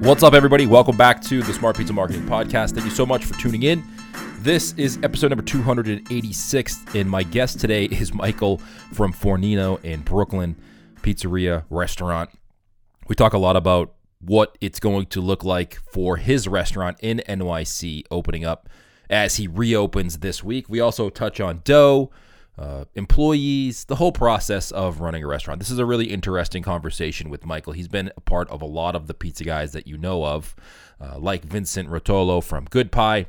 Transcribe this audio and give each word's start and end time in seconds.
What's 0.00 0.22
up, 0.22 0.32
everybody? 0.32 0.64
Welcome 0.66 0.96
back 0.96 1.20
to 1.22 1.42
the 1.42 1.52
Smart 1.52 1.76
Pizza 1.76 1.92
Marketing 1.92 2.22
Podcast. 2.22 2.72
Thank 2.72 2.84
you 2.84 2.90
so 2.92 3.04
much 3.04 3.24
for 3.24 3.34
tuning 3.40 3.64
in. 3.64 3.82
This 4.42 4.72
is 4.74 4.96
episode 5.02 5.30
number 5.30 5.44
286, 5.44 6.84
and 6.94 7.10
my 7.10 7.24
guest 7.24 7.58
today 7.58 7.86
is 7.86 8.14
Michael 8.14 8.58
from 8.92 9.12
Fornino 9.12 9.84
in 9.84 10.02
Brooklyn 10.02 10.54
Pizzeria 11.02 11.64
Restaurant. 11.68 12.30
We 13.08 13.16
talk 13.16 13.32
a 13.32 13.38
lot 13.38 13.56
about 13.56 13.94
what 14.20 14.56
it's 14.60 14.78
going 14.78 15.06
to 15.06 15.20
look 15.20 15.42
like 15.42 15.80
for 15.90 16.16
his 16.16 16.46
restaurant 16.46 16.96
in 17.00 17.20
NYC 17.28 18.04
opening 18.08 18.44
up 18.44 18.68
as 19.10 19.34
he 19.34 19.48
reopens 19.48 20.18
this 20.18 20.44
week. 20.44 20.68
We 20.68 20.78
also 20.78 21.10
touch 21.10 21.40
on 21.40 21.62
dough, 21.64 22.12
uh, 22.58 22.84
employees, 22.94 23.84
the 23.84 23.94
whole 23.94 24.10
process 24.10 24.72
of 24.72 25.00
running 25.00 25.22
a 25.22 25.26
restaurant. 25.26 25.60
This 25.60 25.70
is 25.70 25.78
a 25.78 25.86
really 25.86 26.06
interesting 26.06 26.62
conversation 26.62 27.30
with 27.30 27.46
Michael. 27.46 27.72
He's 27.72 27.88
been 27.88 28.10
a 28.16 28.20
part 28.20 28.48
of 28.50 28.60
a 28.60 28.66
lot 28.66 28.96
of 28.96 29.06
the 29.06 29.14
pizza 29.14 29.44
guys 29.44 29.72
that 29.72 29.86
you 29.86 29.96
know 29.96 30.24
of, 30.24 30.56
uh, 31.00 31.18
like 31.18 31.44
Vincent 31.44 31.88
Rotolo 31.88 32.42
from 32.42 32.64
Good 32.64 32.90
Pie. 32.90 33.26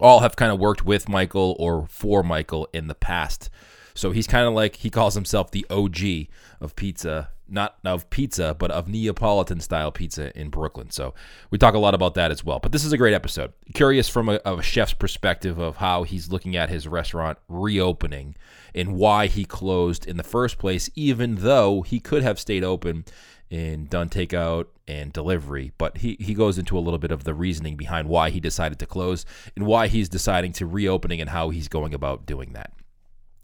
All 0.00 0.20
have 0.20 0.36
kind 0.36 0.52
of 0.52 0.60
worked 0.60 0.84
with 0.84 1.08
Michael 1.08 1.56
or 1.58 1.86
for 1.88 2.22
Michael 2.22 2.68
in 2.72 2.86
the 2.86 2.94
past. 2.94 3.50
So 3.94 4.12
he's 4.12 4.26
kind 4.26 4.46
of 4.46 4.54
like 4.54 4.76
he 4.76 4.90
calls 4.90 5.14
himself 5.14 5.50
the 5.50 5.66
OG 5.70 6.28
of 6.60 6.76
pizza, 6.76 7.30
not 7.48 7.76
of 7.84 8.08
pizza, 8.10 8.54
but 8.58 8.70
of 8.70 8.88
Neapolitan 8.88 9.60
style 9.60 9.92
pizza 9.92 10.36
in 10.38 10.48
Brooklyn. 10.48 10.90
So 10.90 11.14
we 11.50 11.58
talk 11.58 11.74
a 11.74 11.78
lot 11.78 11.94
about 11.94 12.14
that 12.14 12.30
as 12.30 12.44
well. 12.44 12.58
But 12.58 12.72
this 12.72 12.84
is 12.84 12.92
a 12.92 12.98
great 12.98 13.14
episode. 13.14 13.52
Curious 13.74 14.08
from 14.08 14.28
a, 14.28 14.40
a 14.44 14.62
chef's 14.62 14.94
perspective 14.94 15.58
of 15.58 15.76
how 15.76 16.04
he's 16.04 16.30
looking 16.30 16.56
at 16.56 16.70
his 16.70 16.88
restaurant 16.88 17.38
reopening 17.48 18.34
and 18.74 18.94
why 18.94 19.26
he 19.26 19.44
closed 19.44 20.06
in 20.06 20.16
the 20.16 20.22
first 20.22 20.58
place, 20.58 20.90
even 20.94 21.36
though 21.36 21.82
he 21.82 22.00
could 22.00 22.22
have 22.22 22.40
stayed 22.40 22.64
open 22.64 23.04
and 23.50 23.88
done 23.90 24.08
takeout 24.08 24.66
and 24.88 25.12
delivery. 25.12 25.72
But 25.78 25.98
he, 25.98 26.16
he 26.18 26.34
goes 26.34 26.58
into 26.58 26.78
a 26.78 26.80
little 26.80 26.98
bit 26.98 27.12
of 27.12 27.24
the 27.24 27.34
reasoning 27.34 27.76
behind 27.76 28.08
why 28.08 28.30
he 28.30 28.40
decided 28.40 28.78
to 28.80 28.86
close 28.86 29.24
and 29.54 29.66
why 29.66 29.86
he's 29.86 30.08
deciding 30.08 30.52
to 30.54 30.66
reopening 30.66 31.20
and 31.20 31.30
how 31.30 31.50
he's 31.50 31.68
going 31.68 31.94
about 31.94 32.26
doing 32.26 32.52
that 32.54 32.72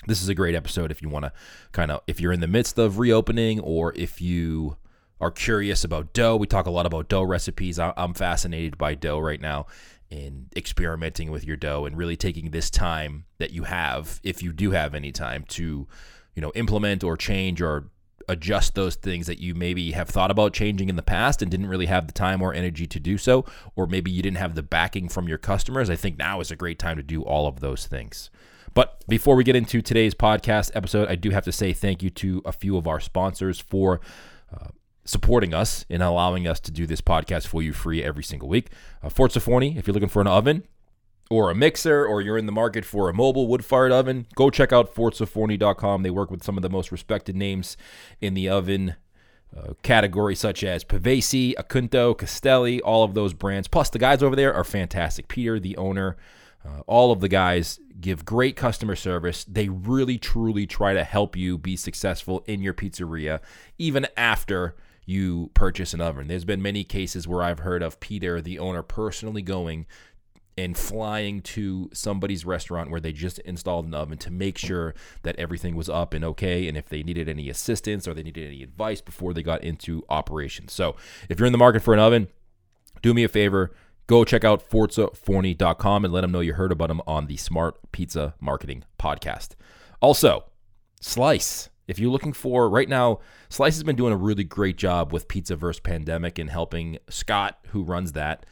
this 0.06 0.23
is 0.23 0.29
a 0.29 0.34
great 0.34 0.55
episode 0.55 0.91
if 0.91 1.03
you 1.03 1.09
want 1.09 1.25
to 1.25 1.33
kind 1.73 1.91
of 1.91 2.01
if 2.06 2.20
you're 2.20 2.33
in 2.33 2.41
the 2.41 2.47
midst 2.47 2.79
of 2.79 2.98
reopening 2.98 3.61
or 3.61 3.93
if 3.97 4.20
you 4.20 4.77
are 5.20 5.31
curious 5.31 5.84
about 5.84 6.12
dough. 6.12 6.37
We 6.37 6.47
talk 6.47 6.67
a 6.67 6.70
lot 6.70 6.87
about 6.87 7.09
dough 7.09 7.23
recipes. 7.23 7.79
I'm 7.79 8.15
fascinated 8.15 8.79
by 8.79 8.95
dough 8.95 9.19
right 9.19 9.41
now 9.41 9.67
and 10.11 10.47
experimenting 10.57 11.31
with 11.31 11.45
your 11.45 11.57
dough 11.57 11.84
and 11.84 11.97
really 11.97 12.17
taking 12.17 12.51
this 12.51 12.70
time 12.70 13.27
that 13.39 13.53
you 13.53 13.65
have 13.65 14.20
if 14.25 14.42
you 14.42 14.53
do 14.53 14.73
have 14.73 14.95
any 14.95 15.12
time 15.12 15.45
to 15.48 15.87
you 16.35 16.42
know 16.42 16.51
implement 16.55 17.05
or 17.05 17.17
change 17.17 17.61
or 17.62 17.91
adjust 18.29 18.75
those 18.75 18.97
things 18.97 19.27
that 19.27 19.41
you 19.41 19.55
maybe 19.55 19.92
have 19.92 20.09
thought 20.09 20.31
about 20.31 20.53
changing 20.53 20.89
in 20.89 20.97
the 20.97 21.03
past 21.03 21.42
and 21.42 21.51
didn't 21.51 21.67
really 21.67 21.87
have 21.87 22.07
the 22.07 22.12
time 22.12 22.42
or 22.42 22.55
energy 22.55 22.87
to 22.87 23.01
do 23.01 23.19
so 23.19 23.45
or 23.77 23.87
maybe 23.87 24.11
you 24.11 24.23
didn't 24.23 24.37
have 24.39 24.55
the 24.55 24.62
backing 24.62 25.09
from 25.09 25.29
your 25.29 25.39
customers. 25.39 25.91
I 25.91 25.97
think 25.97 26.19
now 26.19 26.41
is 26.41 26.51
a 26.51 26.57
great 26.57 26.79
time 26.79 26.97
to 26.97 27.03
do 27.03 27.23
all 27.23 27.47
of 27.47 27.61
those 27.61 27.87
things 27.87 28.31
but 28.75 29.05
before 29.09 29.37
we 29.37 29.45
get 29.45 29.57
into 29.57 29.83
today's 29.83 30.15
podcast 30.15 30.71
episode, 30.75 31.09
I 31.09 31.17
do 31.17 31.31
have 31.31 31.45
to 31.45 31.53
say 31.53 31.73
thank 31.73 32.03
you 32.03 32.11
to 32.11 32.43
a 32.45 32.53
few 32.53 32.77
of 32.77 32.87
our 32.87 33.01
sponsors 33.01 33.61
for. 33.61 34.01
Uh, 34.53 34.69
supporting 35.05 35.53
us 35.53 35.85
and 35.91 36.03
allowing 36.03 36.47
us 36.47 36.61
to 36.61 36.71
do 36.71 36.87
this 36.87 37.01
podcast 37.01 37.47
for 37.47 37.63
you 37.63 37.73
free 37.73 38.03
every 38.03 38.23
single 38.23 38.48
week. 38.48 38.71
Uh, 39.03 39.09
Forni, 39.09 39.77
if 39.77 39.87
you're 39.87 39.95
looking 39.95 40.09
for 40.09 40.21
an 40.21 40.29
oven 40.29 40.63
or 41.31 41.51
a 41.51 41.55
mixer 41.55 42.05
or 42.05 42.21
you're 42.21 42.39
in 42.39 42.47
the 42.47 42.53
market 42.53 42.85
for 42.85 43.09
a 43.09 43.15
mobile 43.15 43.47
wood 43.47 43.65
fired 43.65 43.93
oven, 43.93 44.27
go 44.35 44.51
check 44.51 44.73
out 44.73 44.95
ForzaForni.com. 44.95 46.03
They 46.03 46.11
work 46.11 46.31
with 46.31 46.43
some 46.45 46.57
of 46.57 46.63
the 46.63 46.71
most 46.71 46.93
respected 46.93 47.35
names 47.35 47.77
in 48.21 48.35
the 48.35 48.48
oven 48.48 48.95
uh, 49.57 49.73
category, 49.83 50.35
such 50.37 50.63
as 50.63 50.85
Pavesi, 50.85 51.55
Acunto, 51.55 52.17
Castelli, 52.17 52.80
all 52.80 53.03
of 53.03 53.14
those 53.14 53.33
brands. 53.33 53.69
Plus, 53.69 53.91
the 53.91 53.98
guys 53.98 54.23
over 54.23 54.36
there 54.36 54.55
are 54.55 54.64
fantastic. 54.64 55.29
Peter, 55.29 55.59
the 55.59 55.77
owner, 55.77 56.17
uh, 56.64 56.80
all 56.86 57.11
of 57.11 57.20
the 57.20 57.29
guys 57.29 57.80
give 58.00 58.24
great 58.24 58.56
customer 58.56 58.96
service. 58.96 59.44
They 59.44 59.68
really, 59.68 60.18
truly 60.18 60.66
try 60.66 60.94
to 60.94 61.05
help 61.05 61.36
you 61.36 61.58
be 61.58 61.77
successful 61.77 62.42
in 62.46 62.62
your 62.62 62.74
pizzeria, 62.74 63.40
even 63.78 64.06
after 64.16 64.77
you 65.06 65.50
purchase 65.55 65.92
an 65.92 66.00
oven. 66.00 66.28
There's 66.28 66.44
been 66.44 66.62
many 66.62 66.84
cases 66.84 67.27
where 67.27 67.42
I've 67.42 67.61
heard 67.61 67.83
of 67.83 68.00
Peter, 68.00 68.40
the 68.40 68.58
owner, 68.58 68.83
personally 68.83 69.42
going 69.42 69.86
and 70.58 70.77
flying 70.77 71.40
to 71.40 71.88
somebody's 71.92 72.44
restaurant 72.44 72.90
where 72.90 73.00
they 73.00 73.12
just 73.12 73.38
installed 73.40 73.86
an 73.86 73.94
oven 73.94 74.18
to 74.18 74.30
make 74.30 74.58
sure 74.58 74.94
that 75.22 75.36
everything 75.36 75.74
was 75.74 75.88
up 75.88 76.12
and 76.12 76.24
okay 76.24 76.68
and 76.68 76.77
if 76.77 76.88
they 76.88 77.02
needed 77.02 77.28
any 77.28 77.48
assistance 77.48 78.06
or 78.06 78.12
they 78.12 78.22
needed 78.22 78.46
any 78.46 78.62
advice 78.62 79.00
before 79.00 79.32
they 79.32 79.42
got 79.42 79.64
into 79.64 80.05
operation. 80.11 80.68
So, 80.68 80.96
if 81.28 81.38
you're 81.38 81.46
in 81.46 81.52
the 81.52 81.58
market 81.58 81.82
for 81.82 81.94
an 81.94 82.00
oven, 82.00 82.28
do 83.00 83.14
me 83.14 83.24
a 83.24 83.28
favor, 83.28 83.72
Go 84.11 84.25
check 84.25 84.43
out 84.43 84.69
ForzaForni.com 84.69 86.05
and 86.05 86.13
let 86.13 86.23
them 86.23 86.33
know 86.33 86.41
you 86.41 86.55
heard 86.55 86.73
about 86.73 86.89
them 86.89 87.01
on 87.07 87.29
the 87.29 87.37
Smart 87.37 87.93
Pizza 87.93 88.35
Marketing 88.41 88.83
Podcast. 88.98 89.51
Also, 90.03 90.47
Slice. 91.01 91.69
If 91.87 92.01
you're 92.01 92.11
looking 92.11 92.33
for 92.33 92.69
right 92.69 92.89
now, 92.89 93.21
Slice 93.51 93.77
has 93.77 93.85
been 93.85 93.95
doing 93.95 94.13
a 94.13 94.17
really 94.17 94.43
great 94.43 94.77
job 94.77 95.13
with 95.13 95.29
Pizza 95.29 95.55
vs. 95.55 95.79
Pandemic 95.79 96.41
and 96.41 96.51
helping 96.51 96.98
Scott, 97.09 97.61
who 97.69 97.85
runs 97.85 98.11
that, 98.15 98.47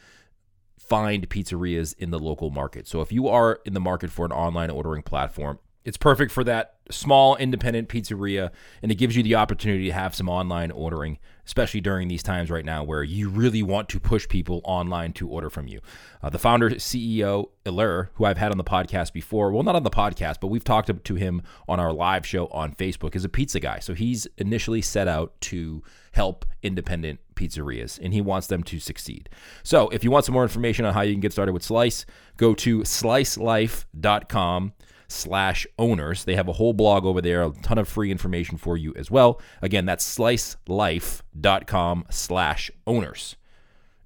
find 0.79 1.29
pizzerias 1.29 1.93
in 1.97 2.11
the 2.11 2.19
local 2.19 2.51
market. 2.51 2.87
So 2.87 3.01
if 3.01 3.11
you 3.11 3.27
are 3.27 3.59
in 3.65 3.73
the 3.73 3.81
market 3.81 4.11
for 4.11 4.25
an 4.25 4.31
online 4.31 4.69
ordering 4.69 5.03
platform, 5.03 5.59
it's 5.83 5.97
perfect 5.97 6.31
for 6.31 6.45
that 6.45 6.75
small 6.89 7.35
independent 7.35 7.89
pizzeria, 7.89 8.51
and 8.81 8.93
it 8.93 8.95
gives 8.95 9.17
you 9.17 9.23
the 9.23 9.35
opportunity 9.35 9.87
to 9.87 9.93
have 9.93 10.15
some 10.15 10.29
online 10.29 10.71
ordering, 10.71 11.19
especially 11.49 11.81
during 11.81 12.07
these 12.07 12.21
times 12.21 12.51
right 12.51 12.63
now 12.63 12.83
where 12.83 13.01
you 13.01 13.27
really 13.27 13.63
want 13.63 13.89
to 13.89 13.99
push 13.99 14.27
people 14.27 14.61
online 14.63 15.11
to 15.11 15.27
order 15.27 15.49
from 15.49 15.67
you. 15.67 15.79
Uh, 16.21 16.29
the 16.29 16.37
founder, 16.37 16.69
CEO, 16.69 17.49
Ilir, 17.65 18.09
who 18.13 18.25
I've 18.25 18.37
had 18.37 18.51
on 18.51 18.59
the 18.59 18.63
podcast 18.63 19.13
before, 19.13 19.51
well, 19.51 19.63
not 19.63 19.75
on 19.75 19.81
the 19.81 19.89
podcast, 19.89 20.35
but 20.39 20.49
we've 20.49 20.63
talked 20.63 20.91
to 21.03 21.15
him 21.15 21.41
on 21.67 21.79
our 21.79 21.91
live 21.91 22.23
show 22.23 22.45
on 22.49 22.75
Facebook, 22.75 23.15
is 23.15 23.25
a 23.25 23.29
pizza 23.29 23.59
guy. 23.59 23.79
So 23.79 23.95
he's 23.95 24.27
initially 24.37 24.83
set 24.83 25.07
out 25.07 25.41
to 25.41 25.81
help 26.11 26.45
independent 26.61 27.19
pizzerias 27.33 27.97
and 27.99 28.13
he 28.13 28.21
wants 28.21 28.45
them 28.45 28.61
to 28.61 28.79
succeed. 28.79 29.27
So 29.63 29.89
if 29.89 30.03
you 30.03 30.11
want 30.11 30.25
some 30.25 30.33
more 30.33 30.43
information 30.43 30.85
on 30.85 30.93
how 30.93 31.01
you 31.01 31.15
can 31.15 31.19
get 31.19 31.31
started 31.31 31.53
with 31.53 31.63
Slice, 31.63 32.05
go 32.37 32.53
to 32.53 32.81
slicelife.com 32.81 34.73
slash 35.09 35.67
owners. 35.77 36.23
They 36.23 36.35
have 36.35 36.47
a 36.47 36.53
whole 36.53 36.73
blog 36.73 37.03
over 37.05 37.21
there, 37.21 37.43
a 37.43 37.51
ton 37.61 37.77
of 37.77 37.89
free 37.89 38.11
information 38.11 38.57
for 38.57 38.77
you 38.77 38.93
as 38.95 39.11
well. 39.11 39.41
Again, 39.61 39.85
that's 39.85 40.17
slicelife.com 40.17 42.05
slash 42.09 42.71
owners. 42.87 43.35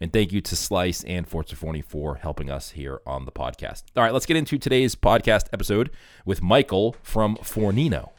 And 0.02 0.12
thank 0.12 0.34
you 0.34 0.42
to 0.42 0.56
Slice 0.56 1.04
and 1.06 1.28
Forza 1.28 1.56
Forni 1.56 1.84
for 1.84 2.16
helping 2.16 2.50
us 2.50 2.72
here 2.72 3.00
on 3.06 3.26
the 3.26 3.32
podcast. 3.32 3.84
All 3.96 4.04
right, 4.04 4.12
let's 4.12 4.26
get 4.26 4.36
into 4.36 4.58
today's 4.58 4.96
podcast 4.96 5.46
episode 5.54 5.92
with 6.26 6.42
Michael 6.42 6.96
from 7.04 7.38
Fornino. 7.38 8.10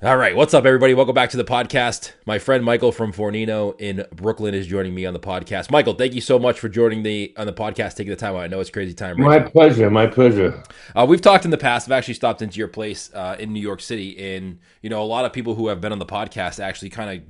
All 0.00 0.16
right, 0.16 0.36
what's 0.36 0.54
up, 0.54 0.64
everybody? 0.64 0.94
Welcome 0.94 1.16
back 1.16 1.30
to 1.30 1.36
the 1.36 1.44
podcast. 1.44 2.12
My 2.24 2.38
friend 2.38 2.64
Michael 2.64 2.92
from 2.92 3.12
Fornino 3.12 3.74
in 3.80 4.06
Brooklyn 4.14 4.54
is 4.54 4.68
joining 4.68 4.94
me 4.94 5.04
on 5.04 5.12
the 5.12 5.18
podcast. 5.18 5.72
Michael, 5.72 5.94
thank 5.94 6.14
you 6.14 6.20
so 6.20 6.38
much 6.38 6.60
for 6.60 6.68
joining 6.68 7.02
the 7.02 7.34
on 7.36 7.46
the 7.46 7.52
podcast, 7.52 7.96
taking 7.96 8.10
the 8.10 8.16
time 8.16 8.36
out. 8.36 8.42
I 8.42 8.46
know 8.46 8.60
it's 8.60 8.70
crazy 8.70 8.94
time. 8.94 9.16
Right 9.16 9.26
my 9.26 9.38
now. 9.38 9.48
pleasure. 9.50 9.90
My 9.90 10.06
pleasure. 10.06 10.62
Uh, 10.94 11.04
we've 11.04 11.20
talked 11.20 11.44
in 11.44 11.50
the 11.50 11.58
past. 11.58 11.88
I've 11.88 11.92
actually 11.98 12.14
stopped 12.14 12.42
into 12.42 12.58
your 12.58 12.68
place 12.68 13.10
uh, 13.12 13.34
in 13.40 13.52
New 13.52 13.58
York 13.60 13.80
City, 13.80 14.36
and 14.36 14.60
you 14.82 14.88
know, 14.88 15.02
a 15.02 15.04
lot 15.04 15.24
of 15.24 15.32
people 15.32 15.56
who 15.56 15.66
have 15.66 15.80
been 15.80 15.90
on 15.90 15.98
the 15.98 16.06
podcast 16.06 16.60
actually 16.60 16.90
kind 16.90 17.18
of 17.18 17.26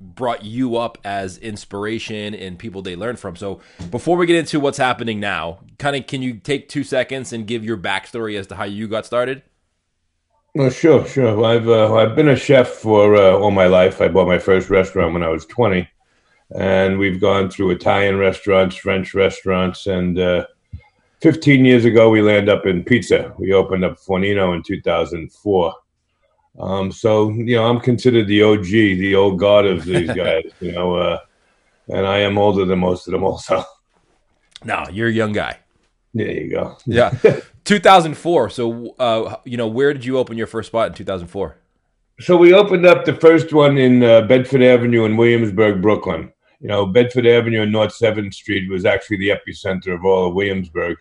brought 0.00 0.42
you 0.42 0.78
up 0.78 0.96
as 1.04 1.36
inspiration 1.36 2.34
and 2.34 2.58
people 2.58 2.80
they 2.80 2.96
learn 2.96 3.16
from. 3.16 3.36
So 3.36 3.60
before 3.90 4.16
we 4.16 4.24
get 4.24 4.36
into 4.36 4.60
what's 4.60 4.78
happening 4.78 5.20
now, 5.20 5.58
kind 5.78 5.94
of 5.94 6.06
can 6.06 6.22
you 6.22 6.38
take 6.38 6.70
two 6.70 6.84
seconds 6.84 7.34
and 7.34 7.46
give 7.46 7.66
your 7.66 7.76
backstory 7.76 8.38
as 8.38 8.46
to 8.46 8.54
how 8.54 8.64
you 8.64 8.88
got 8.88 9.04
started? 9.04 9.42
Well, 10.58 10.70
sure, 10.70 11.06
sure. 11.06 11.44
I've 11.44 11.68
uh, 11.68 11.94
I've 11.94 12.16
been 12.16 12.30
a 12.30 12.34
chef 12.34 12.66
for 12.66 13.14
uh, 13.14 13.38
all 13.38 13.52
my 13.52 13.66
life. 13.66 14.00
I 14.00 14.08
bought 14.08 14.26
my 14.26 14.40
first 14.40 14.70
restaurant 14.70 15.12
when 15.12 15.22
I 15.22 15.28
was 15.28 15.46
twenty, 15.46 15.88
and 16.52 16.98
we've 16.98 17.20
gone 17.20 17.48
through 17.48 17.70
Italian 17.70 18.18
restaurants, 18.18 18.74
French 18.74 19.14
restaurants, 19.14 19.86
and 19.86 20.18
uh, 20.18 20.46
fifteen 21.20 21.64
years 21.64 21.84
ago 21.84 22.10
we 22.10 22.22
landed 22.22 22.48
up 22.48 22.66
in 22.66 22.82
pizza. 22.82 23.32
We 23.38 23.52
opened 23.52 23.84
up 23.84 24.00
Fornino 24.00 24.52
in 24.52 24.64
two 24.64 24.80
thousand 24.80 25.32
four. 25.32 25.74
Um, 26.58 26.90
so 26.90 27.30
you 27.30 27.54
know, 27.54 27.66
I'm 27.66 27.78
considered 27.78 28.26
the 28.26 28.42
OG, 28.42 28.64
the 28.64 29.14
old 29.14 29.38
god 29.38 29.64
of 29.64 29.84
these 29.84 30.10
guys. 30.12 30.50
you 30.60 30.72
know, 30.72 30.96
uh, 30.96 31.20
and 31.86 32.04
I 32.04 32.18
am 32.18 32.36
older 32.36 32.64
than 32.64 32.80
most 32.80 33.06
of 33.06 33.12
them, 33.12 33.22
also. 33.22 33.62
No, 34.64 34.84
you're 34.90 35.06
a 35.06 35.12
young 35.12 35.30
guy. 35.30 35.60
There 36.14 36.32
you 36.32 36.50
go. 36.50 36.76
yeah. 36.84 37.16
2004. 37.68 38.48
So, 38.48 38.94
uh, 38.98 39.36
you 39.44 39.58
know, 39.58 39.66
where 39.66 39.92
did 39.92 40.02
you 40.02 40.16
open 40.16 40.38
your 40.38 40.46
first 40.46 40.68
spot 40.68 40.88
in 40.88 40.94
2004? 40.94 41.58
So 42.20 42.34
we 42.36 42.54
opened 42.54 42.86
up 42.86 43.04
the 43.04 43.12
first 43.12 43.52
one 43.52 43.76
in 43.76 44.02
uh, 44.02 44.22
Bedford 44.22 44.62
Avenue 44.62 45.04
in 45.04 45.18
Williamsburg, 45.18 45.82
Brooklyn. 45.82 46.32
You 46.60 46.68
know, 46.68 46.86
Bedford 46.86 47.26
Avenue 47.26 47.62
and 47.62 47.70
North 47.70 47.92
7th 47.96 48.32
Street 48.32 48.70
was 48.70 48.86
actually 48.86 49.18
the 49.18 49.28
epicenter 49.28 49.94
of 49.94 50.04
all 50.04 50.28
of 50.28 50.34
Williamsburg. 50.34 50.96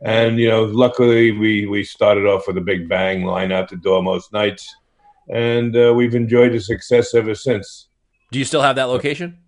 And, 0.00 0.38
you 0.38 0.48
know, 0.48 0.64
luckily 0.64 1.32
we, 1.32 1.66
we 1.66 1.84
started 1.84 2.24
off 2.24 2.46
with 2.46 2.56
a 2.56 2.62
big 2.62 2.88
bang, 2.88 3.24
line 3.24 3.52
out 3.52 3.68
the 3.68 3.76
door 3.76 4.02
most 4.02 4.32
nights. 4.32 4.74
And 5.28 5.76
uh, 5.76 5.92
we've 5.94 6.14
enjoyed 6.14 6.52
the 6.52 6.60
success 6.60 7.14
ever 7.14 7.34
since. 7.34 7.88
Do 8.32 8.38
you 8.38 8.46
still 8.46 8.62
have 8.62 8.76
that 8.76 8.84
location? 8.88 9.38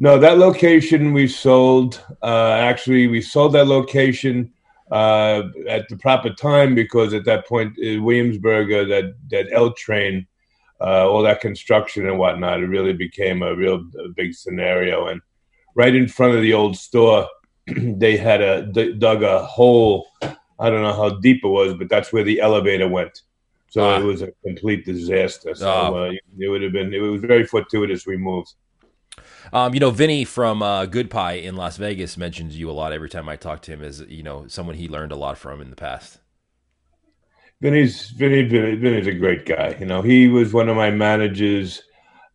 No, 0.00 0.18
that 0.18 0.38
location 0.38 1.12
we 1.12 1.28
sold. 1.28 2.04
Uh, 2.20 2.50
actually, 2.50 3.06
we 3.06 3.20
sold 3.20 3.52
that 3.52 3.68
location 3.68 4.52
uh, 4.94 5.42
at 5.68 5.88
the 5.88 5.96
proper 5.96 6.30
time 6.30 6.74
because 6.74 7.12
at 7.14 7.24
that 7.24 7.42
point, 7.52 7.76
in 7.78 8.04
Williamsburg, 8.04 8.66
uh, 8.72 8.84
that 8.92 9.06
that 9.32 9.46
L 9.52 9.72
train, 9.84 10.26
uh, 10.80 11.04
all 11.10 11.22
that 11.22 11.40
construction 11.40 12.06
and 12.08 12.18
whatnot, 12.18 12.60
it 12.62 12.66
really 12.76 12.92
became 13.06 13.42
a 13.42 13.54
real 13.62 13.78
a 14.04 14.08
big 14.20 14.30
scenario. 14.34 14.96
And 15.10 15.20
right 15.74 15.94
in 15.94 16.06
front 16.08 16.34
of 16.36 16.42
the 16.42 16.54
old 16.54 16.76
store, 16.76 17.26
they 18.02 18.16
had 18.16 18.40
a 18.52 18.54
d- 18.76 18.94
dug 19.06 19.22
a 19.22 19.36
hole. 19.44 20.06
I 20.64 20.66
don't 20.70 20.82
know 20.86 20.92
how 21.02 21.10
deep 21.26 21.40
it 21.44 21.48
was, 21.48 21.74
but 21.74 21.88
that's 21.88 22.12
where 22.12 22.24
the 22.24 22.38
elevator 22.40 22.88
went. 22.88 23.22
So 23.70 23.80
Ah. 23.82 23.98
it 24.00 24.04
was 24.04 24.22
a 24.22 24.30
complete 24.46 24.82
disaster. 24.84 25.52
So 25.56 25.68
Ah. 25.68 25.92
uh, 25.92 26.12
it 26.38 26.48
would 26.50 26.62
have 26.62 26.72
been. 26.78 26.94
It 26.94 27.00
was 27.00 27.20
very 27.34 27.44
fortuitous 27.54 28.06
we 28.06 28.16
moved. 28.16 28.52
Um, 29.52 29.74
you 29.74 29.80
know, 29.80 29.90
Vinny 29.90 30.24
from 30.24 30.62
uh, 30.62 30.86
Good 30.86 31.10
Pie 31.10 31.34
in 31.34 31.56
Las 31.56 31.76
Vegas 31.76 32.16
mentions 32.16 32.58
you 32.58 32.70
a 32.70 32.72
lot 32.72 32.92
every 32.92 33.08
time 33.08 33.28
I 33.28 33.36
talk 33.36 33.62
to 33.62 33.72
him 33.72 33.82
as 33.82 34.00
you 34.08 34.22
know 34.22 34.46
someone 34.48 34.76
he 34.76 34.88
learned 34.88 35.12
a 35.12 35.16
lot 35.16 35.38
from 35.38 35.60
in 35.60 35.70
the 35.70 35.76
past. 35.76 36.20
Vinny's 37.60 38.10
Vinny, 38.10 38.42
Vinny 38.42 38.76
Vinny's 38.76 39.06
a 39.06 39.12
great 39.12 39.46
guy. 39.46 39.76
You 39.78 39.86
know, 39.86 40.02
he 40.02 40.28
was 40.28 40.52
one 40.52 40.68
of 40.68 40.76
my 40.76 40.90
managers 40.90 41.82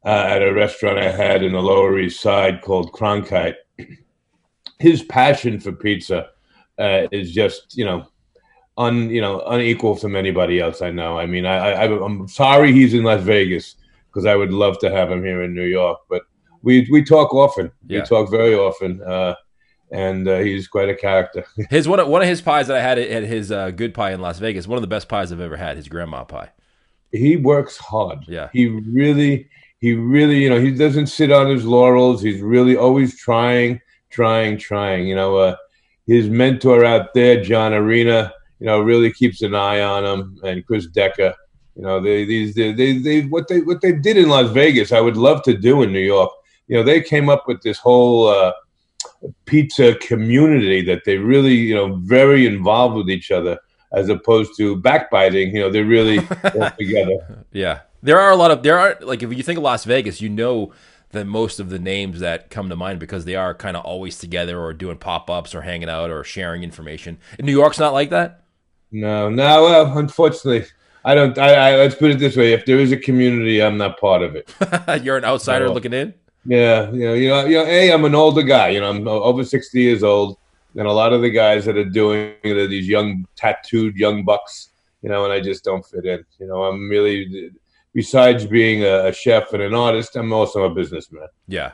uh, 0.06 0.25
at 0.27 0.41
a 0.41 0.53
restaurant 0.53 1.00
I 1.00 1.11
had 1.11 1.44
in 1.44 1.53
the 1.53 1.61
Lower 1.61 2.00
East 2.00 2.21
Side 2.21 2.61
called 2.61 2.91
Cronkite. 2.94 3.56
His 4.79 5.03
passion 5.03 5.59
for 5.59 5.71
pizza 5.71 6.29
uh, 6.77 7.07
is 7.11 7.31
just 7.31 7.77
you 7.77 7.85
know 7.85 8.07
un 8.77 9.09
you 9.09 9.19
know 9.19 9.41
unequal 9.41 9.95
from 9.95 10.15
anybody 10.15 10.59
else 10.59 10.81
I 10.81 10.91
know. 10.91 11.19
I 11.19 11.25
mean, 11.25 11.45
I, 11.45 11.71
I 11.71 12.06
I'm 12.06 12.27
sorry 12.27 12.71
he's 12.71 12.94
in 12.94 13.03
Las 13.03 13.21
Vegas 13.21 13.75
because 14.07 14.25
I 14.25 14.35
would 14.35 14.51
love 14.51 14.79
to 14.79 14.89
have 14.89 15.11
him 15.11 15.23
here 15.23 15.44
in 15.44 15.53
New 15.53 15.65
York, 15.65 16.00
but 16.09 16.23
we 16.63 16.88
we 16.91 17.03
talk 17.03 17.33
often. 17.33 17.71
Yeah. 17.88 18.00
We 18.01 18.06
talk 18.06 18.29
very 18.29 18.56
often. 18.56 19.01
Uh, 19.01 19.35
and 19.91 20.27
uh, 20.27 20.38
he's 20.39 20.67
quite 20.67 20.89
a 20.89 20.95
character. 20.95 21.45
His 21.69 21.88
one 21.88 22.00
of, 22.00 22.07
one 22.07 22.21
of 22.21 22.27
his 22.27 22.41
pies 22.41 22.67
that 22.67 22.77
I 22.77 22.81
had 22.81 23.00
at 23.00 23.23
his 23.23 23.51
uh, 23.51 23.71
Good 23.71 23.94
Pie 23.94 24.11
in 24.11 24.21
Las 24.21 24.38
Vegas, 24.38 24.67
one 24.67 24.77
of 24.77 24.81
the 24.81 24.88
best 24.88 25.07
pies 25.09 25.31
I've 25.31 25.39
ever 25.39 25.57
had. 25.57 25.77
His 25.77 25.88
grandma 25.88 26.23
pie. 26.23 26.51
he 27.11 27.35
works 27.38 27.77
hard. 27.77 28.19
Yeah. 28.27 28.50
He 28.53 28.67
really, 28.67 29.50
he 29.79 29.94
really, 29.94 30.44
you 30.44 30.50
know, 30.51 30.59
he 30.59 30.71
doesn't 30.71 31.07
sit 31.07 31.31
on 31.31 31.50
his 31.50 31.65
laurels. 31.65 32.21
He's 32.21 32.41
really 32.41 32.77
always 32.77 33.17
trying, 33.17 33.81
trying, 34.11 34.59
trying. 34.59 35.07
You 35.07 35.15
know, 35.15 35.38
uh, 35.38 35.56
his 36.06 36.29
mentor 36.29 36.85
out 36.85 37.13
there, 37.15 37.41
John 37.44 37.73
Arena, 37.73 38.31
you 38.59 38.67
know, 38.67 38.81
really 38.81 39.11
keeps 39.11 39.41
an 39.41 39.56
eye 39.56 39.81
on 39.81 40.06
him, 40.06 40.39
and 40.44 40.65
Chris 40.65 40.85
Decker. 40.85 41.33
You 41.75 41.83
know, 41.83 42.01
they 42.01 42.25
these 42.25 42.53
they, 42.56 42.73
they 42.73 42.97
they 42.97 43.21
what 43.21 43.47
they 43.47 43.61
what 43.61 43.81
they 43.81 43.94
did 43.94 44.17
in 44.17 44.27
Las 44.27 44.51
Vegas, 44.51 44.91
I 44.91 45.00
would 45.00 45.17
love 45.17 45.44
to 45.44 45.56
do 45.57 45.81
in 45.81 45.94
New 45.94 46.00
York. 46.00 46.29
You 46.69 46.77
know, 46.77 46.83
they 46.83 47.01
came 47.01 47.30
up 47.30 47.48
with 47.48 47.62
this 47.62 47.77
whole 47.77 48.27
uh, 48.30 48.54
pizza 49.45 49.95
community 49.95 50.81
that 50.83 51.04
they 51.06 51.18
really, 51.18 51.56
you 51.56 51.75
know, 51.75 51.95
very 51.95 52.45
involved 52.45 52.95
with 52.95 53.10
each 53.10 53.31
other 53.31 53.60
as 53.92 54.07
opposed 54.07 54.56
to 54.57 54.75
backbiting. 54.77 55.54
You 55.56 55.62
know, 55.63 55.71
they're 55.71 55.83
really 55.83 56.19
all 56.56 56.69
together. 56.80 57.45
Yeah, 57.51 57.81
there 58.01 58.19
are 58.19 58.31
a 58.31 58.36
lot 58.36 58.51
of 58.51 58.63
there 58.63 58.80
are 58.80 58.98
like 59.01 59.24
if 59.24 59.36
you 59.36 59.44
think 59.44 59.57
of 59.57 59.63
Las 59.63 59.83
Vegas, 59.83 60.21
you 60.21 60.30
know 60.30 60.71
that 61.12 61.25
most 61.25 61.60
of 61.60 61.69
the 61.71 61.80
names 61.80 62.19
that 62.19 62.51
come 62.51 62.69
to 62.69 62.75
mind 62.75 63.00
because 63.00 63.25
they 63.25 63.36
are 63.36 63.56
kind 63.56 63.75
of 63.75 63.83
always 63.83 64.19
together 64.19 64.60
or 64.60 64.74
doing 64.74 64.95
pop 64.95 65.27
ups 65.27 65.56
or 65.56 65.62
hanging 65.62 65.89
out 65.89 66.12
or 66.12 66.24
sharing 66.24 66.62
information. 66.63 67.18
In 67.39 67.48
New 67.48 67.51
York's 67.51 67.80
not 67.80 67.94
like 67.94 68.12
that. 68.12 68.44
No, 68.92 69.27
no. 69.30 69.63
Well, 69.63 69.98
unfortunately, 69.98 70.68
I 71.04 71.16
don't. 71.16 71.38
I, 71.38 71.54
I 71.54 71.75
let's 71.77 71.95
put 71.95 72.12
it 72.12 72.19
this 72.19 72.36
way: 72.36 72.54
if 72.54 72.66
there 72.66 72.80
is 72.80 72.92
a 72.92 72.98
community, 72.98 73.62
I'm 73.62 73.77
not 73.77 74.00
part 74.00 74.21
of 74.21 74.36
it. 74.36 74.54
You're 75.04 75.18
an 75.18 75.25
outsider 75.25 75.66
No. 75.66 75.74
looking 75.74 75.94
in. 75.94 76.13
Yeah, 76.45 76.89
you 76.91 77.06
know, 77.06 77.13
you 77.13 77.30
know, 77.30 77.45
you 77.45 77.57
know. 77.57 77.65
A, 77.65 77.91
I'm 77.91 78.06
an 78.06 78.15
older 78.15 78.44
guy. 78.44 78.69
You 78.69 78.80
know, 78.80 78.89
I'm 78.89 79.07
over 79.07 79.44
sixty 79.44 79.81
years 79.81 80.03
old, 80.03 80.38
and 80.75 80.88
a 80.88 80.91
lot 80.91 81.13
of 81.13 81.21
the 81.21 81.30
guys 81.30 81.65
that 81.65 81.77
are 81.77 81.86
doing 81.86 82.33
are 82.45 82.68
these 82.68 82.88
young, 82.88 83.27
tattooed 83.36 83.95
young 83.95 84.24
bucks. 84.24 84.69
You 85.01 85.09
know, 85.09 85.25
and 85.25 85.33
I 85.33 85.39
just 85.39 85.63
don't 85.63 85.86
fit 85.86 86.06
in. 86.06 86.24
You 86.39 86.47
know, 86.47 86.63
I'm 86.63 86.89
really. 86.89 87.51
Besides 87.91 88.45
being 88.45 88.83
a 88.83 89.12
chef 89.12 89.51
and 89.51 89.63
an 89.63 89.74
artist, 89.74 90.15
I'm 90.15 90.31
also 90.31 90.63
a 90.63 90.69
businessman. 90.69 91.27
Yeah. 91.47 91.71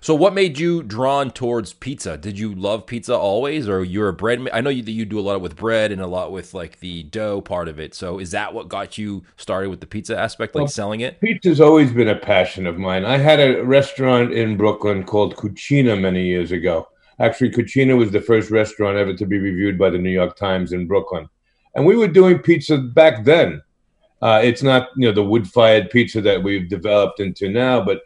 So, 0.00 0.14
what 0.14 0.34
made 0.34 0.58
you 0.58 0.82
drawn 0.82 1.30
towards 1.30 1.72
pizza? 1.72 2.16
Did 2.16 2.38
you 2.38 2.54
love 2.54 2.86
pizza 2.86 3.16
always, 3.16 3.68
or 3.68 3.82
you're 3.82 4.08
a 4.08 4.12
bread? 4.12 4.40
ma- 4.40 4.50
I 4.52 4.60
know 4.60 4.70
you, 4.70 4.82
that 4.82 4.92
you 4.92 5.04
do 5.04 5.18
a 5.18 5.22
lot 5.22 5.40
with 5.40 5.56
bread 5.56 5.92
and 5.92 6.00
a 6.00 6.06
lot 6.06 6.32
with 6.32 6.54
like 6.54 6.80
the 6.80 7.04
dough 7.04 7.40
part 7.40 7.68
of 7.68 7.80
it. 7.80 7.94
So, 7.94 8.18
is 8.18 8.30
that 8.32 8.54
what 8.54 8.68
got 8.68 8.98
you 8.98 9.24
started 9.36 9.70
with 9.70 9.80
the 9.80 9.86
pizza 9.86 10.18
aspect, 10.18 10.54
like 10.54 10.62
Well, 10.62 10.68
selling 10.68 11.00
it? 11.00 11.20
Pizza's 11.20 11.60
always 11.60 11.92
been 11.92 12.08
a 12.08 12.16
passion 12.16 12.66
of 12.66 12.78
mine. 12.78 13.04
I 13.04 13.18
had 13.18 13.40
a 13.40 13.62
restaurant 13.64 14.32
in 14.32 14.56
Brooklyn 14.56 15.04
called 15.04 15.36
Cucina 15.36 16.00
many 16.00 16.24
years 16.24 16.52
ago. 16.52 16.88
Actually, 17.18 17.50
Cucina 17.50 17.96
was 17.96 18.10
the 18.10 18.20
first 18.20 18.50
restaurant 18.50 18.98
ever 18.98 19.14
to 19.14 19.26
be 19.26 19.38
reviewed 19.38 19.78
by 19.78 19.88
the 19.88 19.98
New 19.98 20.10
York 20.10 20.36
Times 20.36 20.72
in 20.72 20.86
Brooklyn. 20.86 21.28
And 21.74 21.86
we 21.86 21.96
were 21.96 22.08
doing 22.08 22.38
pizza 22.38 22.78
back 22.78 23.24
then. 23.24 23.62
Uh, 24.20 24.40
it's 24.42 24.62
not, 24.62 24.88
you 24.96 25.06
know, 25.06 25.14
the 25.14 25.22
wood-fired 25.22 25.90
pizza 25.90 26.20
that 26.22 26.42
we've 26.42 26.68
developed 26.68 27.20
into 27.20 27.48
now, 27.50 27.82
but 27.82 28.00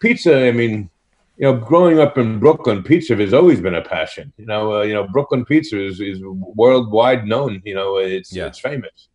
pizza, 0.00 0.48
I 0.48 0.52
mean, 0.52 0.90
you 1.38 1.44
know, 1.50 1.54
growing 1.56 1.98
up 1.98 2.18
in 2.18 2.38
Brooklyn, 2.38 2.82
pizza 2.82 3.16
has 3.16 3.32
always 3.32 3.60
been 3.60 3.74
a 3.74 3.82
passion. 3.82 4.32
You 4.36 4.46
know, 4.46 4.74
uh, 4.80 4.82
you 4.82 4.94
know, 4.94 5.06
Brooklyn 5.08 5.44
pizza 5.44 5.80
is, 5.80 6.00
is 6.00 6.20
worldwide 6.22 7.26
known. 7.26 7.62
You 7.64 7.74
know, 7.74 7.96
it's 7.98 8.32
Yeah. 8.32 8.46
it's 8.46 8.58
famous. 8.58 9.08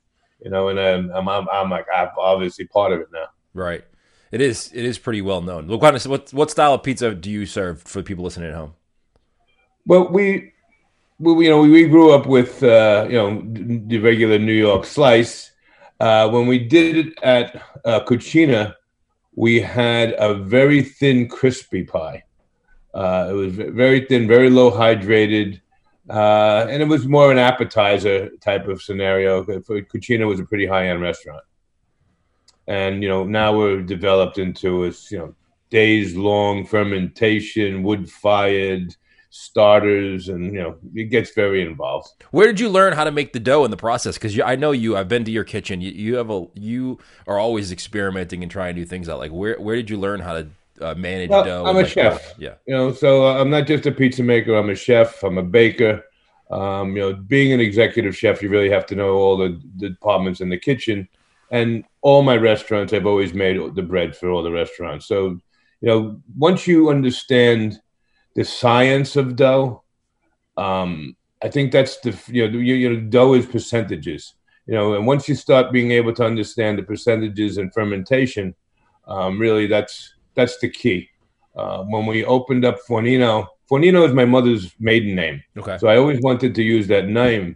You 0.43 0.51
know, 0.51 0.69
and 0.69 0.77
um, 0.79 1.11
I'm, 1.15 1.27
I'm 1.29 1.49
I'm 1.49 1.69
like 1.69 1.85
I'm 1.95 2.09
obviously 2.17 2.65
part 2.67 2.91
of 2.91 2.99
it 3.01 3.07
now. 3.11 3.25
Right. 3.53 3.83
It 4.31 4.41
is. 4.41 4.71
It 4.73 4.83
is 4.85 4.97
pretty 4.99 5.21
well 5.21 5.41
known. 5.41 5.67
What 5.67 5.81
kind 5.81 5.95
of 5.95 6.05
what 6.05 6.31
what 6.33 6.51
style 6.51 6.73
of 6.73 6.83
pizza 6.83 7.13
do 7.15 7.29
you 7.31 7.45
serve 7.45 7.81
for 7.81 8.03
people 8.03 8.23
listening 8.23 8.49
at 8.49 8.55
home? 8.55 8.73
Well, 9.85 10.09
we, 10.09 10.51
we 11.19 11.45
you 11.45 11.49
know, 11.49 11.61
we 11.61 11.87
grew 11.87 12.11
up 12.11 12.25
with 12.27 12.61
uh, 12.61 13.07
you 13.09 13.15
know 13.15 13.41
the 13.87 13.99
regular 13.99 14.37
New 14.37 14.53
York 14.53 14.85
slice. 14.85 15.51
Uh, 15.99 16.29
when 16.29 16.45
we 16.45 16.59
did 16.59 17.07
it 17.07 17.23
at 17.23 17.55
uh, 17.85 18.01
Cucina, 18.01 18.75
we 19.37 19.61
had 19.61 20.15
a 20.17 20.33
very 20.33 20.81
thin, 20.81 21.29
crispy 21.29 21.83
pie. 21.83 22.23
Uh, 22.91 23.27
it 23.29 23.33
was 23.33 23.53
very 23.53 24.03
thin, 24.03 24.27
very 24.27 24.49
low 24.49 24.71
hydrated, 24.71 25.61
uh, 26.09 26.65
and 26.67 26.81
it 26.81 26.87
was 26.87 27.05
more 27.05 27.31
an 27.31 27.37
appetizer 27.37 28.31
type 28.41 28.67
of 28.67 28.81
scenario. 28.81 29.43
Cucina 29.43 30.27
was 30.27 30.39
a 30.39 30.43
pretty 30.43 30.65
high 30.65 30.87
end 30.87 31.03
restaurant, 31.03 31.43
and 32.65 33.03
you 33.03 33.09
know 33.09 33.25
now 33.25 33.55
we're 33.55 33.83
developed 33.83 34.39
into 34.39 34.85
a 34.85 34.91
you 35.11 35.19
know 35.19 35.35
days 35.69 36.15
long 36.15 36.65
fermentation, 36.65 37.83
wood 37.83 38.09
fired 38.09 38.95
starters, 39.29 40.29
and 40.29 40.53
you 40.53 40.59
know 40.61 40.77
it 40.95 41.05
gets 41.05 41.33
very 41.33 41.61
involved. 41.61 42.09
Where 42.31 42.47
did 42.47 42.59
you 42.59 42.69
learn 42.69 42.93
how 42.93 43.03
to 43.03 43.11
make 43.11 43.33
the 43.33 43.39
dough 43.39 43.65
in 43.65 43.71
the 43.71 43.77
process? 43.77 44.15
Because 44.15 44.39
I 44.39 44.55
know 44.55 44.71
you. 44.71 44.97
I've 44.97 45.09
been 45.09 45.25
to 45.25 45.31
your 45.31 45.43
kitchen. 45.43 45.81
You, 45.81 45.91
you 45.91 46.15
have 46.15 46.29
a 46.29 46.47
you 46.53 46.99
are 47.27 47.37
always 47.37 47.71
experimenting 47.71 48.43
and 48.43 48.51
trying 48.51 48.75
new 48.75 48.85
things 48.85 49.09
out. 49.09 49.19
Like 49.19 49.31
where 49.31 49.59
where 49.59 49.75
did 49.75 49.89
you 49.89 49.97
learn 49.97 50.19
how 50.19 50.33
to 50.33 50.47
uh, 50.81 50.95
manage 50.95 51.29
Well, 51.29 51.43
dough? 51.43 51.65
I'm 51.65 51.77
a 51.77 51.87
chef. 51.87 52.33
Yeah. 52.37 52.55
You 52.65 52.75
know, 52.75 52.93
so 52.93 53.27
uh, 53.27 53.39
I'm 53.39 53.49
not 53.49 53.67
just 53.67 53.85
a 53.85 53.91
pizza 53.91 54.23
maker. 54.23 54.55
I'm 54.55 54.69
a 54.69 54.75
chef. 54.75 55.23
I'm 55.23 55.37
a 55.37 55.43
baker. 55.43 56.03
Um, 56.49 56.95
you 56.95 57.01
know, 57.01 57.13
being 57.13 57.51
an 57.51 57.59
executive 57.59 58.15
chef, 58.15 58.41
you 58.41 58.49
really 58.49 58.69
have 58.69 58.85
to 58.87 58.95
know 58.95 59.15
all 59.15 59.37
the, 59.37 59.61
the 59.77 59.89
departments 59.89 60.39
in 60.39 60.49
the 60.49 60.57
kitchen. 60.57 61.07
And 61.51 61.83
all 62.01 62.23
my 62.23 62.37
restaurants, 62.37 62.93
I've 62.93 63.05
always 63.05 63.33
made 63.33 63.75
the 63.75 63.81
bread 63.81 64.15
for 64.15 64.29
all 64.29 64.43
the 64.43 64.51
restaurants. 64.51 65.07
So, 65.07 65.39
you 65.81 65.87
know, 65.87 66.21
once 66.37 66.67
you 66.67 66.89
understand 66.89 67.79
the 68.37 68.45
science 68.45 69.15
of 69.15 69.35
dough, 69.35 69.83
um, 70.57 71.17
I 71.41 71.49
think 71.49 71.71
that's 71.71 71.97
the 72.01 72.17
you 72.27 72.47
know, 72.47 72.59
you, 72.59 72.75
you 72.75 72.89
know 72.89 73.01
dough 73.09 73.33
is 73.33 73.47
percentages. 73.47 74.35
You 74.67 74.75
know, 74.75 74.93
and 74.93 75.07
once 75.07 75.27
you 75.27 75.33
start 75.33 75.71
being 75.71 75.91
able 75.91 76.13
to 76.13 76.23
understand 76.23 76.77
the 76.77 76.83
percentages 76.83 77.57
and 77.57 77.73
fermentation, 77.73 78.53
um, 79.07 79.39
really 79.39 79.65
that's 79.65 80.13
that's 80.35 80.59
the 80.59 80.69
key. 80.69 81.09
Uh, 81.55 81.83
when 81.85 82.05
we 82.05 82.23
opened 82.25 82.63
up 82.63 82.77
Fornino, 82.87 83.47
Fornino 83.69 84.07
is 84.07 84.13
my 84.13 84.25
mother's 84.25 84.71
maiden 84.79 85.15
name. 85.15 85.43
Okay. 85.57 85.79
So 85.79 85.87
I 85.87 85.97
always 85.97 86.21
wanted 86.21 86.53
to 86.55 86.63
use 86.63 86.85
that 86.87 87.07
name. 87.07 87.55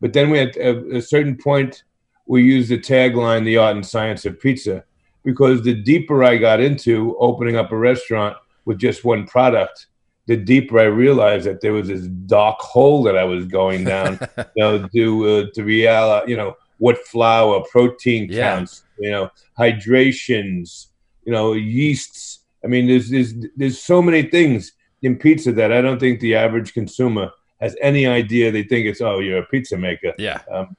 But 0.00 0.12
then 0.12 0.30
we 0.30 0.38
at 0.38 0.56
a, 0.56 0.98
a 0.98 1.02
certain 1.02 1.36
point, 1.36 1.82
we 2.26 2.44
used 2.44 2.70
the 2.70 2.78
tagline, 2.78 3.44
the 3.44 3.56
art 3.56 3.74
and 3.74 3.84
science 3.84 4.24
of 4.26 4.38
pizza, 4.38 4.84
because 5.24 5.62
the 5.62 5.74
deeper 5.74 6.22
I 6.22 6.36
got 6.36 6.60
into 6.60 7.16
opening 7.18 7.56
up 7.56 7.72
a 7.72 7.76
restaurant 7.76 8.36
with 8.64 8.78
just 8.78 9.04
one 9.04 9.26
product, 9.26 9.88
the 10.30 10.36
deeper 10.36 10.78
I 10.78 10.84
realized 10.84 11.44
that 11.46 11.60
there 11.60 11.72
was 11.72 11.88
this 11.88 12.06
dark 12.06 12.60
hole 12.60 13.02
that 13.02 13.16
I 13.18 13.24
was 13.24 13.46
going 13.46 13.82
down, 13.82 14.12
you 14.38 14.62
know, 14.62 14.86
to, 14.94 15.28
uh, 15.28 15.46
to 15.54 15.64
reality, 15.64 16.30
you 16.30 16.36
know, 16.36 16.56
what 16.78 16.96
flour, 16.98 17.64
protein 17.68 18.28
Yeah. 18.30 18.54
counts, 18.54 18.84
you 19.00 19.10
know, 19.10 19.28
hydrations, 19.58 20.86
you 21.24 21.32
know, 21.32 21.54
yeasts. 21.54 22.40
I 22.64 22.68
mean, 22.68 22.86
there's, 22.86 23.10
there's, 23.10 23.34
there's 23.56 23.82
so 23.82 24.00
many 24.00 24.22
things 24.22 24.72
in 25.02 25.16
pizza 25.16 25.50
that 25.52 25.72
I 25.72 25.80
don't 25.80 25.98
think 25.98 26.20
the 26.20 26.36
average 26.36 26.74
consumer 26.74 27.30
has 27.60 27.74
any 27.82 28.06
idea. 28.06 28.52
They 28.52 28.62
think 28.62 28.86
it's, 28.86 29.00
oh, 29.00 29.18
you're 29.18 29.38
a 29.38 29.46
pizza 29.46 29.76
maker. 29.76 30.12
Yeah. 30.16 30.42
Um, 30.48 30.76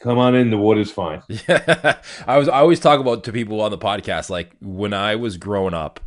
come 0.00 0.18
on 0.18 0.36
in, 0.36 0.50
the 0.50 0.58
water's 0.58 0.92
fine. 0.92 1.20
Yeah, 1.48 1.96
I 2.28 2.38
was. 2.38 2.48
I 2.48 2.58
always 2.60 2.78
talk 2.78 3.00
about 3.00 3.24
to 3.24 3.32
people 3.32 3.60
on 3.60 3.70
the 3.72 3.78
podcast 3.78 4.30
like 4.30 4.52
when 4.60 4.92
I 4.92 5.16
was 5.16 5.36
growing 5.36 5.74
up, 5.74 5.98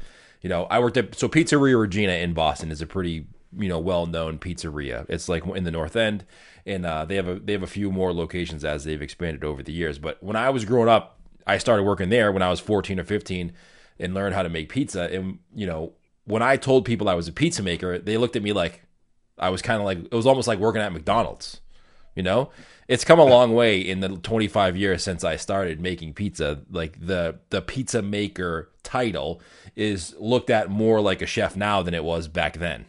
You 0.42 0.50
know, 0.50 0.66
I 0.66 0.80
worked 0.80 0.98
at 0.98 1.16
so 1.16 1.28
Pizzeria 1.28 1.80
Regina 1.80 2.14
in 2.14 2.34
Boston 2.34 2.72
is 2.72 2.82
a 2.82 2.88
pretty 2.88 3.28
you 3.58 3.70
know 3.70 3.80
well 3.80 4.06
known 4.06 4.40
pizzeria. 4.40 5.06
It's 5.10 5.30
like 5.30 5.46
in 5.46 5.64
the 5.64 5.72
North 5.72 5.96
End, 5.96 6.26
and 6.66 6.86
uh, 6.86 7.06
they 7.06 7.16
have 7.16 7.28
a 7.28 7.40
they 7.40 7.54
have 7.54 7.64
a 7.64 7.68
few 7.68 7.92
more 7.92 8.14
locations 8.14 8.64
as 8.64 8.84
they've 8.84 9.02
expanded 9.02 9.44
over 9.44 9.64
the 9.64 9.74
years. 9.74 10.00
But 10.00 10.22
when 10.22 10.36
I 10.36 10.50
was 10.50 10.66
growing 10.66 10.90
up, 10.90 11.20
I 11.46 11.58
started 11.58 11.84
working 11.84 12.10
there 12.10 12.32
when 12.32 12.44
I 12.44 12.50
was 12.50 12.60
14 12.60 13.00
or 13.00 13.04
15 13.04 13.54
and 14.00 14.14
learned 14.14 14.36
how 14.36 14.44
to 14.44 14.50
make 14.50 14.70
pizza. 14.70 15.04
And 15.04 15.40
you 15.56 15.66
know, 15.66 15.94
when 16.26 16.42
I 16.42 16.58
told 16.58 16.86
people 16.86 17.10
I 17.10 17.16
was 17.16 17.28
a 17.28 17.34
pizza 17.34 17.64
maker, 17.64 17.98
they 17.98 18.18
looked 18.18 18.36
at 18.36 18.44
me 18.44 18.54
like 18.54 18.84
I 19.38 19.50
was 19.50 19.62
kind 19.62 19.80
of 19.80 19.86
like 19.86 20.00
it 20.00 20.14
was 20.14 20.28
almost 20.28 20.48
like 20.48 20.60
working 20.60 20.82
at 20.82 20.94
McDonald's. 20.94 21.62
You 22.18 22.24
know, 22.24 22.50
it's 22.88 23.04
come 23.06 23.20
a 23.20 23.26
long 23.26 23.54
way 23.54 23.80
in 23.80 24.00
the 24.00 24.10
25 24.10 24.76
years 24.76 25.04
since 25.04 25.24
I 25.24 25.36
started 25.36 25.80
making 25.80 26.16
pizza. 26.16 26.62
Like 26.72 27.00
the 27.00 27.36
the 27.52 27.62
pizza 27.62 28.02
maker 28.02 28.72
title 28.82 29.40
is 29.76 30.16
looked 30.18 30.50
at 30.50 30.72
more 30.72 31.00
like 31.00 31.22
a 31.22 31.28
chef 31.28 31.56
now 31.56 31.84
than 31.84 31.94
it 31.94 32.04
was 32.04 32.28
back 32.28 32.58
then. 32.58 32.86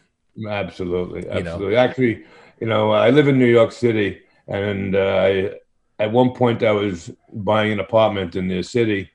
Absolutely, 0.49 1.29
absolutely. 1.29 1.65
You 1.67 1.71
know? 1.71 1.77
Actually, 1.77 2.23
you 2.59 2.65
know, 2.65 2.91
I 2.91 3.11
live 3.11 3.27
in 3.27 3.37
New 3.37 3.45
York 3.45 3.71
City, 3.71 4.19
and 4.47 4.95
uh, 4.95 4.99
I 4.99 5.51
at 5.99 6.11
one 6.11 6.31
point 6.31 6.63
I 6.63 6.71
was 6.71 7.11
buying 7.31 7.71
an 7.71 7.79
apartment 7.79 8.35
in 8.35 8.47
the 8.47 8.63
city, 8.63 9.11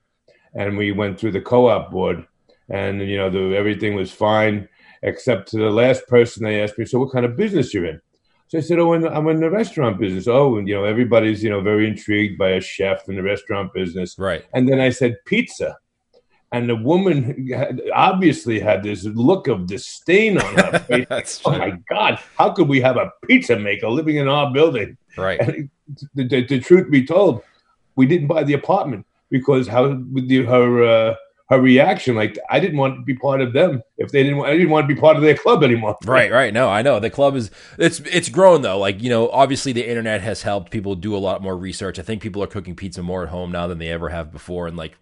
and 0.55 0.79
we 0.79 0.93
went 0.93 1.19
through 1.19 1.33
the 1.33 1.41
co-op 1.41 1.91
board, 1.91 2.25
and 2.69 3.01
you 3.01 3.17
know, 3.17 3.31
the, 3.31 3.57
everything 3.57 3.97
was 3.97 4.13
fine 4.13 4.69
except 5.03 5.49
to 5.49 5.59
the 5.59 5.71
last 5.71 6.07
person 6.07 6.45
they 6.45 6.63
asked 6.63 6.79
me, 6.79 6.85
"So, 6.85 7.01
what 7.01 7.11
kind 7.11 7.25
of 7.25 7.37
business 7.37 7.75
you're 7.75 7.87
in?" 7.87 8.01
So 8.55 8.59
I 8.59 8.61
said, 8.61 8.79
"Oh, 8.79 8.93
I'm 8.95 9.27
in 9.29 9.41
the 9.41 9.51
restaurant 9.51 9.99
business." 9.99 10.29
Oh, 10.29 10.59
and 10.59 10.69
you 10.69 10.75
know, 10.75 10.85
everybody's 10.85 11.43
you 11.43 11.51
know 11.51 11.61
very 11.61 11.89
intrigued 11.89 12.39
by 12.39 12.51
a 12.51 12.61
chef 12.61 13.09
in 13.09 13.17
the 13.17 13.23
restaurant 13.23 13.75
business, 13.75 14.17
right? 14.17 14.45
And 14.55 14.69
then 14.69 14.81
I 14.81 14.91
said, 14.91 15.17
"Pizza." 15.27 15.77
and 16.53 16.69
the 16.69 16.77
woman 16.77 17.49
had, 17.49 17.83
obviously 17.93 18.61
had 18.61 18.85
this 18.85 19.05
look 19.07 19.49
of 19.49 19.67
disdain 19.67 20.39
on 20.39 20.55
her 20.55 20.79
face. 21.09 21.43
oh 21.45 21.59
my 21.59 21.73
God, 21.91 22.21
how 22.39 22.51
could 22.53 22.69
we 22.69 22.81
have 22.81 22.97
a 22.97 23.11
pizza 23.27 23.59
maker 23.59 23.89
living 23.89 24.17
in 24.17 24.29
our 24.29 24.53
building? 24.53 24.97
Right. 25.19 25.41
And 25.41 25.69
the, 26.15 26.29
the, 26.29 26.47
the 26.47 26.61
truth 26.61 26.89
be 26.93 27.05
told, 27.05 27.43
we 27.97 28.07
didn't 28.07 28.29
buy 28.29 28.45
the 28.45 28.53
apartment 28.53 29.05
because 29.31 29.67
how 29.67 30.01
the, 30.13 30.45
her 30.45 30.85
uh, 30.85 31.15
her 31.51 31.61
reaction 31.61 32.15
like 32.15 32.39
I 32.49 32.59
didn't 32.59 32.79
want 32.79 32.97
to 32.97 33.03
be 33.03 33.15
part 33.15 33.41
of 33.41 33.53
them 33.53 33.83
if 33.99 34.11
they 34.13 34.23
didn't. 34.23 34.41
I 34.41 34.53
didn't 34.53 34.71
want 34.71 34.89
to 34.89 34.95
be 34.95 34.99
part 34.99 35.17
of 35.17 35.23
their 35.23 35.37
club 35.37 35.63
anymore. 35.63 35.97
Right, 36.07 36.31
right. 36.31 36.53
No, 36.53 36.69
I 36.69 36.83
know 36.83 37.01
the 37.01 37.11
club 37.11 37.37
is 37.37 37.51
it's 37.79 38.01
it's 38.01 38.29
grown 38.29 38.63
though. 38.63 38.79
Like 38.79 39.03
you 39.03 39.11
know, 39.11 39.29
obviously 39.29 39.73
the 39.73 39.89
internet 39.89 40.21
has 40.23 40.43
helped 40.43 40.71
people 40.71 40.95
do 40.95 41.15
a 41.15 41.19
lot 41.19 41.43
more 41.43 41.57
research. 41.57 41.99
I 41.99 42.03
think 42.03 42.23
people 42.23 42.43
are 42.43 42.47
cooking 42.47 42.77
pizza 42.77 43.03
more 43.03 43.25
at 43.25 43.29
home 43.29 43.53
now 43.53 43.67
than 43.67 43.79
they 43.79 43.89
ever 43.89 44.09
have 44.09 44.33
before, 44.33 44.67
and 44.67 44.77
like 44.77 44.97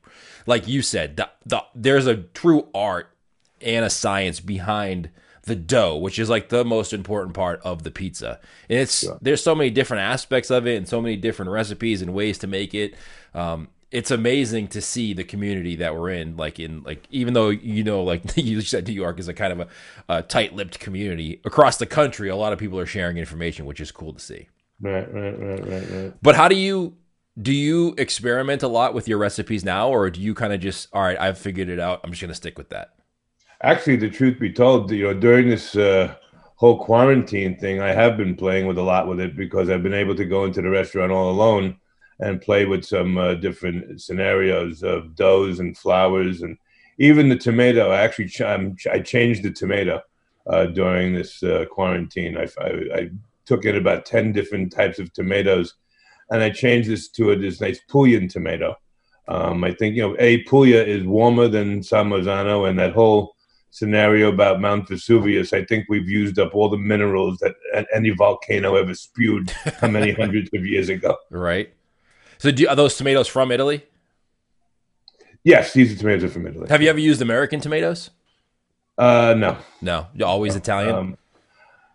like 0.47 0.67
you 0.69 0.83
said, 0.83 1.17
the, 1.17 1.31
the, 1.47 1.63
there's 1.75 2.07
a 2.07 2.17
true 2.17 2.69
art 2.75 3.15
and 3.61 3.85
a 3.85 3.91
science 3.91 4.41
behind 4.41 5.11
the 5.43 5.57
dough, 5.57 5.97
which 5.97 6.19
is 6.19 6.29
like 6.31 6.49
the 6.49 6.65
most 6.65 6.93
important 6.93 7.35
part 7.35 7.61
of 7.65 7.83
the 7.83 7.91
pizza. 7.91 8.41
And 8.69 8.79
it's 8.79 9.05
yeah. 9.05 9.13
there's 9.21 9.43
so 9.43 9.55
many 9.55 9.71
different 9.71 10.03
aspects 10.03 10.51
of 10.51 10.67
it 10.67 10.77
and 10.77 10.89
so 10.89 11.01
many 11.01 11.17
different 11.17 11.51
recipes 11.51 12.03
and 12.03 12.15
ways 12.15 12.39
to 12.39 12.47
make 12.47 12.75
it. 12.75 12.95
Um, 13.35 13.69
it's 13.93 14.11
amazing 14.11 14.69
to 14.69 14.81
see 14.81 15.13
the 15.13 15.23
community 15.23 15.77
that 15.77 15.95
we're 15.95 16.11
in. 16.11 16.37
Like 16.37 16.59
in 16.59 16.83
like 16.83 17.07
even 17.11 17.35
though 17.35 17.51
you 17.51 17.85
know 17.85 18.03
like 18.03 18.23
you 18.37 18.61
said 18.63 18.89
New 18.89 18.95
York 18.95 19.21
is 19.21 19.29
a 19.29 19.35
kind 19.35 19.53
of 19.53 19.61
a, 19.61 19.69
a 20.09 20.23
tight-lipped 20.23 20.81
community 20.81 21.41
across 21.45 21.77
the 21.77 21.87
country, 21.87 22.29
a 22.29 22.37
lot 22.37 22.53
of 22.53 22.59
people 22.59 22.79
are 22.79 22.87
sharing 22.87 23.19
information, 23.19 23.67
which 23.67 23.81
is 23.81 23.93
cool 23.93 24.13
to 24.13 24.21
see. 24.21 24.49
Right, 24.81 25.13
right, 25.13 25.39
right, 25.39 25.69
right, 25.69 25.91
right. 25.91 26.13
But 26.23 26.35
how 26.35 26.49
do 26.49 26.57
you 26.57 26.97
do 27.41 27.53
you 27.53 27.95
experiment 27.99 28.63
a 28.63 28.69
lot 28.69 28.95
with 28.95 29.09
your 29.09 29.19
recipes 29.19 29.65
now, 29.65 29.89
or 29.89 30.11
do 30.11 30.21
you 30.21 30.35
kind 30.35 30.53
of 30.53 30.61
just 30.61 30.89
all 30.93 31.03
right? 31.03 31.19
I've 31.21 31.39
figured 31.39 31.69
it 31.69 31.79
out. 31.79 32.01
I'm 32.03 32.11
just 32.11 32.21
going 32.21 32.31
to 32.31 32.35
stick 32.35 32.59
with 32.59 32.71
that. 32.71 32.95
Actually, 33.63 33.97
the 33.97 34.11
truth 34.11 34.41
be 34.41 34.53
told, 34.53 34.91
you 34.91 35.05
know, 35.05 35.15
during 35.15 35.49
this 35.49 35.77
uh, 35.77 36.17
whole 36.57 36.85
quarantine 36.85 37.57
thing, 37.59 37.81
I 37.81 37.93
have 37.93 38.17
been 38.17 38.35
playing 38.35 38.67
with 38.67 38.77
a 38.77 38.83
lot 38.83 39.07
with 39.07 39.21
it 39.21 39.37
because 39.37 39.71
I've 39.71 39.85
been 39.85 39.95
able 39.95 40.17
to 40.17 40.25
go 40.25 40.45
into 40.45 40.63
the 40.63 40.69
restaurant 40.69 41.13
all 41.13 41.31
alone 41.31 41.77
and 42.23 42.41
play 42.41 42.65
with 42.65 42.85
some 42.85 43.19
uh, 43.19 43.35
different 43.35 44.01
scenarios 44.01 44.83
of 44.83 45.15
doughs 45.15 45.61
and 45.61 45.77
flowers 45.77 46.43
and 46.43 46.57
even 46.99 47.29
the 47.29 47.37
tomato. 47.37 47.91
I 47.91 48.01
actually 48.01 48.29
ch- 48.29 48.41
I 48.43 49.01
changed 49.01 49.43
the 49.43 49.51
tomato 49.51 50.01
uh, 50.47 50.67
during 50.67 51.15
this 51.15 51.43
uh, 51.43 51.67
quarantine. 51.71 52.37
I, 52.37 52.49
I, 52.61 52.69
I 52.95 53.11
took 53.45 53.65
in 53.65 53.77
about 53.77 54.07
ten 54.07 54.33
different 54.33 54.73
types 54.73 54.99
of 54.99 55.13
tomatoes 55.13 55.75
and 56.31 56.43
I 56.43 56.51
changed 56.51 56.89
this 56.89 57.09
to 57.11 57.33
a, 57.33 57.37
this 57.37 57.61
nice 57.61 57.81
Pulian 57.91 58.31
tomato. 58.31 58.77
Um, 59.29 59.63
I 59.65 59.73
think 59.73 59.97
you 59.97 60.03
know, 60.03 60.17
a 60.19 60.43
Puglia 60.45 60.83
is 60.83 61.05
warmer 61.05 61.47
than 61.49 61.83
San 61.83 62.09
Marzano, 62.09 62.69
and 62.69 62.79
that 62.79 62.93
whole 62.93 63.37
scenario 63.71 64.29
about 64.33 64.61
Mount 64.61 64.89
Vesuvius. 64.89 65.53
I 65.53 65.65
think 65.65 65.87
we've 65.89 66.09
used 66.09 66.39
up 66.39 66.55
all 66.55 66.69
the 66.69 66.79
minerals 66.79 67.39
that 67.39 67.55
any 67.95 68.11
volcano 68.11 68.77
ever 68.77 68.95
spewed 68.95 69.51
how 69.81 69.89
many 69.89 70.13
hundreds 70.13 70.51
of 70.55 70.65
years 70.67 70.89
ago. 70.89 71.17
Right. 71.31 71.73
So, 72.43 72.51
do, 72.51 72.67
are 72.67 72.75
those 72.75 72.97
tomatoes 72.97 73.29
from 73.29 73.53
Italy? 73.53 73.87
Yes, 75.45 75.75
these 75.75 75.93
are 75.93 75.97
tomatoes 75.97 76.33
from 76.33 76.45
Italy. 76.49 76.67
Have 76.71 76.83
you 76.83 76.91
ever 76.91 76.99
used 76.99 77.23
American 77.23 77.61
tomatoes? 77.61 78.11
Uh, 78.99 79.37
no. 79.39 79.59
No, 79.81 80.09
You're 80.13 80.27
always 80.27 80.57
Italian. 80.57 80.93
Um, 80.93 81.19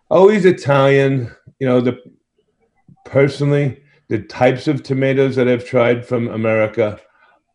always 0.08 0.46
Italian. 0.46 1.30
You 1.60 1.66
know, 1.66 1.82
the 1.82 1.98
personally, 3.04 3.82
the 4.08 4.20
types 4.20 4.68
of 4.68 4.82
tomatoes 4.82 5.36
that 5.36 5.48
I've 5.48 5.66
tried 5.66 6.06
from 6.06 6.28
America, 6.28 6.98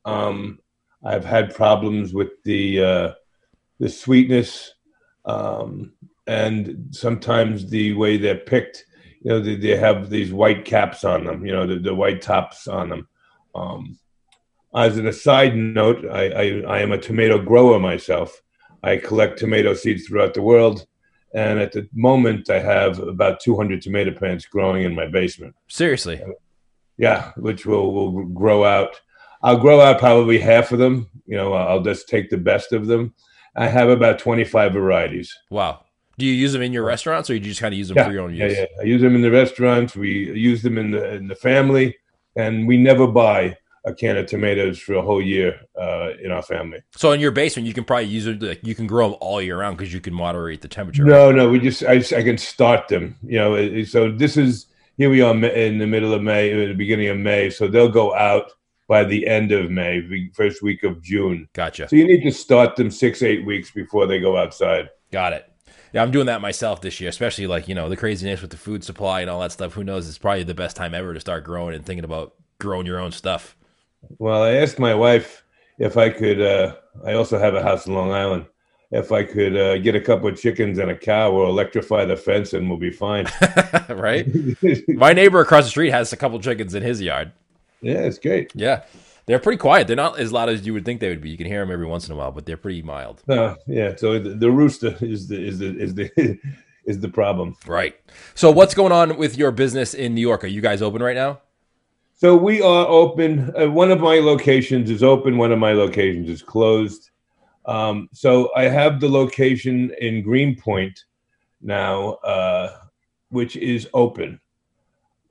um, 0.06 0.60
I've 1.04 1.26
had 1.26 1.56
problems 1.56 2.14
with 2.14 2.44
the 2.44 2.84
uh, 2.84 3.12
the 3.80 3.90
sweetness 3.90 4.72
um, 5.26 5.94
and 6.28 6.90
sometimes 6.92 7.72
the 7.72 7.94
way 7.94 8.18
they're 8.18 8.36
picked. 8.36 8.86
You 9.24 9.32
know, 9.32 9.40
they, 9.40 9.56
they, 9.56 9.78
have 9.78 10.10
these 10.10 10.34
white 10.34 10.66
caps 10.66 11.04
on 11.04 11.24
them. 11.24 11.46
You 11.46 11.54
know, 11.54 11.66
the, 11.66 11.80
the 11.80 11.96
white 11.96 12.22
tops 12.22 12.68
on 12.68 12.90
them. 12.90 13.08
Um, 13.56 13.98
as 14.76 14.98
an 14.98 15.08
aside 15.08 15.56
note, 15.56 16.06
I, 16.12 16.30
I, 16.30 16.44
I 16.68 16.80
am 16.80 16.92
a 16.92 16.98
tomato 16.98 17.38
grower 17.42 17.80
myself. 17.80 18.42
I 18.84 18.98
collect 18.98 19.40
tomato 19.40 19.74
seeds 19.74 20.06
throughout 20.06 20.34
the 20.34 20.42
world. 20.42 20.86
And 21.34 21.60
at 21.60 21.72
the 21.72 21.88
moment, 21.94 22.50
I 22.50 22.60
have 22.60 23.00
about 23.00 23.40
200 23.40 23.82
tomato 23.82 24.12
plants 24.12 24.46
growing 24.46 24.84
in 24.84 24.94
my 24.94 25.08
basement. 25.08 25.56
Seriously? 25.68 26.22
Yeah, 26.98 27.32
which 27.38 27.66
will 27.66 27.92
will 27.94 28.26
grow 28.26 28.64
out. 28.64 29.00
I'll 29.42 29.58
grow 29.58 29.82
out 29.82 30.00
probably 30.00 30.38
half 30.38 30.72
of 30.72 30.80
them. 30.80 31.10
You 31.26 31.38
know, 31.38 31.54
I'll 31.54 31.82
just 31.82 32.08
take 32.08 32.30
the 32.30 32.38
best 32.38 32.72
of 32.72 32.86
them. 32.88 33.16
I 33.56 33.68
have 33.68 33.90
about 33.90 34.20
25 34.20 34.74
varieties. 34.74 35.36
Wow. 35.50 35.83
Do 36.18 36.26
you 36.26 36.34
use 36.34 36.54
them 36.54 36.62
in 36.62 36.74
your 36.74 36.84
restaurants, 36.84 37.30
or 37.30 37.34
do 37.34 37.40
you 37.40 37.50
just 37.50 37.62
kind 37.62 37.74
of 37.74 37.78
use 37.78 37.88
them 37.88 37.98
yeah, 37.98 38.06
for 38.06 38.12
your 38.12 38.24
own 38.24 38.36
use? 38.36 38.54
Yeah, 38.54 38.60
yeah. 38.60 38.82
I 38.82 38.84
use 38.84 39.02
them 39.02 39.16
in 39.16 39.22
the 39.22 39.32
restaurants. 39.32 39.96
We 39.96 40.32
use 40.32 40.62
them 40.62 40.78
in 40.78 40.92
the 40.92 41.14
in 41.16 41.28
the 41.28 41.36
family, 41.36 41.98
and 42.36 42.68
we 42.68 42.78
never 42.78 43.08
buy 43.08 43.58
a 43.86 43.94
can 43.94 44.16
of 44.18 44.28
tomatoes 44.28 44.80
for 44.80 44.94
a 44.94 45.02
whole 45.02 45.22
year 45.22 45.60
uh, 45.80 46.12
in 46.24 46.32
our 46.32 46.42
family. 46.42 46.82
So 46.96 47.12
in 47.12 47.20
your 47.20 47.32
basement, 47.32 47.68
you 47.68 47.74
can 47.74 47.84
probably 47.84 48.06
use 48.06 48.28
it. 48.28 48.42
Like 48.42 48.60
you 48.64 48.76
can 48.76 48.88
grow 48.88 49.10
them 49.10 49.18
all 49.22 49.42
year 49.42 49.60
round 49.60 49.78
because 49.78 49.94
you 49.94 50.00
can 50.00 50.14
moderate 50.14 50.62
the 50.62 50.68
temperature. 50.68 51.04
No, 51.04 51.32
no, 51.32 51.50
we 51.50 51.60
just 51.60 51.84
I, 51.84 51.96
I 51.96 52.24
can 52.24 52.38
start 52.38 52.88
them. 52.88 53.18
You 53.24 53.40
know, 53.40 53.84
so 53.84 54.12
this 54.12 54.38
is 54.38 54.68
here 54.98 55.10
we 55.10 55.22
are 55.22 55.34
in 55.34 55.80
the 55.80 55.88
middle 55.88 56.14
of 56.14 56.22
May, 56.22 56.68
the 56.68 56.74
beginning 56.74 57.10
of 57.10 57.18
May. 57.18 57.50
So 57.50 57.68
they'll 57.68 57.90
go 57.90 58.14
out 58.16 58.52
by 58.88 59.04
the 59.04 59.26
end 59.28 59.52
of 59.52 59.72
May, 59.72 60.30
first 60.34 60.62
week 60.62 60.84
of 60.84 61.02
June. 61.02 61.50
Gotcha. 61.54 61.90
So 61.90 61.96
you 61.96 62.06
need 62.06 62.22
to 62.24 62.32
start 62.32 62.76
them 62.76 62.92
six, 62.92 63.24
eight 63.24 63.46
weeks 63.46 63.72
before 63.72 64.06
they 64.06 64.20
go 64.20 64.38
outside. 64.38 64.90
Got 65.12 65.34
it. 65.34 65.50
Yeah, 65.94 66.02
I'm 66.02 66.12
doing 66.12 66.26
that 66.26 66.42
myself 66.42 66.82
this 66.82 67.00
year, 67.00 67.10
especially 67.10 67.48
like, 67.48 67.68
you 67.68 67.76
know, 67.76 67.88
the 67.88 67.96
craziness 67.96 68.42
with 68.42 68.52
the 68.52 68.58
food 68.58 68.84
supply 68.84 69.22
and 69.22 69.30
all 69.30 69.40
that 69.42 69.52
stuff. 69.52 69.74
Who 69.74 69.84
knows? 69.84 70.10
It's 70.10 70.18
probably 70.18 70.44
the 70.44 70.54
best 70.54 70.76
time 70.76 70.94
ever 70.94 71.14
to 71.14 71.20
start 71.20 71.44
growing 71.44 71.76
and 71.76 71.86
thinking 71.86 72.04
about 72.04 72.34
growing 72.60 72.86
your 72.86 73.00
own 73.00 73.12
stuff. 73.12 73.56
Well, 74.18 74.44
I 74.44 74.54
asked 74.54 74.80
my 74.80 74.96
wife 74.96 75.44
if 75.78 75.96
I 75.96 76.10
could, 76.10 76.42
uh, 76.42 76.76
I 77.06 77.14
also 77.14 77.38
have 77.38 77.56
a 77.56 77.64
house 77.64 77.86
in 77.86 77.94
Long 77.94 78.12
Island 78.12 78.48
if 78.94 79.12
I 79.12 79.24
could 79.24 79.58
uh, 79.58 79.80
get 79.80 79.96
a 79.96 80.00
couple 80.00 80.30
of 80.30 80.40
chickens 80.40 80.78
and 80.78 80.92
a 80.92 80.96
cow, 80.96 81.32
we'll 81.32 81.50
electrify 81.50 82.06
the 82.06 82.16
fence 82.16 82.54
and 82.54 82.70
we'll 82.70 82.78
be 82.78 82.92
fine. 82.92 83.26
right? 83.90 84.28
My 84.88 85.14
neighbor 85.14 85.40
across 85.40 85.64
the 85.64 85.72
street 85.72 85.90
has 85.90 86.14
a 86.14 86.18
couple 86.18 86.40
chickens 86.40 86.76
in 86.76 86.84
his 86.84 87.02
yard. 87.02 87.32
Yeah, 87.82 88.02
it's 88.02 88.20
great. 88.20 88.52
Yeah. 88.54 88.84
They're 89.26 89.40
pretty 89.40 89.58
quiet. 89.58 89.88
They're 89.88 89.96
not 89.96 90.20
as 90.20 90.34
loud 90.34 90.50
as 90.50 90.66
you 90.66 90.74
would 90.74 90.86
think 90.86 91.00
they 91.00 91.10
would 91.10 91.22
be. 91.22 91.30
You 91.30 91.38
can 91.38 91.48
hear 91.48 91.62
them 91.62 91.72
every 91.72 91.86
once 91.86 92.08
in 92.08 92.14
a 92.14 92.16
while, 92.18 92.32
but 92.32 92.46
they're 92.46 92.58
pretty 92.58 92.82
mild. 92.82 93.24
Uh, 93.28 93.56
yeah. 93.68 93.96
So 93.96 94.20
the, 94.20 94.32
the 94.32 94.52
rooster 94.52 94.98
is 95.02 95.28
the 95.28 95.42
is 95.42 95.60
the 95.60 95.78
is 95.78 95.96
the 95.96 96.40
is 96.86 97.00
the 97.00 97.10
problem. 97.10 97.56
Right. 97.66 97.96
So 98.36 98.52
what's 98.52 98.74
going 98.74 98.92
on 98.92 99.18
with 99.18 99.38
your 99.38 99.52
business 99.52 99.94
in 99.94 100.14
New 100.14 100.22
York? 100.22 100.44
Are 100.44 100.48
you 100.48 100.62
guys 100.62 100.82
open 100.82 101.02
right 101.02 101.16
now? 101.16 101.40
So 102.16 102.36
we 102.36 102.62
are 102.62 102.88
open. 102.88 103.52
Uh, 103.58 103.70
one 103.70 103.92
of 103.92 104.00
my 104.00 104.20
locations 104.20 104.90
is 104.90 105.04
open. 105.04 105.38
One 105.38 105.52
of 105.52 105.60
my 105.60 105.74
locations 105.74 106.30
is 106.30 106.42
closed. 106.42 107.10
Um, 107.66 108.10
so 108.14 108.52
I 108.56 108.64
have 108.64 109.00
the 109.00 109.10
location 109.10 109.92
in 110.00 110.22
Greenpoint 110.22 111.04
now, 111.62 112.14
uh, 112.24 112.78
which 113.30 113.56
is 113.56 113.88
open. 113.94 114.40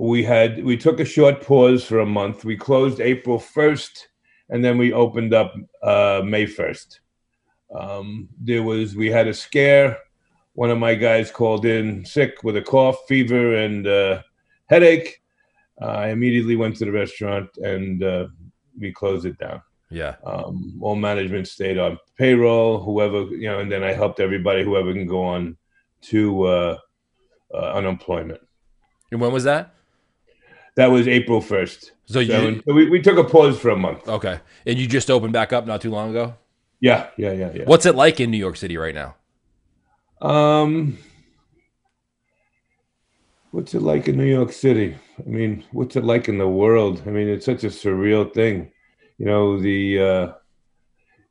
We 0.03 0.25
had 0.25 0.65
we 0.65 0.77
took 0.77 0.99
a 0.99 1.05
short 1.05 1.43
pause 1.43 1.85
for 1.85 2.01
a 2.01 2.07
month. 2.07 2.45
We 2.45 2.57
closed 2.57 3.01
April 3.01 3.39
first, 3.39 4.09
and 4.49 4.65
then 4.65 4.77
we 4.77 4.93
opened 4.93 5.33
up 5.33 5.55
uh, 5.81 6.23
May 6.25 6.45
first. 6.45 6.99
Um, 7.73 8.29
there 8.37 8.65
was 8.65 8.97
we 8.97 9.13
had 9.13 9.29
a 9.29 9.33
scare. 9.33 9.97
One 10.55 10.71
of 10.71 10.79
my 10.79 10.97
guys 10.97 11.31
called 11.31 11.67
in 11.67 12.05
sick 12.05 12.43
with 12.43 12.57
a 12.57 12.63
cough, 12.63 12.99
fever, 13.07 13.55
and 13.55 13.87
uh, 13.87 14.23
headache. 14.67 15.23
Uh, 15.81 15.87
I 15.87 16.09
immediately 16.09 16.57
went 16.57 16.75
to 16.79 16.85
the 16.85 16.91
restaurant 16.91 17.51
and 17.59 18.03
uh, 18.03 18.27
we 18.77 18.93
closed 18.93 19.25
it 19.25 19.39
down. 19.39 19.63
Yeah. 19.89 20.17
Um, 20.27 20.79
all 20.81 20.97
management 20.97 21.47
stayed 21.47 21.79
on 21.79 21.97
payroll, 22.19 22.83
whoever 22.83 23.23
you 23.27 23.47
know, 23.47 23.61
and 23.61 23.71
then 23.71 23.85
I 23.85 23.93
helped 23.93 24.19
everybody, 24.19 24.65
whoever 24.65 24.93
can 24.93 25.07
go 25.07 25.23
on 25.23 25.57
to 26.11 26.43
uh, 26.43 26.79
uh, 27.55 27.73
unemployment. 27.75 28.41
And 29.13 29.21
when 29.21 29.33
was 29.33 29.45
that? 29.45 29.77
That 30.77 30.87
was 30.87 31.07
April 31.07 31.41
first. 31.41 31.93
So 32.07 32.21
you 32.21 32.33
So, 32.33 32.61
so 32.67 32.75
we, 32.75 32.89
we 32.89 33.01
took 33.01 33.19
a 33.19 33.25
pause 33.25 33.59
for 33.59 33.71
a 33.71 33.77
month. 33.77 34.09
okay? 34.09 34.41
And 34.67 34.79
you 34.79 34.87
just 34.87 35.11
opened 35.11 35.33
back 35.33 35.53
up 35.53 35.67
not 35.67 35.81
too 35.81 35.91
long 35.91 36.11
ago. 36.11 36.35
Yeah, 36.81 37.09
yeah, 37.17 37.33
yeah, 37.33 37.53
yeah. 37.55 37.65
What's 37.65 37.87
it 37.87 37.95
like 37.95 38.21
in 38.21 38.31
New 38.31 38.39
York 38.39 38.57
City 38.57 38.77
right 38.77 38.95
now? 38.95 39.15
Um, 40.21 40.99
what's 43.51 43.75
it 43.75 43.83
like 43.83 44.09
in 44.09 44.17
New 44.17 44.25
York 44.25 44.53
City? 44.53 44.97
I 45.19 45.29
mean, 45.29 45.65
what's 45.73 45.97
it 45.97 46.05
like 46.05 46.29
in 46.29 46.39
the 46.39 46.49
world? 46.49 47.03
I 47.07 47.11
mean, 47.11 47.29
it's 47.29 47.47
such 47.47 47.65
a 47.65 47.69
surreal 47.69 48.33
thing. 48.33 48.73
You 49.19 49.27
know, 49.27 49.61
the 49.61 50.01
uh, 50.01 50.33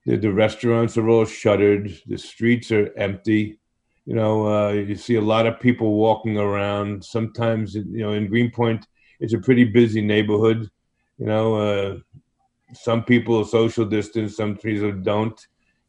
the, 0.05 0.17
the 0.17 0.31
restaurants 0.31 0.98
are 0.98 1.10
all 1.10 1.25
shuttered. 1.25 1.93
The 2.07 2.17
streets 2.17 2.71
are 2.71 2.93
empty. 2.98 3.60
You 4.05 4.15
know, 4.15 4.48
uh, 4.48 4.71
you 4.71 4.95
see 4.95 5.15
a 5.15 5.21
lot 5.21 5.48
of 5.48 5.60
people 5.60 5.93
walking 5.93 6.38
around. 6.38 7.03
Sometimes, 7.03 7.75
you 7.75 8.00
know, 8.00 8.13
in 8.13 8.27
Greenpoint, 8.27 8.88
it's 9.22 9.34
a 9.34 9.40
pretty 9.40 9.63
busy 9.63 10.01
neighborhood. 10.01 10.70
You 11.18 11.28
know, 11.28 11.56
uh, 11.56 11.98
some 12.74 13.04
people 13.04 13.46
social 13.46 13.86
distance, 13.86 14.36
some 14.36 14.58
people 14.58 14.92
don't. 14.92 15.40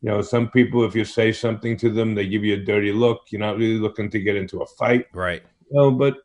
You 0.03 0.11
know, 0.11 0.23
some 0.23 0.49
people, 0.51 0.85
if 0.85 0.95
you 0.95 1.05
say 1.05 1.33
something 1.33 1.77
to 1.79 1.89
them, 1.89 2.15
they 2.15 2.27
give 2.27 2.45
you 2.45 2.55
a 2.55 2.65
dirty 2.65 2.93
look. 2.93 3.23
You're 3.31 3.41
not 3.41 3.57
really 3.57 3.79
looking 3.79 4.11
to 4.11 4.21
get 4.21 4.37
into 4.37 4.61
a 4.61 4.67
fight. 4.67 5.07
Right. 5.13 5.43
You 5.71 5.77
know, 5.77 5.91
but 5.93 6.19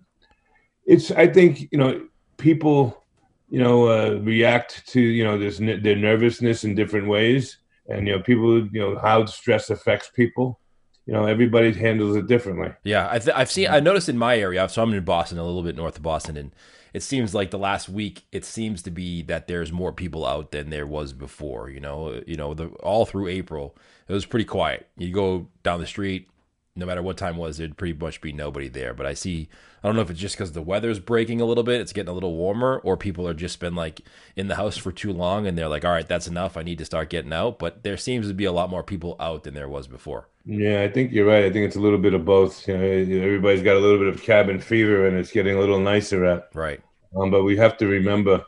it's, 0.85 1.11
I 1.11 1.27
think, 1.27 1.69
you 1.71 1.77
know, 1.77 2.07
people, 2.37 3.03
you 3.49 3.59
know, 3.59 3.87
uh, 3.87 4.19
react 4.21 4.87
to, 4.87 4.99
you 4.99 5.23
know, 5.23 5.37
this, 5.37 5.59
their 5.59 5.95
nervousness 5.95 6.63
in 6.63 6.73
different 6.73 7.07
ways. 7.07 7.57
And, 7.87 8.07
you 8.07 8.13
know, 8.13 8.23
people, 8.23 8.67
you 8.67 8.79
know, 8.79 8.97
how 8.97 9.25
stress 9.25 9.69
affects 9.69 10.09
people. 10.09 10.59
You 11.05 11.13
know, 11.13 11.25
everybody 11.25 11.71
handles 11.71 12.17
it 12.17 12.27
differently. 12.27 12.71
Yeah, 12.83 13.07
I 13.09 13.19
th- 13.19 13.37
I've 13.37 13.49
seen. 13.49 13.67
I 13.69 13.79
noticed 13.79 14.09
in 14.09 14.17
my 14.17 14.37
area. 14.37 14.67
So 14.67 14.83
I'm 14.83 14.91
in 14.93 15.05
Boston, 15.05 15.37
a 15.37 15.45
little 15.45 15.63
bit 15.63 15.77
north 15.77 15.95
of 15.95 16.03
Boston, 16.03 16.35
and 16.35 16.51
it 16.97 17.03
seems 17.03 17.35
like 17.35 17.51
the 17.51 17.59
last 17.59 17.87
week, 17.87 18.23
it 18.31 18.43
seems 18.43 18.81
to 18.81 18.89
be 18.89 19.21
that 19.21 19.45
there's 19.45 19.71
more 19.71 19.93
people 19.93 20.25
out 20.25 20.49
than 20.49 20.71
there 20.71 20.87
was 20.87 21.13
before. 21.13 21.69
You 21.69 21.79
know, 21.79 22.23
you 22.25 22.35
know, 22.35 22.55
the, 22.55 22.69
all 22.81 23.05
through 23.05 23.27
April, 23.27 23.77
it 24.07 24.13
was 24.13 24.25
pretty 24.25 24.45
quiet. 24.45 24.87
You 24.97 25.13
go 25.13 25.47
down 25.61 25.79
the 25.79 25.85
street, 25.85 26.27
no 26.75 26.87
matter 26.87 27.03
what 27.03 27.15
time 27.15 27.35
it 27.35 27.39
was, 27.39 27.57
there'd 27.57 27.77
pretty 27.77 27.93
much 27.93 28.19
be 28.19 28.33
nobody 28.33 28.67
there. 28.67 28.95
But 28.95 29.05
I 29.05 29.13
see, 29.13 29.47
I 29.83 29.87
don't 29.87 29.95
know 29.95 30.01
if 30.01 30.09
it's 30.09 30.19
just 30.19 30.35
because 30.35 30.53
the 30.53 30.61
weather's 30.63 30.97
breaking 30.99 31.39
a 31.39 31.45
little 31.45 31.63
bit, 31.63 31.81
it's 31.81 31.93
getting 31.93 32.09
a 32.09 32.13
little 32.13 32.35
warmer, 32.35 32.79
or 32.83 32.97
people 32.97 33.27
are 33.27 33.35
just 33.35 33.59
been 33.59 33.75
like 33.75 34.01
in 34.35 34.47
the 34.47 34.55
house 34.55 34.77
for 34.77 34.91
too 34.91 35.13
long, 35.13 35.45
and 35.45 35.55
they're 35.55 35.67
like, 35.67 35.85
all 35.85 35.91
right, 35.91 36.07
that's 36.07 36.27
enough. 36.27 36.57
I 36.57 36.63
need 36.63 36.79
to 36.79 36.85
start 36.85 37.11
getting 37.11 37.31
out. 37.31 37.59
But 37.59 37.83
there 37.83 37.97
seems 37.97 38.27
to 38.27 38.33
be 38.33 38.45
a 38.45 38.51
lot 38.51 38.71
more 38.71 38.81
people 38.81 39.15
out 39.19 39.43
than 39.43 39.53
there 39.53 39.69
was 39.69 39.85
before. 39.85 40.29
Yeah, 40.45 40.81
I 40.81 40.89
think 40.91 41.11
you're 41.11 41.27
right. 41.27 41.45
I 41.45 41.51
think 41.51 41.67
it's 41.67 41.75
a 41.75 41.79
little 41.79 41.99
bit 41.99 42.15
of 42.15 42.25
both. 42.25 42.67
You 42.67 42.75
know, 42.75 42.83
everybody's 42.83 43.61
got 43.61 43.75
a 43.75 43.79
little 43.79 43.99
bit 43.99 44.07
of 44.07 44.23
cabin 44.23 44.59
fever, 44.59 45.05
and 45.05 45.15
it's 45.15 45.31
getting 45.31 45.55
a 45.55 45.59
little 45.59 45.79
nicer 45.79 46.25
out. 46.25 46.47
Right. 46.55 46.81
Um, 47.15 47.31
but 47.31 47.43
we 47.43 47.55
have 47.57 47.77
to 47.77 47.87
remember, 47.87 48.43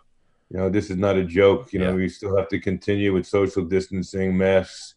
you 0.49 0.57
know, 0.57 0.69
this 0.69 0.89
is 0.89 0.97
not 0.97 1.15
a 1.17 1.23
joke. 1.23 1.71
You 1.73 1.79
know, 1.79 1.89
Yeah. 1.89 1.95
we 1.95 2.09
still 2.09 2.35
have 2.37 2.47
to 2.49 2.59
continue 2.59 3.13
with 3.13 3.25
social 3.25 3.63
distancing, 3.63 4.37
masks. 4.37 4.95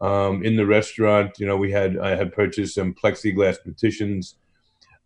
Um, 0.00 0.44
in 0.44 0.56
the 0.56 0.64
restaurant, 0.66 1.38
you 1.40 1.46
know, 1.46 1.56
we 1.56 1.72
had 1.72 1.98
I 1.98 2.14
had 2.14 2.32
purchased 2.32 2.74
some 2.76 2.94
plexiglass 2.94 3.56
partitions. 3.64 4.36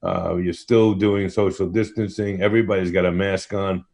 Uh, 0.03 0.37
you're 0.37 0.53
still 0.53 0.95
doing 0.95 1.29
social 1.29 1.69
distancing. 1.69 2.43
Everybody's 2.43 2.91
got 2.91 3.07
a 3.07 3.13
mask 3.13 3.55
on. 3.55 3.85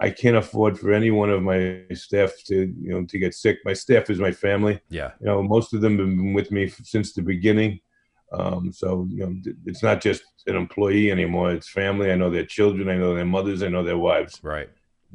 I 0.00 0.08
can't 0.10 0.36
afford 0.36 0.78
for 0.78 0.92
any 0.92 1.10
one 1.10 1.28
of 1.30 1.42
my 1.42 1.82
staff 1.92 2.32
to, 2.46 2.56
you 2.80 2.88
know, 2.90 3.04
to 3.04 3.18
get 3.18 3.34
sick. 3.34 3.58
My 3.66 3.74
staff 3.74 4.08
is 4.08 4.18
my 4.18 4.32
family 4.32 4.80
Yeah. 4.88 5.10
you 5.20 5.26
know 5.26 5.42
most 5.42 5.74
of 5.74 5.82
them 5.82 5.98
have 5.98 6.06
been 6.08 6.32
with 6.32 6.50
me 6.50 6.68
since 6.68 7.12
the 7.12 7.22
beginning 7.22 7.80
um, 8.32 8.72
so 8.72 9.06
you 9.10 9.26
know 9.26 9.52
it's 9.66 9.82
not 9.82 10.00
just 10.00 10.22
an 10.46 10.56
employee 10.56 11.10
anymore 11.10 11.52
it's 11.52 11.68
family 11.68 12.10
i 12.10 12.14
know 12.14 12.30
their 12.30 12.44
children 12.46 12.88
i 12.88 12.96
know 12.96 13.14
their 13.14 13.24
mothers 13.24 13.62
i 13.62 13.68
know 13.68 13.82
their 13.82 13.98
wives 13.98 14.40
Right. 14.42 14.68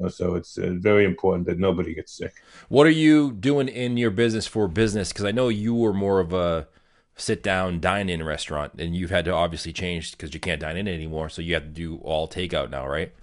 So 0.10 0.36
it's 0.36 0.58
uh, 0.58 0.74
very 0.74 1.06
important 1.06 1.48
that 1.48 1.58
nobody 1.58 1.94
gets 1.96 2.18
sick 2.18 2.34
What 2.68 2.86
are 2.86 2.90
you 2.90 3.32
doing 3.32 3.70
in 3.70 3.96
your 3.96 4.12
business 4.12 4.46
for 4.46 4.68
business? 4.68 5.14
Because 5.14 5.24
I 5.24 5.32
know 5.32 5.48
you 5.48 5.74
were 5.74 5.94
more 5.94 6.20
of 6.20 6.34
a 6.34 6.68
sit 7.16 7.42
down, 7.42 7.80
dine 7.80 8.10
in 8.10 8.22
restaurant, 8.22 8.74
and 8.78 8.94
you've 8.94 9.10
had 9.10 9.24
to 9.24 9.32
obviously 9.32 9.72
change 9.72 10.12
because 10.12 10.34
you 10.34 10.42
can't 10.42 10.60
dine 10.60 10.76
in 10.76 10.90
anymore. 10.90 11.30
So 11.30 11.42
you 11.42 11.54
have 11.54 11.64
to 11.64 11.70
do 11.70 11.98
all 12.04 12.28
takeout 12.28 12.70
now, 12.70 12.86
right? 12.86 13.14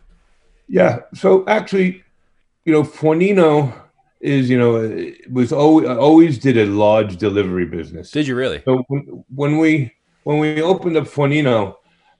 yeah 0.68 1.00
so 1.14 1.44
actually 1.46 2.02
you 2.64 2.72
know 2.72 2.82
fornino 2.82 3.81
is 4.22 4.48
you 4.48 4.58
know 4.58 4.76
it 4.76 5.30
was 5.30 5.52
always 5.52 5.88
always 5.88 6.38
did 6.38 6.56
a 6.56 6.66
large 6.66 7.16
delivery 7.16 7.66
business 7.66 8.10
Did 8.10 8.26
you 8.26 8.36
really? 8.36 8.62
So 8.64 8.84
when, 8.88 9.24
when 9.34 9.58
we 9.58 9.92
when 10.22 10.38
we 10.38 10.62
opened 10.62 10.96
up 10.96 11.04
Fornino, 11.04 11.74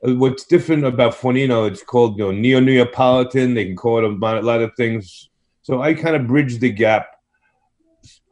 uh, 0.07 0.15
what's 0.15 0.45
different 0.45 0.85
about 0.85 1.15
Fornino? 1.15 1.71
It's 1.71 1.83
called 1.83 2.19
you 2.19 2.25
know 2.25 2.33
neo 2.33 2.61
Neapolitan. 2.61 3.55
They 3.55 3.67
can 3.67 3.77
call 3.77 3.99
it 3.99 4.05
a 4.05 4.09
lot, 4.09 4.39
a 4.39 4.43
lot 4.43 4.61
of 4.61 4.73
things. 4.77 5.29
So 5.63 5.81
I 5.81 5.95
kind 5.95 6.17
of 6.17 6.27
bridged 6.27 6.61
the 6.61 6.71
gap. 6.71 7.07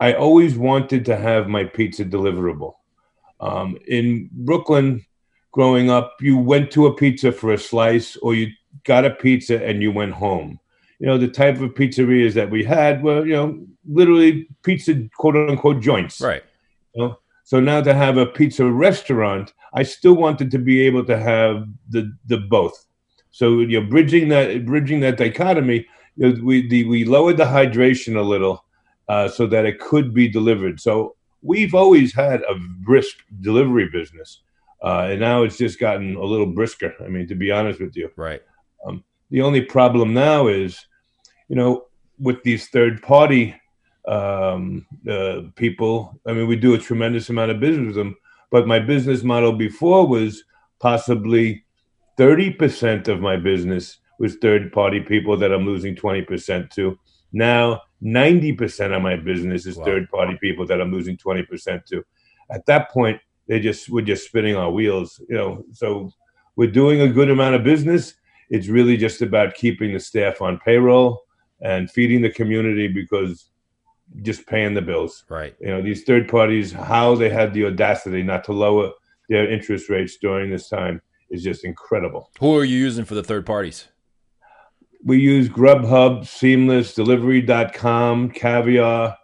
I 0.00 0.14
always 0.14 0.56
wanted 0.56 1.04
to 1.04 1.16
have 1.16 1.48
my 1.48 1.64
pizza 1.64 2.04
deliverable. 2.04 2.74
Um, 3.38 3.78
in 3.86 4.28
Brooklyn, 4.32 5.06
growing 5.52 5.90
up, 5.90 6.16
you 6.20 6.36
went 6.36 6.72
to 6.72 6.86
a 6.86 6.94
pizza 6.94 7.30
for 7.30 7.52
a 7.52 7.58
slice, 7.58 8.16
or 8.16 8.34
you 8.34 8.48
got 8.84 9.04
a 9.04 9.10
pizza 9.10 9.64
and 9.64 9.80
you 9.80 9.92
went 9.92 10.12
home. 10.12 10.58
You 11.00 11.06
know 11.06 11.18
the 11.18 11.28
type 11.28 11.60
of 11.60 11.74
pizzerias 11.74 12.34
that 12.34 12.50
we 12.50 12.62
had 12.62 13.02
were 13.02 13.26
you 13.26 13.32
know 13.32 13.58
literally 13.88 14.46
pizza 14.62 14.94
quote 15.16 15.36
unquote 15.36 15.80
joints. 15.80 16.20
Right. 16.20 16.44
You 16.94 17.02
know? 17.02 17.18
So 17.44 17.58
now 17.58 17.80
to 17.82 17.92
have 17.94 18.16
a 18.16 18.26
pizza 18.26 18.64
restaurant, 18.70 19.52
I 19.74 19.82
still 19.82 20.14
wanted 20.14 20.52
to 20.52 20.58
be 20.58 20.82
able 20.82 21.04
to 21.06 21.18
have 21.18 21.66
the 21.88 22.12
the 22.26 22.36
both. 22.36 22.86
So 23.32 23.60
you 23.60 23.80
know, 23.80 23.86
bridging 23.86 24.28
that 24.28 24.66
bridging 24.66 25.00
that 25.00 25.16
dichotomy. 25.16 25.86
you 26.16 26.32
know, 26.32 26.44
We 26.44 26.68
the, 26.68 26.84
we 26.84 27.04
lowered 27.04 27.38
the 27.38 27.44
hydration 27.44 28.16
a 28.16 28.22
little 28.22 28.64
uh, 29.08 29.28
so 29.28 29.46
that 29.48 29.64
it 29.66 29.80
could 29.80 30.12
be 30.14 30.28
delivered. 30.28 30.80
So 30.80 31.16
we've 31.42 31.74
always 31.74 32.14
had 32.14 32.42
a 32.42 32.54
brisk 32.84 33.16
delivery 33.40 33.88
business, 33.88 34.42
uh, 34.84 35.08
and 35.10 35.20
now 35.20 35.42
it's 35.44 35.56
just 35.56 35.80
gotten 35.80 36.16
a 36.16 36.24
little 36.24 36.46
brisker. 36.46 36.94
I 37.04 37.08
mean, 37.08 37.26
to 37.28 37.34
be 37.34 37.50
honest 37.50 37.80
with 37.80 37.96
you, 37.96 38.10
Right. 38.16 38.42
the 39.30 39.42
only 39.42 39.62
problem 39.62 40.12
now 40.12 40.48
is, 40.48 40.86
you 41.50 41.56
know, 41.56 41.86
with 42.20 42.40
these 42.44 42.68
third 42.68 43.02
party 43.02 43.60
um, 44.06 44.86
uh, 45.10 45.42
people. 45.56 46.18
I 46.26 46.32
mean, 46.32 46.46
we 46.46 46.54
do 46.56 46.74
a 46.74 46.78
tremendous 46.78 47.28
amount 47.28 47.50
of 47.50 47.58
business 47.58 47.88
with 47.88 47.96
them, 47.96 48.16
but 48.50 48.68
my 48.68 48.78
business 48.78 49.24
model 49.24 49.52
before 49.52 50.06
was 50.06 50.44
possibly 50.78 51.64
thirty 52.16 52.50
percent 52.50 53.08
of 53.08 53.20
my 53.20 53.36
business 53.36 53.98
was 54.20 54.36
third 54.36 54.72
party 54.72 55.00
people 55.00 55.36
that 55.38 55.52
I'm 55.52 55.66
losing 55.66 55.96
twenty 55.96 56.22
percent 56.22 56.70
to. 56.72 56.96
Now, 57.32 57.82
ninety 58.00 58.52
percent 58.52 58.92
of 58.92 59.02
my 59.02 59.16
business 59.16 59.66
is 59.66 59.76
Wow. 59.76 59.84
third 59.84 60.08
party 60.08 60.38
people 60.40 60.66
that 60.68 60.80
I'm 60.80 60.92
losing 60.92 61.16
twenty 61.16 61.42
percent 61.42 61.84
to. 61.86 62.04
At 62.50 62.64
that 62.66 62.90
point, 62.90 63.20
they 63.48 63.58
just 63.58 63.90
we're 63.90 64.04
just 64.04 64.24
spinning 64.24 64.54
our 64.54 64.70
wheels, 64.70 65.20
you 65.28 65.36
know. 65.36 65.64
So 65.72 66.12
we're 66.54 66.70
doing 66.70 67.00
a 67.00 67.08
good 67.08 67.28
amount 67.28 67.56
of 67.56 67.64
business 67.64 68.14
it's 68.50 68.66
really 68.66 68.96
just 68.96 69.22
about 69.22 69.54
keeping 69.54 69.92
the 69.92 70.00
staff 70.00 70.42
on 70.42 70.58
payroll 70.58 71.22
and 71.62 71.90
feeding 71.90 72.22
the 72.22 72.30
community 72.30 72.88
because 72.88 73.50
just 74.22 74.46
paying 74.46 74.74
the 74.74 74.82
bills. 74.82 75.24
Right. 75.28 75.54
You 75.60 75.68
know, 75.68 75.82
these 75.82 76.04
third 76.04 76.28
parties, 76.28 76.72
how 76.72 77.14
they 77.14 77.30
had 77.30 77.54
the 77.54 77.66
audacity 77.66 78.22
not 78.22 78.44
to 78.44 78.52
lower 78.52 78.90
their 79.28 79.48
interest 79.50 79.88
rates 79.88 80.16
during 80.16 80.50
this 80.50 80.68
time 80.68 81.00
is 81.30 81.42
just 81.42 81.64
incredible. 81.64 82.30
Who 82.40 82.56
are 82.56 82.64
you 82.64 82.76
using 82.76 83.04
for 83.04 83.14
the 83.14 83.22
third 83.22 83.46
parties? 83.46 83.88
We 85.04 85.18
use 85.18 85.48
Grubhub, 85.48 86.26
Seamless, 86.26 86.94
Delivery.com, 86.94 88.30
Caviar, 88.32 89.16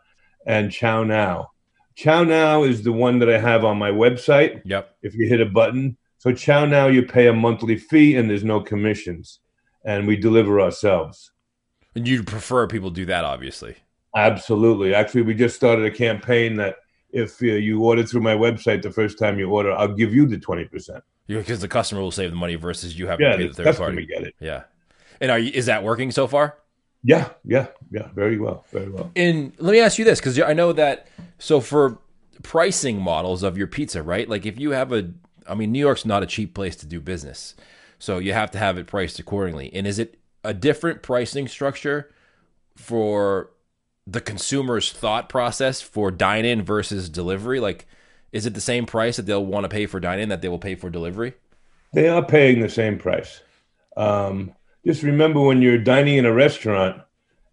and 0.47 0.73
Chow 0.73 1.05
Now. 1.05 1.51
Chow 1.97 2.25
Now 2.25 2.63
is 2.63 2.83
the 2.83 2.93
one 2.93 3.19
that 3.19 3.29
I 3.29 3.39
have 3.39 3.65
on 3.65 3.77
my 3.77 3.91
website. 3.91 4.63
Yep. 4.65 4.97
if 5.03 5.15
you 5.15 5.29
hit 5.29 5.41
a 5.41 5.47
button. 5.47 5.97
So 6.19 6.33
Chow 6.33 6.65
Now, 6.65 6.87
you 6.87 7.03
pay 7.03 7.27
a 7.27 7.33
monthly 7.33 7.77
fee 7.77 8.17
and 8.17 8.29
there's 8.29 8.45
no 8.45 8.61
commissions, 8.61 9.41
and 9.85 10.07
we 10.07 10.17
deliver 10.17 10.61
ourselves. 10.61 11.31
And 11.97 12.07
you'd 12.07 12.27
prefer 12.27 12.69
people 12.69 12.91
do 12.91 13.07
that, 13.07 13.25
obviously. 13.25 13.75
Absolutely. 14.15 14.95
Actually, 14.95 15.23
we 15.23 15.35
just 15.35 15.57
started 15.57 15.85
a 15.85 15.91
campaign 15.91 16.57
that 16.57 16.77
if 17.11 17.43
uh, 17.43 17.47
you 17.47 17.83
order 17.83 18.05
through 18.05 18.21
my 18.21 18.35
website 18.35 18.83
the 18.83 18.91
first 18.91 19.19
time 19.19 19.39
you 19.39 19.51
order, 19.51 19.73
I'll 19.73 19.93
give 19.93 20.15
you 20.15 20.27
the 20.27 20.39
twenty 20.39 20.67
percent. 20.67 21.03
Because 21.27 21.61
the 21.61 21.69
customer 21.69 22.01
will 22.03 22.13
save 22.13 22.31
the 22.31 22.37
money 22.37 22.55
versus 22.55 22.97
you 22.99 23.09
having 23.09 23.27
Yeah, 23.27 23.33
to 23.33 23.39
pay 23.39 23.47
the 23.49 23.55
third 23.55 23.77
party. 23.77 24.07
get 24.07 24.23
it. 24.23 24.35
Yeah. 24.39 24.63
And 25.21 25.31
are 25.31 25.39
you, 25.39 25.51
is 25.53 25.67
that 25.67 25.83
working 25.83 26.11
so 26.13 26.27
far? 26.27 26.59
Yeah, 27.03 27.31
yeah, 27.45 27.69
yeah. 27.91 28.09
Very 28.15 28.39
well, 28.39 28.65
very 28.71 28.91
well. 28.91 29.11
And 29.17 29.53
let 29.59 29.73
me 29.73 29.81
ask 29.81 29.99
you 29.99 30.05
this, 30.05 30.21
because 30.21 30.39
I 30.41 30.53
know 30.53 30.73
that. 30.75 31.09
So 31.39 31.61
for 31.61 31.99
pricing 32.43 33.01
models 33.01 33.43
of 33.43 33.57
your 33.57 33.67
pizza, 33.67 34.03
right? 34.03 34.29
Like 34.29 34.45
if 34.45 34.59
you 34.59 34.71
have 34.71 34.93
a, 34.93 35.11
I 35.49 35.55
mean, 35.55 35.73
New 35.73 35.79
York's 35.79 36.05
not 36.05 36.23
a 36.23 36.27
cheap 36.27 36.55
place 36.55 36.77
to 36.77 36.87
do 36.87 37.01
business, 37.01 37.55
so 37.99 38.19
you 38.19 38.33
have 38.33 38.51
to 38.53 38.59
have 38.59 38.77
it 38.77 38.87
priced 38.87 39.19
accordingly. 39.19 39.73
And 39.73 39.87
is 39.87 39.99
it 39.99 40.19
a 40.47 40.55
different 40.55 41.03
pricing 41.03 41.49
structure 41.49 42.11
for 42.77 43.51
the 44.07 44.21
consumer's 44.21 44.93
thought 44.93 45.29
process 45.29 45.81
for 45.81 46.11
dine 46.11 46.45
in 46.45 46.63
versus 46.63 47.09
delivery? 47.09 47.61
Like, 47.61 47.87
is 48.33 48.47
it 48.47 48.55
the 48.55 48.61
same 48.61 48.87
price 48.87 49.17
that 49.17 49.27
they'll 49.27 49.45
want 49.45 49.65
to 49.65 49.69
pay 49.69 49.87
for 49.87 49.99
dine 49.99 50.21
in 50.21 50.29
that 50.29 50.43
they 50.43 50.49
will 50.49 50.59
pay 50.59 50.75
for 50.75 50.89
delivery? 50.91 51.35
They 51.93 52.09
are 52.09 52.25
paying 52.25 52.61
the 52.61 52.69
same 52.69 52.99
price. 52.99 53.41
Um, 53.97 54.53
just 54.85 55.03
remember 55.03 55.41
when 55.41 55.63
you're 55.63 55.79
dining 55.79 56.19
in 56.19 56.27
a 56.27 56.33
restaurant, 56.33 57.03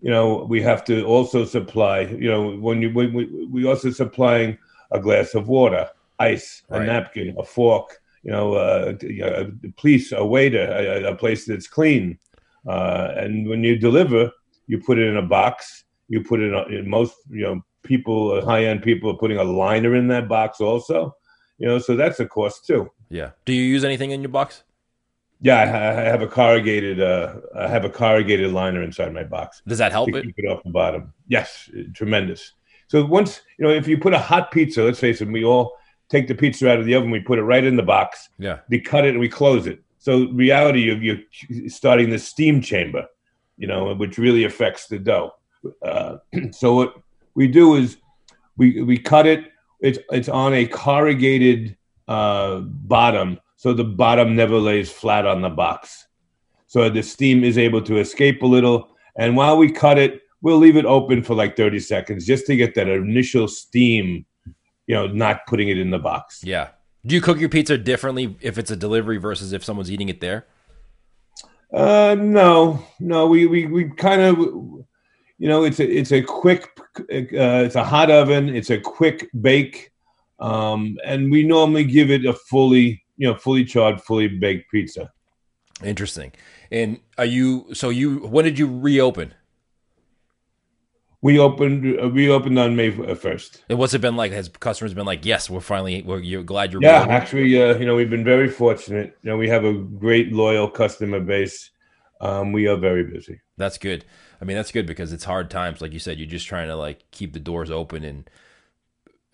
you 0.02 0.12
know, 0.12 0.46
we 0.50 0.62
have 0.62 0.84
to 0.86 1.04
also 1.06 1.46
supply, 1.46 2.02
you 2.02 2.30
know, 2.30 2.58
when 2.58 2.82
you, 2.82 2.92
when 2.92 3.14
we, 3.14 3.48
we 3.50 3.66
also 3.66 3.90
supplying 3.90 4.58
a 4.92 5.00
glass 5.00 5.34
of 5.34 5.48
water, 5.48 5.90
ice, 6.20 6.62
a 6.70 6.84
napkin, 6.84 7.36
a 7.40 7.44
fork, 7.44 8.02
you 8.22 8.32
know, 8.32 8.54
uh, 8.54 8.94
a 9.24 9.46
police, 9.78 10.12
a 10.12 10.26
waiter, 10.26 10.66
a, 10.72 11.12
a 11.12 11.16
place 11.16 11.46
that's 11.46 11.68
clean. 11.68 12.20
Uh, 12.68 13.14
and 13.18 13.48
when 13.48 13.64
you 13.64 13.78
deliver, 13.78 14.32
you 14.68 14.80
put 14.80 14.98
it 14.98 15.08
in 15.08 15.18
a 15.18 15.22
box. 15.22 15.84
You 16.08 16.24
put 16.24 16.40
it 16.40 16.54
in 16.72 16.90
most, 16.90 17.16
you 17.30 17.44
know, 17.44 17.62
people, 17.84 18.32
uh, 18.32 18.46
high 18.46 18.66
end 18.66 18.82
people 18.82 19.12
are 19.12 19.18
putting 19.18 19.38
a 19.38 19.44
liner 19.44 19.96
in 19.96 20.08
that 20.10 20.28
box 20.28 20.62
also. 20.62 21.16
You 21.58 21.68
know, 21.68 21.80
so 21.80 21.96
that's 21.96 22.20
a 22.20 22.26
cost 22.26 22.66
too. 22.66 22.90
Yeah. 23.10 23.32
Do 23.46 23.54
you 23.54 23.64
use 23.64 23.84
anything 23.84 24.12
in 24.12 24.22
your 24.22 24.30
box? 24.30 24.64
Yeah, 25.42 25.62
I, 25.62 26.04
have 26.04 26.22
a 26.22 26.28
corrugated. 26.28 27.02
Uh, 27.02 27.36
I 27.56 27.68
have 27.68 27.84
a 27.84 27.90
corrugated 27.90 28.52
liner 28.52 28.82
inside 28.82 29.14
my 29.14 29.24
box. 29.24 29.62
Does 29.68 29.78
that 29.78 29.92
help 29.92 30.10
it? 30.16 30.24
Keep 30.24 30.40
it 30.40 30.48
off 30.48 30.64
the 30.64 30.70
bottom. 30.70 31.14
Yes, 31.28 31.70
tremendous. 31.94 32.54
So 32.88 33.04
once 33.06 33.42
you 33.60 33.66
know, 33.66 33.72
if 33.72 33.88
you 33.88 33.98
put 33.98 34.14
a 34.14 34.20
hot 34.20 34.52
pizza, 34.52 34.84
let's 34.84 35.00
face 35.00 35.22
it, 35.22 35.28
we 35.28 35.44
all 35.44 35.74
take 36.10 36.28
the 36.28 36.36
pizza 36.36 36.72
out 36.72 36.80
of 36.80 36.86
the 36.86 36.96
oven, 36.96 37.12
we 37.12 37.20
put 37.20 37.40
it 37.40 37.44
right 37.44 37.64
in 37.64 37.76
the 37.76 37.84
box. 37.84 38.30
Yeah. 38.38 38.60
We 38.70 38.80
cut 38.80 39.06
it 39.06 39.10
and 39.10 39.20
we 39.20 39.28
close 39.28 39.68
it. 39.68 39.82
So 40.04 40.28
reality 40.32 40.92
of 40.92 41.02
you 41.02 41.24
starting 41.70 42.10
the 42.10 42.20
steam 42.20 42.60
chamber, 42.60 43.06
you 43.56 43.68
know, 43.68 43.94
which 43.94 44.18
really 44.18 44.44
affects 44.44 44.88
the 44.88 45.00
dough. 45.00 45.32
Uh, 45.82 46.18
so 46.52 46.74
what 46.74 46.96
we 47.36 47.48
do 47.48 47.76
is 47.76 47.96
we 48.58 48.82
we 48.82 48.98
cut 48.98 49.26
it. 49.26 49.46
It's 49.80 50.00
it's 50.12 50.28
on 50.28 50.54
a 50.56 50.66
corrugated 50.66 51.78
uh, 52.10 52.60
bottom, 52.60 53.40
so 53.56 53.72
the 53.72 53.86
bottom 53.86 54.36
never 54.36 54.58
lays 54.58 54.92
flat 54.92 55.26
on 55.26 55.42
the 55.42 55.50
box. 55.50 56.06
So 56.68 56.90
the 56.90 57.02
steam 57.02 57.46
is 57.46 57.58
able 57.58 57.82
to 57.84 58.00
escape 58.00 58.42
a 58.42 58.46
little. 58.46 58.98
And 59.16 59.38
while 59.38 59.58
we 59.58 59.72
cut 59.72 59.98
it, 59.98 60.20
we'll 60.42 60.58
leave 60.58 60.76
it 60.76 60.86
open 60.86 61.24
for 61.24 61.34
like 61.34 61.56
30 61.56 61.80
seconds 61.80 62.26
just 62.26 62.46
to 62.48 62.58
get 62.58 62.76
that 62.76 62.90
initial 62.90 63.48
steam, 63.48 64.26
you 64.86 64.96
know, 64.96 65.08
not 65.08 65.48
putting 65.48 65.70
it 65.70 65.78
in 65.78 65.92
the 65.92 66.00
box. 66.00 66.44
Yeah. 66.44 66.72
Do 67.06 67.16
you 67.16 67.22
cook 67.22 67.40
your 67.40 67.50
pizza 67.50 67.78
differently 67.78 68.38
if 68.42 68.58
it's 68.58 68.72
a 68.72 68.76
delivery 68.76 69.18
versus 69.18 69.52
if 69.52 69.64
someone's 69.64 69.92
eating 69.92 70.10
it 70.10 70.22
there? 70.22 70.46
Uh, 71.74 72.16
no, 72.18 72.86
no. 73.00 73.28
We 73.28 73.46
we 73.46 73.66
we 73.66 73.90
kind 73.90 74.22
of, 74.22 74.38
you 74.38 75.50
know, 75.50 75.64
it's 75.64 75.80
a 75.80 75.90
it's 75.90 76.12
a 76.12 76.22
quick, 76.22 76.70
uh, 77.00 77.04
it's 77.10 77.76
a 77.76 77.84
hot 77.84 78.10
oven. 78.10 78.56
It's 78.56 78.70
a 78.70 78.80
quick 78.80 79.30
bake, 79.42 79.92
um, 80.40 80.98
and 81.04 81.32
we 81.32 81.44
normally 81.44 81.84
give 81.84 82.10
it 82.12 82.26
a 82.26 82.34
fully, 82.34 83.04
you 83.18 83.28
know, 83.28 83.36
fully 83.36 83.66
charred, 83.66 84.02
fully 84.02 84.28
baked 84.28 84.72
pizza. 84.72 85.12
Interesting. 85.84 86.32
And 86.72 87.00
are 87.18 87.26
you? 87.26 87.68
So 87.74 87.90
you? 87.90 88.20
When 88.20 88.46
did 88.46 88.58
you 88.58 88.80
reopen? 88.80 89.34
We 91.24 91.40
opened. 91.40 92.00
Uh, 92.00 92.10
we 92.10 92.30
opened 92.30 92.60
on 92.60 92.76
May 92.76 92.96
uh, 92.96 93.16
first. 93.16 93.64
And 93.70 93.80
what's 93.80 93.96
it 93.96 94.02
been 94.02 94.16
like? 94.16 94.32
Has 94.32 94.50
customers 94.50 94.94
been 94.94 95.06
like, 95.06 95.26
"Yes, 95.26 95.50
we're 95.50 95.62
finally. 95.62 96.04
We're 96.04 96.20
you're 96.20 96.44
glad 96.44 96.72
you're." 96.72 96.82
Yeah, 96.84 97.08
actually, 97.10 97.60
uh, 97.60 97.78
you 97.78 97.86
know, 97.86 97.96
we've 97.96 98.10
been 98.10 98.24
very 98.24 98.50
fortunate. 98.50 99.18
You 99.24 99.32
know, 99.32 99.38
we 99.38 99.50
have 99.50 99.66
a 99.66 99.74
great 99.74 100.32
loyal 100.32 100.70
customer 100.70 101.20
base. 101.20 101.72
Um, 102.22 102.52
we 102.52 102.68
are 102.68 102.78
very 102.78 103.04
busy. 103.04 103.42
That's 103.58 103.80
good. 103.80 104.06
I 104.40 104.46
mean, 104.46 104.56
that's 104.56 104.72
good 104.72 104.86
because 104.86 105.12
it's 105.12 105.24
hard 105.24 105.50
times. 105.50 105.82
Like 105.82 105.94
you 105.94 106.00
said, 106.00 106.20
you're 106.20 106.28
just 106.28 106.46
trying 106.46 106.68
to 106.68 106.76
like 106.76 107.10
keep 107.12 107.34
the 107.34 107.40
doors 107.40 107.72
open 107.72 108.04
and. 108.04 108.30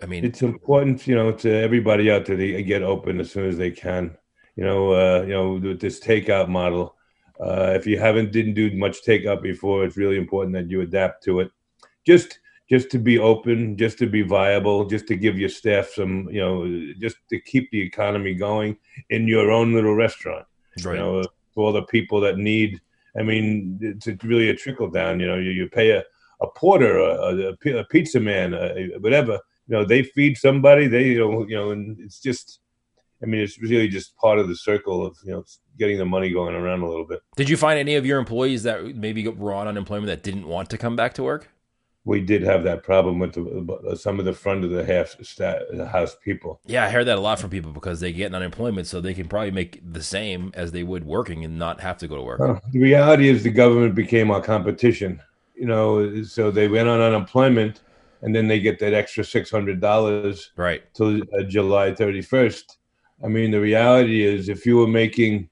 I 0.01 0.05
mean, 0.05 0.23
it's 0.23 0.41
important, 0.41 1.05
you 1.07 1.15
know, 1.15 1.33
to 1.33 1.51
everybody 1.51 2.09
out 2.09 2.25
there 2.25 2.37
to 2.37 2.63
get 2.63 2.83
open 2.83 3.19
as 3.19 3.31
soon 3.31 3.49
as 3.49 3.57
they 3.57 3.69
can 3.69 4.15
you 4.59 4.65
know, 4.65 4.91
uh, 4.91 5.21
you 5.21 5.33
know, 5.33 5.53
with 5.53 5.79
this 5.79 6.01
takeout 6.01 6.49
model. 6.49 6.97
Uh, 7.39 7.71
if 7.75 7.87
you 7.87 7.97
haven't 7.97 8.33
didn't 8.33 8.55
do 8.55 8.69
much 8.75 9.05
takeout 9.05 9.41
before, 9.41 9.85
it's 9.85 9.95
really 9.95 10.17
important 10.17 10.53
that 10.53 10.69
you 10.69 10.81
adapt 10.81 11.23
to 11.23 11.39
it. 11.39 11.49
Just 12.05 12.39
just 12.69 12.91
to 12.91 12.99
be 12.99 13.17
open, 13.17 13.75
just 13.77 13.97
to 13.97 14.07
be 14.07 14.21
viable, 14.21 14.85
just 14.85 15.07
to 15.07 15.15
give 15.15 15.39
your 15.39 15.49
staff 15.49 15.89
some, 15.89 16.29
you 16.29 16.39
know, 16.39 16.93
just 16.99 17.17
to 17.31 17.39
keep 17.39 17.69
the 17.71 17.81
economy 17.81 18.35
going 18.35 18.77
in 19.09 19.27
your 19.27 19.49
own 19.49 19.73
little 19.73 19.95
restaurant. 19.95 20.45
Right. 20.83 20.93
You 20.93 20.99
know, 20.99 21.23
for 21.53 21.65
all 21.65 21.73
the 21.73 21.83
people 21.83 22.21
that 22.21 22.37
need. 22.37 22.79
I 23.19 23.23
mean, 23.23 23.79
it's 23.81 24.07
really 24.23 24.49
a 24.49 24.55
trickle 24.55 24.89
down. 24.89 25.19
You 25.19 25.27
know, 25.27 25.37
you, 25.37 25.49
you 25.49 25.67
pay 25.67 25.89
a, 25.91 26.03
a 26.41 26.47
porter, 26.55 26.99
a, 26.99 27.55
a, 27.65 27.77
a 27.77 27.83
pizza 27.85 28.19
man, 28.19 28.53
a, 28.53 28.99
whatever. 28.99 29.39
You 29.67 29.77
know, 29.77 29.83
they 29.83 30.03
feed 30.03 30.37
somebody. 30.37 30.87
They, 30.87 31.07
you 31.07 31.19
know, 31.19 31.47
you 31.47 31.55
know, 31.55 31.71
and 31.71 31.99
it's 31.99 32.19
just 32.19 32.59
I 33.21 33.25
mean, 33.25 33.41
it's 33.41 33.59
really 33.59 33.87
just 33.87 34.15
part 34.15 34.39
of 34.39 34.47
the 34.47 34.55
circle 34.55 35.05
of 35.05 35.17
you 35.23 35.31
know 35.31 35.43
getting 35.77 35.97
the 35.97 36.05
money 36.05 36.29
going 36.29 36.55
around 36.55 36.81
a 36.81 36.89
little 36.89 37.05
bit. 37.05 37.21
Did 37.35 37.49
you 37.49 37.57
find 37.57 37.79
any 37.79 37.95
of 37.95 38.05
your 38.05 38.19
employees 38.19 38.63
that 38.63 38.95
maybe 38.95 39.27
were 39.27 39.53
on 39.53 39.67
unemployment 39.67 40.07
that 40.07 40.23
didn't 40.23 40.47
want 40.47 40.69
to 40.69 40.77
come 40.77 40.95
back 40.95 41.13
to 41.15 41.23
work? 41.23 41.49
We 42.09 42.21
did 42.21 42.43
have 42.43 42.63
that 42.63 42.83
problem 42.83 43.19
with 43.19 43.33
the, 43.33 43.95
some 43.95 44.19
of 44.19 44.25
the 44.25 44.33
front 44.33 44.65
of 44.65 44.71
the 44.71 44.85
half 44.85 45.15
the 45.17 45.87
house 45.91 46.15
people. 46.23 46.59
Yeah, 46.65 46.85
I 46.85 46.89
heard 46.89 47.05
that 47.05 47.17
a 47.17 47.21
lot 47.21 47.39
from 47.39 47.49
people 47.49 47.71
because 47.71 47.99
they 47.99 48.11
get 48.11 48.33
unemployment, 48.33 48.87
so 48.87 48.99
they 48.99 49.13
can 49.13 49.27
probably 49.27 49.51
make 49.51 49.79
the 49.93 50.03
same 50.03 50.51
as 50.53 50.71
they 50.71 50.83
would 50.83 51.05
working 51.05 51.45
and 51.45 51.57
not 51.57 51.79
have 51.81 51.97
to 51.99 52.07
go 52.07 52.15
to 52.15 52.21
work. 52.21 52.39
Well, 52.39 52.61
the 52.71 52.79
reality 52.79 53.29
is, 53.29 53.43
the 53.43 53.49
government 53.49 53.95
became 53.95 54.31
our 54.31 54.41
competition. 54.41 55.21
You 55.55 55.65
know, 55.65 56.23
so 56.23 56.51
they 56.51 56.67
went 56.67 56.87
on 56.87 57.01
unemployment, 57.01 57.81
and 58.21 58.35
then 58.35 58.47
they 58.47 58.59
get 58.59 58.79
that 58.79 58.93
extra 58.93 59.23
six 59.23 59.51
hundred 59.51 59.79
dollars 59.79 60.51
right 60.55 60.81
till 60.93 61.21
uh, 61.21 61.43
July 61.47 61.93
thirty 61.93 62.21
first 62.21 62.79
I 63.23 63.27
mean, 63.27 63.51
the 63.51 63.59
reality 63.59 64.23
is, 64.23 64.49
if 64.49 64.65
you 64.65 64.77
were 64.77 64.87
making, 64.87 65.49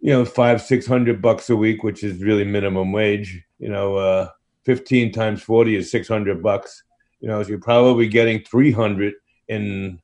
you 0.00 0.12
know, 0.12 0.24
five, 0.24 0.60
six 0.60 0.86
hundred 0.86 1.22
bucks 1.22 1.48
a 1.50 1.56
week, 1.56 1.82
which 1.82 2.04
is 2.04 2.22
really 2.22 2.44
minimum 2.44 2.92
wage, 2.92 3.42
you 3.58 3.68
know, 3.68 3.96
uh, 3.96 4.28
fifteen 4.66 5.10
times 5.12 5.42
forty 5.42 5.76
is 5.76 5.90
six 5.90 6.08
hundred 6.08 6.42
bucks. 6.42 6.82
You 7.20 7.28
know, 7.28 7.42
so 7.42 7.48
you're 7.48 7.58
probably 7.58 8.08
getting 8.08 8.42
three 8.42 8.72
hundred 8.72 9.14
in 9.48 10.00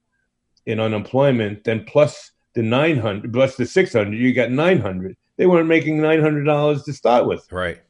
in 0.64 0.80
unemployment. 0.80 1.64
Then 1.64 1.84
plus 1.84 2.30
the 2.54 2.62
nine 2.62 2.98
hundred, 2.98 3.32
plus 3.32 3.56
the 3.56 3.66
six 3.66 3.92
hundred, 3.92 4.18
you 4.18 4.32
got 4.32 4.50
nine 4.50 4.80
hundred. 4.80 5.16
They 5.36 5.46
weren't 5.46 5.68
making 5.68 6.00
nine 6.00 6.22
hundred 6.22 6.44
dollars 6.44 6.84
to 6.84 6.92
start 6.92 7.26
with, 7.26 7.50
right? 7.52 7.82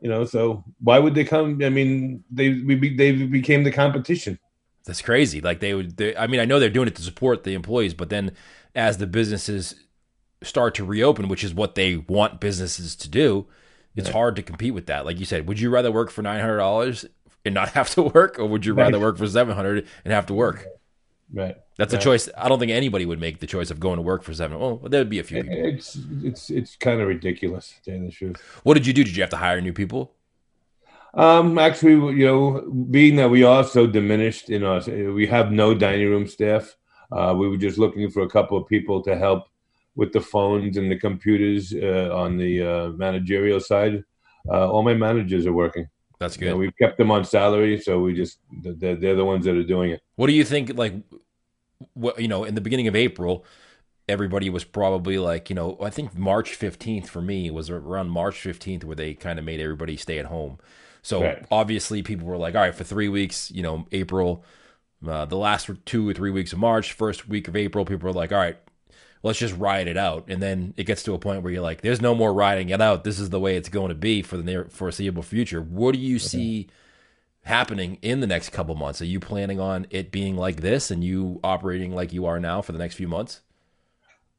You 0.00 0.10
know, 0.10 0.24
so 0.24 0.62
why 0.80 0.98
would 0.98 1.14
they 1.14 1.24
come? 1.24 1.60
I 1.64 1.70
mean, 1.70 2.22
they 2.30 2.50
we 2.50 2.94
they 2.94 3.12
became 3.12 3.64
the 3.64 3.72
competition. 3.72 4.38
That's 4.84 5.00
crazy. 5.00 5.40
Like 5.40 5.60
they 5.60 5.74
would. 5.74 5.96
They, 5.96 6.14
I 6.14 6.26
mean, 6.26 6.40
I 6.40 6.44
know 6.44 6.60
they're 6.60 6.68
doing 6.68 6.88
it 6.88 6.96
to 6.96 7.02
support 7.02 7.44
the 7.44 7.54
employees, 7.54 7.94
but 7.94 8.10
then 8.10 8.32
as 8.74 8.98
the 8.98 9.06
businesses 9.06 9.74
start 10.42 10.74
to 10.74 10.84
reopen, 10.84 11.28
which 11.28 11.42
is 11.42 11.54
what 11.54 11.74
they 11.74 11.96
want 11.96 12.38
businesses 12.38 12.94
to 12.96 13.08
do, 13.08 13.46
it's 13.96 14.08
right. 14.08 14.14
hard 14.14 14.36
to 14.36 14.42
compete 14.42 14.74
with 14.74 14.86
that. 14.86 15.04
Like 15.04 15.18
you 15.18 15.24
said, 15.24 15.46
would 15.48 15.60
you 15.60 15.70
rather 15.70 15.92
work 15.92 16.10
for 16.10 16.22
nine 16.22 16.40
hundred 16.40 16.58
dollars 16.58 17.04
and 17.44 17.54
not 17.54 17.68
have 17.70 17.90
to 17.90 18.02
work, 18.02 18.38
or 18.38 18.46
would 18.46 18.66
you 18.66 18.74
rather 18.74 18.98
right. 18.98 19.02
work 19.02 19.18
for 19.18 19.26
seven 19.26 19.54
hundred 19.54 19.86
and 20.04 20.12
have 20.12 20.26
to 20.26 20.34
work? 20.34 20.66
Right. 21.32 21.56
That's 21.76 21.92
right. 21.92 22.00
a 22.00 22.04
choice. 22.04 22.28
I 22.36 22.48
don't 22.48 22.58
think 22.58 22.70
anybody 22.70 23.06
would 23.06 23.20
make 23.20 23.40
the 23.40 23.46
choice 23.46 23.70
of 23.70 23.80
going 23.80 23.96
to 23.96 24.02
work 24.02 24.22
for 24.22 24.32
seven. 24.32 24.58
Well, 24.58 24.76
there 24.76 25.00
would 25.00 25.10
be 25.10 25.18
a 25.18 25.24
few 25.24 25.42
people. 25.42 25.64
It's 25.64 25.98
it's 26.22 26.50
it's 26.50 26.76
kind 26.76 27.00
of 27.00 27.08
ridiculous, 27.08 27.74
to 27.84 27.98
the 27.98 28.10
truth. 28.10 28.40
What 28.62 28.74
did 28.74 28.86
you 28.86 28.92
do? 28.92 29.04
Did 29.04 29.16
you 29.16 29.22
have 29.22 29.30
to 29.30 29.36
hire 29.36 29.60
new 29.60 29.72
people? 29.72 30.12
Um, 31.14 31.58
actually, 31.58 32.16
you 32.16 32.26
know, 32.26 32.60
being 32.90 33.16
that 33.16 33.30
we 33.30 33.44
are 33.44 33.64
so 33.64 33.86
diminished 33.86 34.50
in 34.50 34.64
us, 34.64 34.86
we 34.86 35.26
have 35.28 35.52
no 35.52 35.74
dining 35.74 36.08
room 36.10 36.26
staff. 36.26 36.76
Uh, 37.12 37.34
we 37.36 37.48
were 37.48 37.56
just 37.56 37.78
looking 37.78 38.10
for 38.10 38.22
a 38.22 38.28
couple 38.28 38.58
of 38.58 38.66
people 38.66 39.00
to 39.02 39.16
help 39.16 39.46
with 39.96 40.12
the 40.12 40.20
phones 40.20 40.76
and 40.76 40.90
the 40.90 40.98
computers 40.98 41.72
uh, 41.74 42.10
on 42.12 42.36
the 42.36 42.62
uh, 42.62 42.88
managerial 42.90 43.60
side. 43.60 44.04
Uh, 44.48 44.70
all 44.70 44.82
my 44.82 44.94
managers 44.94 45.46
are 45.46 45.52
working. 45.52 45.88
That's 46.20 46.36
good. 46.36 46.46
You 46.46 46.50
know, 46.52 46.56
we've 46.56 46.76
kept 46.76 46.98
them 46.98 47.10
on 47.10 47.24
salary, 47.24 47.80
so 47.80 48.00
we 48.00 48.14
just 48.14 48.38
they're, 48.62 48.96
they're 48.96 49.16
the 49.16 49.24
ones 49.24 49.44
that 49.46 49.56
are 49.56 49.64
doing 49.64 49.90
it. 49.90 50.00
What 50.16 50.28
do 50.28 50.32
you 50.32 50.44
think? 50.44 50.76
Like, 50.76 50.94
what 51.94 52.20
you 52.20 52.28
know, 52.28 52.44
in 52.44 52.54
the 52.54 52.60
beginning 52.60 52.88
of 52.88 52.96
April, 52.96 53.44
everybody 54.08 54.48
was 54.48 54.64
probably 54.64 55.18
like, 55.18 55.50
you 55.50 55.56
know, 55.56 55.76
I 55.82 55.90
think 55.90 56.16
March 56.16 56.54
fifteenth 56.54 57.08
for 57.10 57.20
me 57.20 57.50
was 57.50 57.68
around 57.68 58.10
March 58.10 58.40
fifteenth 58.40 58.84
where 58.84 58.96
they 58.96 59.14
kind 59.14 59.38
of 59.38 59.44
made 59.44 59.60
everybody 59.60 59.96
stay 59.96 60.18
at 60.18 60.26
home. 60.26 60.58
So 61.02 61.22
right. 61.22 61.44
obviously, 61.50 62.02
people 62.02 62.26
were 62.26 62.38
like, 62.38 62.54
all 62.54 62.62
right, 62.62 62.74
for 62.74 62.84
three 62.84 63.08
weeks, 63.08 63.50
you 63.50 63.62
know, 63.62 63.86
April, 63.92 64.44
uh, 65.06 65.26
the 65.26 65.36
last 65.36 65.68
two 65.84 66.08
or 66.08 66.14
three 66.14 66.30
weeks 66.30 66.52
of 66.52 66.58
March, 66.58 66.92
first 66.92 67.28
week 67.28 67.48
of 67.48 67.56
April, 67.56 67.84
people 67.84 68.06
were 68.08 68.14
like, 68.14 68.32
all 68.32 68.38
right, 68.38 68.56
let's 69.24 69.38
just 69.38 69.56
ride 69.56 69.88
it 69.88 69.96
out. 69.96 70.26
And 70.28 70.40
then 70.40 70.74
it 70.76 70.84
gets 70.84 71.02
to 71.04 71.14
a 71.14 71.18
point 71.18 71.42
where 71.42 71.52
you're 71.52 71.62
like, 71.62 71.80
there's 71.80 72.02
no 72.02 72.14
more 72.14 72.32
riding 72.32 72.68
it 72.68 72.80
out. 72.80 73.04
This 73.04 73.18
is 73.18 73.30
the 73.30 73.40
way 73.40 73.56
it's 73.56 73.70
going 73.70 73.88
to 73.88 73.94
be 73.94 74.22
for 74.22 74.36
the 74.36 74.44
near 74.44 74.66
foreseeable 74.66 75.22
future. 75.22 75.62
What 75.62 75.94
do 75.94 75.98
you 75.98 76.18
see 76.18 76.68
happening 77.42 77.98
in 78.02 78.20
the 78.20 78.26
next 78.26 78.50
couple 78.50 78.74
months? 78.74 79.00
Are 79.00 79.06
you 79.06 79.18
planning 79.18 79.58
on 79.58 79.86
it 79.88 80.12
being 80.12 80.36
like 80.36 80.60
this 80.60 80.90
and 80.90 81.02
you 81.02 81.40
operating 81.42 81.94
like 81.94 82.12
you 82.12 82.26
are 82.26 82.38
now 82.38 82.60
for 82.60 82.72
the 82.72 82.78
next 82.78 82.96
few 82.96 83.08
months? 83.08 83.40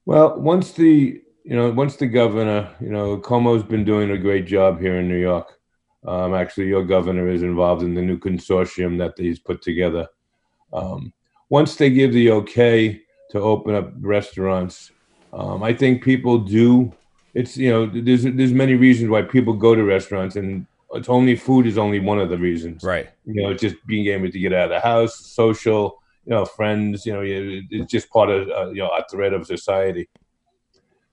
Well, 0.06 0.39
once 0.39 0.71
the 0.74 1.19
you 1.43 1.56
know 1.56 1.71
once 1.71 1.95
the 1.95 2.06
governor, 2.06 2.69
you 2.80 2.89
know, 2.89 3.17
Cuomo's 3.17 3.63
been 3.63 3.84
doing 3.84 4.12
a 4.12 4.17
great 4.19 4.45
job 4.45 4.80
here 4.80 5.00
in 5.00 5.08
New 5.08 5.17
York. 5.19 5.52
Um, 6.08 6.36
actually, 6.36 6.67
your 6.67 6.84
governor 6.84 7.28
is 7.28 7.41
involved 7.41 7.82
in 7.82 7.95
the 7.95 8.04
new 8.04 8.19
consortium 8.19 9.00
that 9.00 9.13
he's 9.17 9.39
put 9.39 9.63
together. 9.63 10.08
Um, 10.71 11.12
once 11.50 11.76
they 11.76 11.89
give 11.89 12.13
the 12.13 12.30
okay 12.32 13.02
to 13.36 13.41
open 13.41 13.76
up 13.76 13.91
restaurants, 14.00 14.91
um, 15.34 15.62
I 15.62 15.74
think 15.74 16.04
people 16.04 16.39
do. 16.39 16.93
It's 17.34 17.58
you 17.58 17.69
know 17.69 17.86
there's 17.86 18.24
there's 18.24 18.54
many 18.54 18.76
reasons 18.76 19.10
why 19.10 19.24
people 19.24 19.54
go 19.54 19.76
to 19.76 19.84
restaurants, 19.84 20.38
and 20.38 20.65
it's 20.93 21.10
only 21.10 21.36
food 21.36 21.67
is 21.67 21.78
only 21.78 22.00
one 22.00 22.19
of 22.19 22.30
the 22.30 22.38
reasons. 22.38 22.84
Right. 22.84 23.10
You 23.26 23.43
know, 23.43 23.54
just 23.54 23.76
being 23.86 24.08
able 24.08 24.32
to 24.32 24.39
get 24.39 24.54
out 24.54 24.65
of 24.65 24.69
the 24.69 24.80
house, 24.80 25.19
social, 25.19 26.02
you 26.26 26.32
know, 26.32 26.45
friends. 26.45 27.06
You 27.06 27.13
know, 27.13 27.24
it's 27.24 27.91
just 27.91 28.10
part 28.10 28.30
of 28.30 28.50
uh, 28.50 28.69
you 28.69 28.82
know 28.82 28.89
a 28.89 29.04
thread 29.12 29.34
of 29.34 29.45
society. 29.45 30.08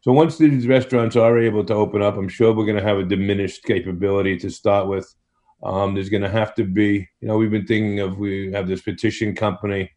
So 0.02 0.12
once 0.12 0.38
these 0.38 0.66
restaurants 0.66 1.16
are 1.16 1.38
able 1.38 1.64
to 1.64 1.74
open 1.74 2.02
up, 2.02 2.16
I'm 2.16 2.28
sure 2.28 2.52
we're 2.52 2.66
going 2.66 2.78
to 2.78 2.82
have 2.84 2.98
a 2.98 3.04
diminished 3.04 3.64
capability 3.64 4.36
to 4.38 4.50
start 4.50 4.88
with. 4.88 5.12
Um, 5.62 5.94
there's 5.94 6.08
going 6.08 6.24
to 6.24 6.28
have 6.28 6.56
to 6.56 6.64
be, 6.64 7.08
you 7.20 7.28
know, 7.28 7.36
we've 7.36 7.52
been 7.52 7.66
thinking 7.66 8.00
of 8.00 8.18
we 8.18 8.50
have 8.52 8.66
this 8.66 8.82
petition 8.82 9.32
company 9.36 9.92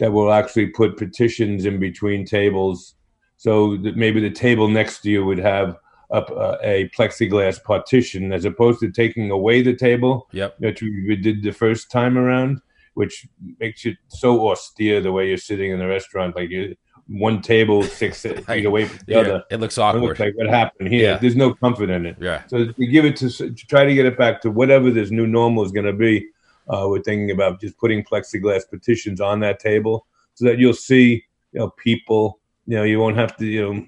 that 0.00 0.12
will 0.12 0.32
actually 0.32 0.66
put 0.66 0.96
petitions 0.96 1.64
in 1.64 1.78
between 1.78 2.24
tables, 2.24 2.94
so 3.36 3.76
that 3.78 3.96
maybe 3.96 4.20
the 4.20 4.30
table 4.30 4.66
next 4.68 5.00
to 5.02 5.10
you 5.10 5.24
would 5.24 5.38
have 5.38 5.76
up 6.10 6.28
uh, 6.32 6.56
a 6.62 6.88
plexiglass 6.96 7.62
partition 7.62 8.32
as 8.32 8.44
opposed 8.44 8.80
to 8.80 8.90
taking 8.90 9.30
away 9.30 9.62
the 9.62 9.74
table. 9.76 10.26
Yep. 10.32 10.56
Which 10.58 10.82
we 10.82 11.14
did 11.14 11.42
the 11.44 11.52
first 11.52 11.90
time 11.90 12.18
around, 12.18 12.60
which 12.94 13.28
makes 13.60 13.86
it 13.86 13.96
so 14.08 14.48
austere 14.50 15.00
the 15.00 15.12
way 15.12 15.28
you're 15.28 15.36
sitting 15.36 15.70
in 15.70 15.78
the 15.78 15.86
restaurant, 15.86 16.34
like 16.34 16.50
you 16.50 16.74
one 17.06 17.40
table 17.42 17.82
six 17.82 18.22
feet 18.46 18.64
away 18.66 18.84
from 18.86 18.98
the 19.06 19.12
Yeah, 19.12 19.18
other. 19.18 19.44
it 19.50 19.58
looks 19.60 19.78
It 19.78 19.80
awkward. 19.82 20.02
looks 20.02 20.20
like 20.20 20.34
what 20.36 20.48
happened 20.48 20.88
here. 20.88 21.10
Yeah. 21.12 21.16
There's 21.18 21.34
no 21.36 21.54
comfort 21.54 21.90
in 21.90 22.06
it. 22.06 22.16
yeah. 22.20 22.42
So 22.46 22.68
we 22.78 22.86
give 22.86 23.04
it 23.04 23.16
to, 23.16 23.28
to 23.30 23.50
try 23.66 23.84
to 23.84 23.94
get 23.94 24.06
it 24.06 24.16
back 24.16 24.40
to 24.42 24.50
whatever 24.50 24.90
this 24.90 25.10
new 25.10 25.26
normal 25.26 25.64
is 25.64 25.72
going 25.72 25.86
to 25.86 25.92
be. 25.92 26.26
Uh, 26.72 26.86
we're 26.88 27.02
thinking 27.02 27.30
about 27.32 27.60
just 27.60 27.76
putting 27.78 28.04
plexiglass 28.04 28.62
petitions 28.68 29.20
on 29.20 29.40
that 29.40 29.58
table 29.58 30.06
so 30.34 30.44
that 30.44 30.58
you'll 30.58 30.72
see, 30.72 31.24
you 31.52 31.58
know, 31.60 31.70
people. 31.70 32.38
You 32.66 32.76
know, 32.76 32.82
you 32.84 33.00
won't 33.00 33.16
have 33.16 33.36
to, 33.38 33.46
you 33.46 33.62
know, 33.62 33.84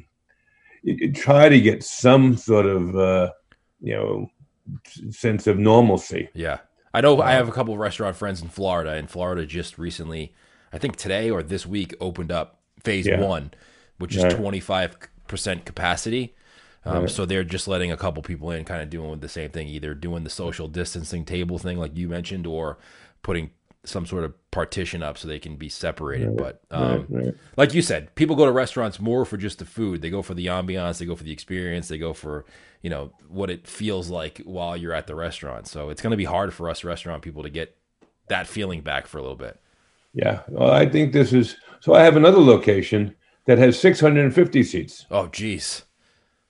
you, 0.83 0.97
you 0.99 1.13
try 1.13 1.49
to 1.49 1.61
get 1.61 1.85
some 1.85 2.37
sort 2.37 2.67
of, 2.67 2.97
uh, 2.97 3.31
you 3.81 3.95
know, 3.95 4.31
sense 5.11 5.47
of 5.47 5.59
normalcy. 5.59 6.29
Yeah. 6.35 6.59
I 6.95 7.01
know 7.01 7.21
I 7.23 7.33
have 7.33 7.49
a 7.49 7.53
couple 7.53 7.73
of 7.73 7.81
restaurant 7.81 8.17
friends 8.17 8.43
in 8.43 8.49
Florida, 8.49 8.93
and 8.93 9.09
Florida 9.09 9.47
just 9.47 9.79
recently, 9.79 10.35
I 10.73 10.79
think 10.79 10.97
today 10.97 11.31
or 11.31 11.43
this 11.43 11.65
week, 11.67 11.95
opened 12.01 12.33
up 12.33 12.61
phase 12.83 13.07
Yeah. 13.07 13.21
one, 13.21 13.53
which 13.99 14.17
is 14.17 14.25
Right. 14.25 14.33
25% 14.37 15.65
capacity. 15.65 16.35
Um, 16.85 17.03
Right. 17.03 17.11
So 17.11 17.25
they're 17.27 17.45
just 17.45 17.69
letting 17.69 17.93
a 17.93 17.97
couple 17.97 18.23
people 18.23 18.51
in, 18.51 18.65
kind 18.65 18.83
of 18.83 18.91
doing 18.91 19.21
the 19.21 19.29
same 19.29 19.51
thing, 19.51 19.69
either 19.69 19.95
doing 19.95 20.25
the 20.25 20.31
social 20.31 20.69
distancing 20.69 21.25
table 21.25 21.59
thing, 21.59 21.79
like 21.79 21.97
you 21.97 22.09
mentioned, 22.09 22.47
or 22.47 22.79
putting 23.23 23.51
some 23.85 24.07
sort 24.07 24.23
of 24.25 24.33
partition 24.53 25.03
up 25.03 25.19
so 25.19 25.27
they 25.27 25.39
can 25.39 25.57
be 25.57 25.69
separated. 25.69 26.37
But 26.37 26.63
um, 26.71 27.07
Right, 27.09 27.25
right. 27.27 27.35
like 27.57 27.75
you 27.75 27.83
said, 27.83 28.15
people 28.15 28.37
go 28.37 28.45
to 28.45 28.53
restaurants 28.53 29.01
more 29.01 29.25
for 29.25 29.37
just 29.37 29.59
the 29.59 29.65
food. 29.65 30.03
They 30.03 30.11
go 30.11 30.23
for 30.23 30.35
the 30.35 30.47
ambiance, 30.47 30.99
they 30.99 31.07
go 31.07 31.17
for 31.17 31.25
the 31.25 31.33
experience, 31.33 31.89
they 31.89 31.99
go 31.99 32.13
for, 32.13 32.45
you 32.81 32.91
know, 32.91 33.13
what 33.29 33.51
it 33.51 33.67
feels 33.67 34.09
like 34.09 34.41
while 34.45 34.77
you're 34.77 34.95
at 34.95 35.07
the 35.09 35.15
restaurant. 35.17 35.67
So 35.67 35.91
it's 35.91 36.01
going 36.01 36.13
to 36.13 36.17
be 36.17 36.25
hard 36.25 36.55
for 36.55 36.69
us 36.69 36.85
restaurant 36.85 37.23
people 37.23 37.43
to 37.43 37.51
get 37.51 37.77
that 38.29 38.47
feeling 38.47 38.83
back 38.83 39.07
for 39.07 39.19
a 39.19 39.23
little 39.23 39.37
bit. 39.37 39.59
Yeah. 40.15 40.43
Well, 40.49 40.71
I 40.71 40.89
think 40.89 41.13
this 41.13 41.33
is. 41.33 41.57
So 41.81 41.95
I 41.95 42.03
have 42.03 42.17
another 42.17 42.39
location 42.41 43.15
that 43.47 43.59
has 43.59 43.79
650 43.81 44.63
seats. 44.63 45.07
Oh, 45.11 45.27
geez. 45.27 45.83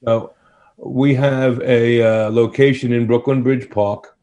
So 0.05 0.35
we 0.77 1.15
have 1.15 1.61
a 1.63 2.03
uh, 2.03 2.31
location 2.31 2.93
in 2.93 3.07
Brooklyn 3.07 3.43
Bridge 3.43 3.71
Park, 3.71 4.17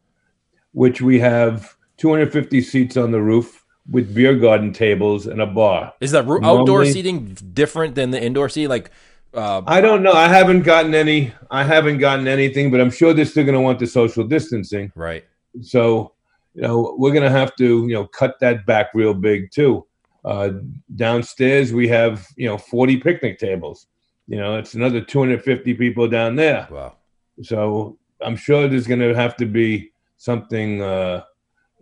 which 0.74 1.02
we 1.02 1.20
have 1.20 1.76
250 1.98 2.62
seats 2.62 2.98
on 2.98 3.12
the 3.12 3.22
roof 3.22 3.64
with 3.90 4.14
beer 4.14 4.36
garden 4.36 4.72
tables 4.74 5.26
and 5.26 5.42
a 5.42 5.48
bar. 5.48 5.94
Is 6.02 6.12
that 6.12 6.28
roo- 6.28 6.38
outdoor 6.38 6.66
Normally- 6.66 6.92
seating 6.92 7.26
different 7.54 7.96
than 7.96 8.12
the 8.12 8.22
indoor 8.22 8.50
seat? 8.50 8.68
Like, 8.68 8.92
uh, 9.34 9.62
I 9.68 9.80
don't 9.82 10.02
know. 10.04 10.14
I 10.14 10.28
haven't 10.28 10.64
gotten 10.64 10.96
any. 10.96 11.34
I 11.52 11.64
haven't 11.64 12.00
gotten 12.00 12.28
anything, 12.28 12.72
but 12.72 12.82
I'm 12.82 12.90
sure 12.92 13.14
they're 13.14 13.26
still 13.26 13.44
going 13.46 13.56
to 13.56 13.62
want 13.62 13.80
the 13.80 13.88
social 13.88 14.24
distancing. 14.26 14.92
right. 14.96 15.24
So, 15.62 16.14
you 16.54 16.62
know, 16.62 16.96
we're 16.98 17.12
going 17.12 17.24
to 17.24 17.30
have 17.32 17.56
to, 17.58 17.88
you 17.88 17.94
know, 17.94 18.06
cut 18.06 18.40
that 18.40 18.66
back 18.66 18.88
real 18.94 19.14
big 19.14 19.52
too. 19.52 19.86
Uh, 20.26 20.52
downstairs 20.96 21.74
we 21.74 21.88
have, 21.88 22.28
you 22.36 22.48
know, 22.48 22.58
40 22.58 22.98
picnic 22.98 23.40
tables. 23.40 23.88
You 24.30 24.38
know, 24.38 24.58
it's 24.58 24.76
another 24.76 25.02
250 25.02 25.74
people 25.74 26.08
down 26.08 26.36
there. 26.36 26.68
Wow. 26.70 26.96
So 27.42 27.98
I'm 28.22 28.36
sure 28.36 28.68
there's 28.68 28.86
going 28.88 29.00
to 29.00 29.16
have 29.16 29.36
to 29.38 29.46
be 29.46 29.92
something. 30.18 30.82
Uh, 30.82 31.24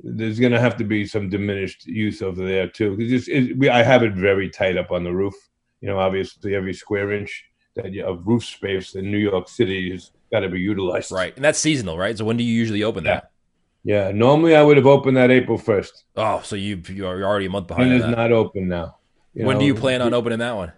there's 0.01 0.39
going 0.39 0.53
to 0.53 0.60
have 0.60 0.77
to 0.77 0.83
be 0.86 1.05
some 1.05 1.29
diminished 1.29 1.86
use 1.88 2.21
over 2.21 2.45
there 2.45 2.67
too. 2.67 2.95
'Cause 2.95 3.12
it's, 3.12 3.27
it, 3.27 3.57
we, 3.57 3.67
I 3.67 3.83
have 3.83 4.01
it 4.03 4.13
very 4.13 4.49
tight 4.49 4.77
up 4.77 4.91
on 4.91 5.03
the 5.03 5.12
roof. 5.12 5.33
You 5.81 5.89
know, 5.89 5.99
obviously 5.99 6.55
every 6.55 6.73
square 6.73 7.12
inch 7.12 7.43
that 7.75 7.91
you, 7.91 8.05
of 8.05 8.25
roof 8.25 8.45
space 8.45 8.95
in 8.95 9.12
New 9.12 9.17
York 9.17 9.49
City 9.49 9.91
has 9.91 10.12
got 10.31 10.39
to 10.41 10.49
be 10.49 10.60
utilized. 10.60 11.12
Right. 11.12 11.36
And 11.36 11.43
that's 11.43 11.60
seasonal, 11.60 11.97
right? 11.97 12.17
So 12.17 12.23
when 12.25 12.38
do 12.38 12.43
you 12.45 12.53
usually 12.53 12.83
open 12.83 13.03
that? 13.05 13.31
Yeah. 13.83 14.12
Normally 14.12 14.55
I 14.55 14.63
would 14.63 14.77
have 14.77 14.88
opened 14.88 15.17
that 15.17 15.31
April 15.31 15.57
first. 15.57 16.05
Oh, 16.15 16.41
so 16.45 16.55
you 16.55 16.81
you're 16.89 17.25
already 17.25 17.47
a 17.47 17.49
month 17.49 17.67
behind 17.67 17.91
It 17.91 17.95
is 17.97 18.01
that. 18.03 18.12
not 18.15 18.31
open 18.31 18.67
now. 18.69 18.97
when 19.33 19.55
know, 19.55 19.60
do 19.60 19.65
you 19.65 19.75
plan 19.75 20.01
on 20.01 20.13
opening 20.13 20.39
that 20.39 20.55
one? 20.55 20.71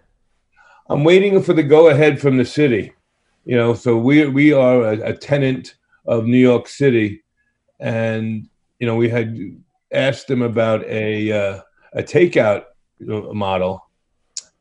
I'm 0.90 1.04
waiting 1.04 1.40
for 1.40 1.52
the 1.52 1.62
go 1.62 1.88
ahead 1.88 2.20
from 2.20 2.36
the 2.36 2.44
city. 2.44 2.92
You 3.44 3.56
know, 3.56 3.74
so 3.74 3.96
we 3.96 4.26
we 4.26 4.52
are 4.52 4.82
a, 4.82 5.10
a 5.10 5.16
tenant 5.16 5.76
of 6.04 6.26
New 6.26 6.38
York 6.38 6.66
City, 6.66 7.22
and 7.78 8.48
you 8.80 8.86
know 8.88 8.96
we 8.96 9.08
had 9.08 9.38
asked 9.92 10.26
them 10.26 10.42
about 10.42 10.84
a 10.86 11.32
uh, 11.32 11.60
a 11.92 12.02
takeout 12.02 12.64
model, 13.00 13.88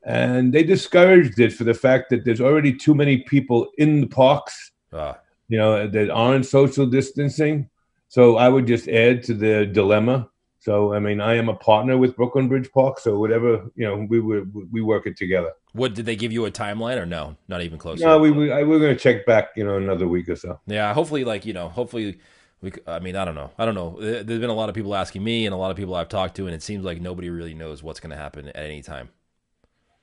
and 0.03 0.53
they 0.53 0.63
discouraged 0.63 1.39
it 1.39 1.51
for 1.51 1.63
the 1.63 1.73
fact 1.73 2.11
that 2.11 2.23
there's 2.25 2.41
already 2.41 2.73
too 2.73 2.93
many 2.93 3.17
people 3.23 3.67
in 3.77 4.01
the 4.01 4.07
parks. 4.07 4.71
Uh, 4.93 5.15
You 5.49 5.57
know 5.57 5.87
that 5.87 6.09
aren't 6.11 6.45
social 6.45 6.85
distancing. 6.85 7.69
So 8.07 8.37
I 8.37 8.49
would 8.49 8.67
just 8.67 8.87
add 8.87 9.23
to 9.23 9.33
the 9.33 9.65
dilemma. 9.65 10.29
So 10.69 10.93
I 10.93 10.99
mean, 10.99 11.19
I 11.19 11.33
am 11.33 11.49
a 11.49 11.55
partner 11.55 11.97
with 11.97 12.15
Brooklyn 12.15 12.47
Bridge 12.47 12.69
Park, 12.71 12.99
so 12.99 13.17
whatever 13.17 13.71
you 13.75 13.85
know, 13.87 14.05
we 14.07 14.19
we 14.19 14.41
we 14.75 14.81
work 14.83 15.07
it 15.07 15.17
together. 15.17 15.51
what 15.73 15.95
did 15.95 16.05
they 16.05 16.15
give 16.15 16.31
you 16.31 16.45
a 16.45 16.51
timeline 16.51 16.97
or 16.97 17.07
no? 17.07 17.35
Not 17.47 17.63
even 17.63 17.79
close. 17.79 17.99
No, 17.99 18.19
we 18.19 18.29
we 18.29 18.51
I, 18.51 18.61
we're 18.61 18.77
going 18.77 18.95
to 18.95 19.03
check 19.07 19.25
back, 19.25 19.45
you 19.55 19.63
know, 19.65 19.77
another 19.77 20.07
week 20.07 20.29
or 20.29 20.35
so. 20.35 20.59
Yeah, 20.67 20.93
hopefully, 20.93 21.23
like 21.23 21.43
you 21.47 21.53
know, 21.53 21.69
hopefully, 21.69 22.19
we. 22.61 22.71
I 22.85 22.99
mean, 22.99 23.15
I 23.15 23.25
don't 23.25 23.33
know. 23.33 23.49
I 23.57 23.65
don't 23.65 23.73
know. 23.73 23.97
There- 23.99 24.21
There's 24.23 24.39
been 24.39 24.51
a 24.51 24.61
lot 24.61 24.69
of 24.69 24.75
people 24.75 24.93
asking 24.93 25.23
me, 25.23 25.47
and 25.47 25.55
a 25.55 25.57
lot 25.57 25.71
of 25.71 25.77
people 25.77 25.95
I've 25.95 26.07
talked 26.09 26.35
to, 26.35 26.45
and 26.45 26.53
it 26.53 26.61
seems 26.61 26.85
like 26.85 27.01
nobody 27.01 27.31
really 27.31 27.55
knows 27.55 27.81
what's 27.81 27.99
going 27.99 28.11
to 28.11 28.21
happen 28.25 28.49
at 28.49 28.55
any 28.55 28.83
time. 28.83 29.09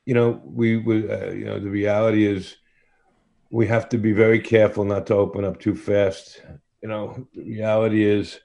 You 0.05 0.15
know, 0.15 0.43
we 0.45 0.79
we 0.79 1.09
uh, 1.09 1.31
you 1.31 1.45
know 1.45 1.61
the 1.61 1.71
reality 1.71 2.27
is 2.27 2.57
we 3.51 3.69
have 3.69 3.89
to 3.91 3.99
be 3.99 4.13
very 4.13 4.41
careful 4.41 4.85
not 4.85 5.07
to 5.07 5.15
open 5.15 5.45
up 5.45 5.61
too 5.61 5.77
fast. 5.77 6.43
You 6.83 6.89
know, 6.89 7.29
the 7.35 7.45
reality 7.45 8.05
is 8.05 8.41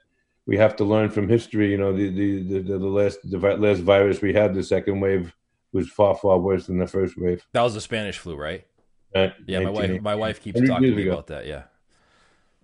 we 0.46 0.56
have 0.56 0.76
to 0.76 0.84
learn 0.84 1.10
from 1.10 1.28
history. 1.28 1.70
You 1.70 1.78
know, 1.78 1.92
the 1.92 2.08
the 2.08 2.42
the, 2.42 2.60
the, 2.60 2.78
last 2.78 3.18
the 3.30 3.38
vi- 3.38 3.54
last 3.54 3.80
virus 3.80 4.20
we 4.20 4.32
had, 4.32 4.54
the 4.54 4.62
second 4.62 5.00
wave, 5.00 5.32
was 5.72 5.88
far 5.90 6.14
far 6.14 6.38
worse 6.38 6.66
than 6.66 6.78
the 6.78 6.86
first 6.86 7.14
wave. 7.16 7.44
That 7.52 7.62
was 7.62 7.74
the 7.74 7.80
Spanish 7.80 8.18
flu, 8.18 8.36
right? 8.36 8.66
Right? 9.14 9.32
Yeah, 9.46 9.60
my 9.60 9.70
wife. 9.70 10.00
My 10.02 10.14
wife 10.14 10.42
keeps 10.42 10.60
talking 10.60 10.90
to 10.90 10.96
me 10.96 11.02
ago. 11.02 11.12
about 11.12 11.26
that. 11.28 11.46
Yeah, 11.46 11.64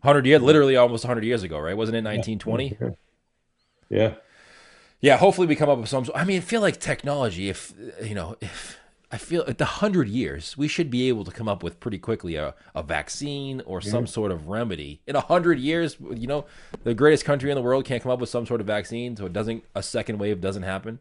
hundred 0.02 0.26
years, 0.26 0.42
literally 0.42 0.76
almost 0.76 1.04
hundred 1.04 1.24
years 1.24 1.42
ago, 1.42 1.58
right? 1.58 1.76
Wasn't 1.76 1.96
it 1.96 2.04
1920? 2.04 2.96
Yeah. 3.90 4.14
Yeah, 5.00 5.16
hopefully 5.16 5.46
we 5.46 5.54
come 5.54 5.68
up 5.68 5.78
with 5.78 5.88
some. 5.88 6.06
I 6.14 6.24
mean, 6.24 6.38
I 6.38 6.40
feel 6.40 6.60
like 6.60 6.80
technology. 6.80 7.48
If 7.48 7.72
you 8.02 8.14
know, 8.14 8.36
if 8.40 8.76
I 9.10 9.16
feel 9.16 9.42
at 9.48 9.56
the 9.56 9.64
hundred 9.64 10.08
years, 10.08 10.58
we 10.58 10.68
should 10.68 10.90
be 10.90 11.08
able 11.08 11.24
to 11.24 11.30
come 11.30 11.48
up 11.48 11.62
with 11.62 11.80
pretty 11.80 11.98
quickly 11.98 12.36
a, 12.36 12.54
a 12.74 12.82
vaccine 12.82 13.62
or 13.64 13.80
some 13.80 14.06
sort 14.06 14.30
of 14.30 14.48
remedy. 14.48 15.00
In 15.06 15.16
a 15.16 15.20
hundred 15.20 15.58
years, 15.58 15.96
you 16.14 16.26
know, 16.26 16.44
the 16.84 16.92
greatest 16.92 17.24
country 17.24 17.50
in 17.50 17.54
the 17.54 17.62
world 17.62 17.86
can't 17.86 18.02
come 18.02 18.12
up 18.12 18.20
with 18.20 18.28
some 18.28 18.44
sort 18.44 18.60
of 18.60 18.66
vaccine, 18.66 19.16
so 19.16 19.24
it 19.24 19.32
doesn't 19.32 19.64
a 19.74 19.82
second 19.82 20.18
wave 20.18 20.42
doesn't 20.42 20.62
happen. 20.62 20.98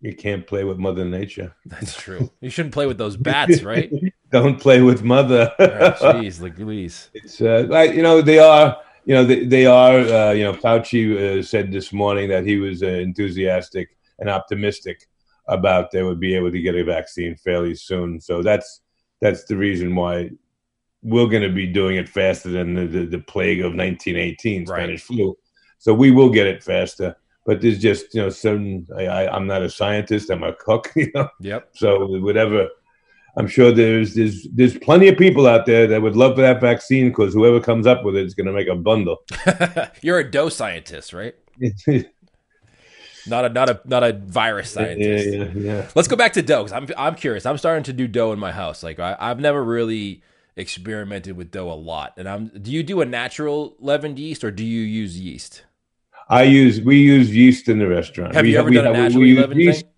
You 0.00 0.14
can't 0.14 0.44
play 0.46 0.64
with 0.64 0.78
Mother 0.78 1.04
Nature. 1.04 1.54
That's 1.66 1.96
true. 1.96 2.30
you 2.40 2.50
shouldn't 2.50 2.74
play 2.74 2.86
with 2.86 2.98
those 2.98 3.16
bats, 3.16 3.62
right? 3.62 3.92
Don't 4.32 4.60
play 4.60 4.82
with 4.82 5.02
Mother. 5.02 5.52
Oh, 5.58 6.12
Jeez, 6.14 6.40
like 6.40 6.58
Louise. 6.58 7.10
It's 7.14 7.40
uh, 7.40 7.66
like 7.68 7.94
you 7.94 8.02
know 8.02 8.22
they 8.22 8.40
are 8.40 8.76
you 9.04 9.14
know 9.14 9.24
they, 9.24 9.44
they 9.44 9.66
are 9.66 9.98
uh, 10.00 10.32
you 10.32 10.42
know 10.42 10.52
Fauci 10.52 11.38
uh, 11.38 11.42
said 11.44 11.70
this 11.70 11.92
morning 11.92 12.28
that 12.28 12.44
he 12.44 12.56
was 12.56 12.82
uh, 12.82 12.86
enthusiastic 12.86 13.96
and 14.18 14.28
optimistic 14.28 15.08
about 15.48 15.90
they 15.90 16.02
would 16.02 16.20
be 16.20 16.34
able 16.34 16.50
to 16.50 16.60
get 16.60 16.74
a 16.74 16.84
vaccine 16.84 17.36
fairly 17.36 17.74
soon. 17.74 18.20
So 18.20 18.42
that's 18.42 18.82
that's 19.20 19.44
the 19.44 19.56
reason 19.56 19.94
why 19.94 20.30
we're 21.02 21.28
going 21.28 21.42
to 21.42 21.52
be 21.52 21.66
doing 21.66 21.96
it 21.96 22.08
faster 22.08 22.50
than 22.50 22.74
the, 22.74 22.86
the, 22.86 23.06
the 23.06 23.18
plague 23.18 23.60
of 23.60 23.74
1918 23.74 24.64
Right. 24.64 24.78
Spanish 24.78 25.02
flu. 25.02 25.36
So 25.78 25.94
we 25.94 26.10
will 26.10 26.30
get 26.30 26.46
it 26.46 26.64
faster. 26.64 27.16
But 27.44 27.60
there's 27.60 27.78
just 27.78 28.12
you 28.12 28.22
know 28.22 28.30
certain. 28.30 28.86
I, 28.96 29.28
I'm 29.28 29.46
not 29.46 29.62
a 29.62 29.70
scientist. 29.70 30.30
I'm 30.30 30.42
a 30.42 30.52
cook. 30.52 30.92
You 30.96 31.10
know. 31.14 31.28
Yep. 31.40 31.68
So 31.74 32.06
whatever. 32.18 32.68
I'm 33.38 33.46
sure 33.46 33.70
there's 33.70 34.14
there's 34.14 34.48
there's 34.52 34.76
plenty 34.78 35.08
of 35.08 35.16
people 35.16 35.46
out 35.46 35.66
there 35.66 35.86
that 35.86 36.02
would 36.02 36.16
love 36.16 36.34
for 36.34 36.40
that 36.40 36.60
vaccine 36.60 37.08
because 37.08 37.34
whoever 37.34 37.60
comes 37.60 37.86
up 37.86 38.02
with 38.02 38.16
it 38.16 38.24
is 38.24 38.34
going 38.34 38.46
to 38.46 38.52
make 38.52 38.66
a 38.66 38.74
bundle. 38.74 39.18
You're 40.02 40.18
a 40.18 40.30
dough 40.30 40.48
scientist, 40.48 41.12
right? 41.12 41.34
not 43.28 43.44
a 43.44 43.48
not 43.48 43.68
a 43.70 43.80
not 43.84 44.02
a 44.04 44.12
virus 44.12 44.70
scientist. 44.70 45.26
Yeah, 45.28 45.44
yeah, 45.44 45.50
yeah. 45.54 45.88
Let's 45.94 46.08
go 46.08 46.16
back 46.16 46.32
to 46.34 46.42
dough. 46.42 46.62
'cause 46.62 46.72
I'm 46.72 46.88
I'm 46.96 47.14
curious. 47.14 47.46
I'm 47.46 47.58
starting 47.58 47.84
to 47.84 47.92
do 47.92 48.06
dough 48.08 48.32
in 48.32 48.38
my 48.38 48.52
house. 48.52 48.82
Like 48.82 48.98
I, 49.00 49.16
I've 49.18 49.40
never 49.40 49.62
really 49.64 50.22
experimented 50.56 51.36
with 51.36 51.50
dough 51.50 51.70
a 51.70 51.74
lot. 51.74 52.14
And 52.16 52.28
I'm. 52.28 52.48
Do 52.48 52.70
you 52.70 52.82
do 52.82 53.00
a 53.00 53.04
natural 53.04 53.76
leavened 53.78 54.18
yeast 54.18 54.42
or 54.44 54.50
do 54.50 54.64
you 54.64 54.80
use 54.82 55.18
yeast? 55.18 55.64
I 56.28 56.42
use 56.42 56.80
we 56.80 56.98
use 56.98 57.34
yeast 57.34 57.68
in 57.68 57.78
the 57.78 57.86
restaurant. 57.86 58.34
Have 58.34 58.42
we, 58.44 58.52
you 58.52 58.58
ever 58.58 58.68
we, 58.70 58.74
done 58.76 58.86
a 58.86 58.92
we 58.92 58.98
naturally 58.98 59.28
use 59.28 59.38
leavened 59.40 59.60
yeast, 59.60 59.80
thing? 59.82 59.90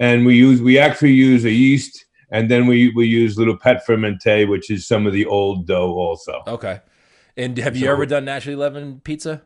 And 0.00 0.26
we 0.26 0.36
use 0.36 0.60
we 0.62 0.78
actually 0.78 1.12
use 1.12 1.44
a 1.44 1.50
yeast, 1.50 2.04
and 2.30 2.48
then 2.50 2.66
we 2.66 2.92
we 2.94 3.06
use 3.06 3.36
little 3.36 3.56
pâte 3.58 3.80
fermentée, 3.84 4.48
which 4.48 4.70
is 4.70 4.86
some 4.86 5.06
of 5.06 5.12
the 5.12 5.26
old 5.26 5.66
dough 5.66 5.92
also. 5.94 6.42
Okay. 6.46 6.80
And 7.36 7.56
have 7.58 7.76
you 7.76 7.86
So- 7.86 7.92
ever 7.92 8.06
done 8.06 8.24
naturally 8.24 8.56
leavened 8.56 9.04
pizza? 9.04 9.42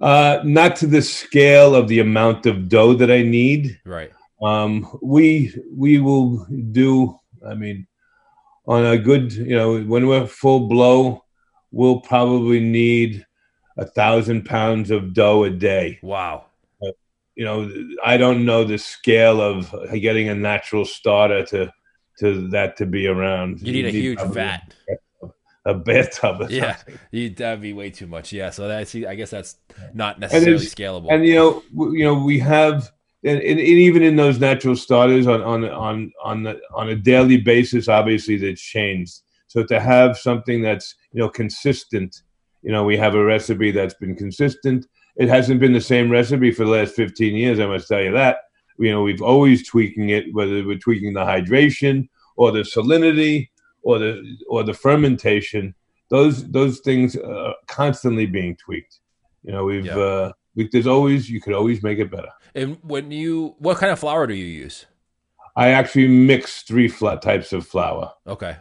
Uh, 0.00 0.40
not 0.44 0.76
to 0.76 0.86
the 0.86 1.00
scale 1.00 1.74
of 1.74 1.88
the 1.88 2.00
amount 2.00 2.46
of 2.46 2.68
dough 2.68 2.94
that 2.94 3.10
I 3.10 3.22
need. 3.22 3.78
Right. 3.84 4.12
Um, 4.42 4.98
we 5.02 5.54
we 5.72 5.98
will 5.98 6.44
do. 6.72 7.18
I 7.46 7.54
mean, 7.54 7.86
on 8.66 8.84
a 8.84 8.98
good, 8.98 9.32
you 9.32 9.56
know, 9.56 9.80
when 9.82 10.06
we're 10.06 10.26
full 10.26 10.68
blow, 10.68 11.24
we'll 11.70 12.00
probably 12.00 12.60
need 12.60 13.24
a 13.76 13.84
thousand 13.84 14.44
pounds 14.44 14.90
of 14.90 15.14
dough 15.14 15.44
a 15.44 15.50
day. 15.50 15.98
Wow. 16.02 16.46
You 17.36 17.44
know, 17.44 17.68
I 18.04 18.16
don't 18.16 18.44
know 18.44 18.62
the 18.62 18.78
scale 18.78 19.40
of 19.40 19.74
getting 19.92 20.28
a 20.28 20.34
natural 20.34 20.84
starter 20.84 21.44
to 21.46 21.72
to 22.20 22.48
that 22.50 22.76
to 22.76 22.86
be 22.86 23.08
around. 23.08 23.60
You 23.60 23.72
need 23.72 23.86
a 23.86 23.90
huge 23.90 24.20
vat. 24.20 24.72
A 25.64 25.74
bathtub. 25.74 26.42
Or 26.42 26.50
Yeah. 26.50 26.76
something. 26.76 26.98
You, 27.10 27.30
that'd 27.30 27.60
be 27.62 27.72
way 27.72 27.90
too 27.90 28.06
much. 28.06 28.32
Yeah. 28.32 28.50
So 28.50 28.68
that's 28.68 28.94
I 28.94 29.14
guess 29.14 29.30
that's 29.30 29.56
not 29.94 30.18
necessarily 30.20 30.58
there's- 30.58 30.74
scalable. 30.74 31.06
and 31.10 31.24
you 31.26 31.34
know, 31.34 31.62
w- 31.74 31.98
you 31.98 32.04
know, 32.04 32.14
we 32.22 32.38
have, 32.40 32.90
and, 33.24 33.38
and, 33.40 33.58
and 33.58 33.60
even 33.60 34.02
in 34.02 34.16
those 34.16 34.38
natural 34.38 34.76
starters 34.76 35.26
on 35.26 35.42
on 35.42 35.64
on 35.70 36.12
on 36.22 36.42
the, 36.42 36.60
on 36.74 36.88
a 36.90 36.94
daily 36.96 37.38
basis, 37.38 37.88
obviously 37.88 38.36
that's 38.36 38.60
changed. 38.60 39.20
So 39.48 39.62
to 39.64 39.80
have 39.80 40.18
something 40.18 40.62
that's 40.62 40.94
you 41.12 41.20
know 41.20 41.28
consistent, 41.30 42.14
you 42.62 42.72
know, 42.72 42.84
we 42.84 42.96
have 42.96 43.14
a 43.14 43.24
recipe 43.24 43.70
that's 43.70 43.94
been 43.94 44.16
consistent. 44.16 44.86
It 45.16 45.28
hasn't 45.28 45.60
been 45.60 45.72
the 45.72 45.80
same 45.80 46.10
recipe 46.10 46.50
for 46.50 46.64
the 46.64 46.70
last 46.72 46.94
fifteen 46.94 47.34
years. 47.36 47.60
I 47.60 47.66
must 47.66 47.88
tell 47.88 48.02
you 48.02 48.12
that. 48.12 48.38
You 48.78 48.90
know, 48.90 49.02
we've 49.02 49.22
always 49.22 49.66
tweaking 49.66 50.08
it, 50.10 50.24
whether 50.34 50.64
we're 50.66 50.78
tweaking 50.78 51.12
the 51.14 51.20
hydration 51.24 52.08
or 52.36 52.50
the 52.50 52.62
salinity 52.62 53.48
or 53.84 53.98
the 53.98 54.36
or 54.48 54.62
the 54.64 54.74
fermentation. 54.74 55.74
Those 56.10 56.50
those 56.50 56.80
things 56.80 57.16
are 57.16 57.54
constantly 57.66 58.26
being 58.26 58.56
tweaked. 58.56 59.00
You 59.42 59.52
know, 59.52 59.64
we've 59.64 59.84
Yeah. 59.86 59.96
uh, 59.98 60.32
we, 60.54 60.68
there's 60.72 60.86
always 60.86 61.28
you 61.30 61.40
could 61.40 61.54
always 61.54 61.82
make 61.82 61.98
it 61.98 62.10
better. 62.10 62.32
and 62.54 62.78
when 62.82 63.10
you 63.10 63.54
what 63.58 63.76
kind 63.78 63.92
of 63.92 63.98
flour 63.98 64.26
do 64.26 64.34
you 64.34 64.46
use? 64.46 64.86
I 65.56 65.68
actually 65.68 66.08
mix 66.08 66.62
three 66.62 66.88
types 66.88 67.52
of 67.52 67.66
flour, 67.66 68.12
Okay. 68.26 68.56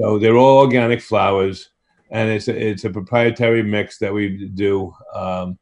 so 0.00 0.18
they're 0.18 0.36
all 0.36 0.58
organic 0.60 1.00
flours, 1.02 1.70
and 2.10 2.30
it's 2.30 2.48
a, 2.48 2.56
it's 2.70 2.84
a 2.84 2.90
proprietary 2.90 3.62
mix 3.62 3.98
that 3.98 4.12
we 4.14 4.48
do. 4.54 4.92
Um, 5.14 5.58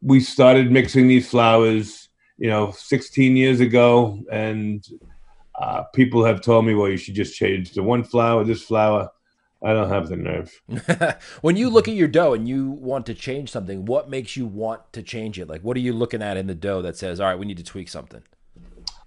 we 0.00 0.20
started 0.20 0.70
mixing 0.72 1.08
these 1.08 1.28
flours, 1.28 2.08
you 2.38 2.48
know, 2.48 2.70
16 2.70 3.36
years 3.36 3.60
ago, 3.60 4.18
and 4.32 4.82
uh, 5.58 5.82
people 5.94 6.24
have 6.24 6.40
told 6.40 6.64
me, 6.64 6.74
well, 6.74 6.88
you 6.88 6.96
should 6.96 7.14
just 7.14 7.36
change 7.36 7.72
to 7.72 7.82
one 7.82 8.04
flour, 8.04 8.44
this 8.44 8.62
flour. 8.62 9.10
I 9.64 9.72
don't 9.72 9.90
have 9.90 10.08
the 10.08 10.16
nerve. 10.16 11.18
when 11.40 11.56
you 11.56 11.68
look 11.68 11.88
at 11.88 11.94
your 11.94 12.06
dough 12.06 12.32
and 12.32 12.48
you 12.48 12.70
want 12.70 13.06
to 13.06 13.14
change 13.14 13.50
something, 13.50 13.86
what 13.86 14.08
makes 14.08 14.36
you 14.36 14.46
want 14.46 14.92
to 14.92 15.02
change 15.02 15.40
it? 15.40 15.48
Like, 15.48 15.62
what 15.62 15.76
are 15.76 15.80
you 15.80 15.92
looking 15.92 16.22
at 16.22 16.36
in 16.36 16.46
the 16.46 16.54
dough 16.54 16.80
that 16.82 16.96
says, 16.96 17.18
"All 17.18 17.26
right, 17.26 17.38
we 17.38 17.44
need 17.44 17.56
to 17.56 17.64
tweak 17.64 17.88
something"? 17.88 18.22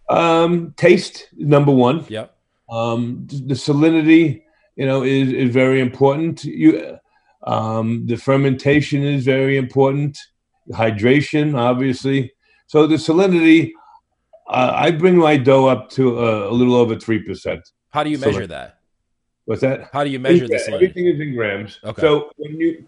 Um, 0.10 0.74
taste 0.76 1.30
number 1.38 1.72
one. 1.72 2.06
Yep. 2.10 2.36
Um, 2.70 3.26
the 3.28 3.54
salinity, 3.54 4.44
you 4.76 4.86
know, 4.86 5.04
is, 5.04 5.32
is 5.32 5.54
very 5.54 5.80
important. 5.80 6.44
You, 6.44 7.00
um, 7.44 8.06
the 8.06 8.18
fermentation 8.18 9.04
is 9.04 9.24
very 9.24 9.56
important. 9.56 10.18
Hydration, 10.72 11.58
obviously. 11.58 12.34
So 12.68 12.88
the 12.88 12.96
salinity, 12.96 13.72
uh, 14.52 14.74
I 14.76 14.92
bring 14.92 15.18
my 15.18 15.38
dough 15.38 15.68
up 15.68 15.90
to 15.92 16.20
uh, 16.20 16.50
a 16.50 16.54
little 16.54 16.76
over 16.76 16.96
three 17.00 17.22
percent. 17.24 17.62
How 17.90 18.04
do 18.04 18.10
you 18.10 18.18
So, 18.18 18.28
measure 18.28 18.42
like- 18.42 18.50
that? 18.50 18.78
What's 19.46 19.62
that? 19.62 19.90
How 19.92 20.04
do 20.04 20.10
you 20.12 20.20
measure 20.20 20.48
the 20.48 20.54
Yeah, 20.54 20.60
salinity? 20.60 20.74
Everything 20.76 21.06
is 21.08 21.20
in 21.20 21.36
grams. 21.36 21.80
Okay. 21.84 22.02
So 22.02 22.30
when 22.38 22.54
you, 22.60 22.86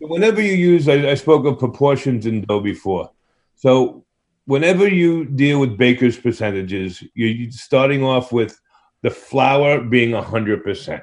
whenever 0.00 0.42
you 0.42 0.52
use, 0.52 0.88
I, 0.88 1.10
I 1.10 1.14
spoke 1.14 1.46
of 1.46 1.58
proportions 1.60 2.26
in 2.26 2.42
dough 2.42 2.60
before. 2.60 3.10
So 3.54 4.04
whenever 4.46 4.88
you 4.88 5.24
deal 5.24 5.60
with 5.60 5.78
baker's 5.78 6.18
percentages, 6.18 7.02
you're 7.14 7.50
starting 7.52 8.02
off 8.02 8.32
with 8.32 8.58
the 9.02 9.10
flour 9.10 9.80
being 9.80 10.12
hundred 10.12 10.64
percent. 10.64 11.02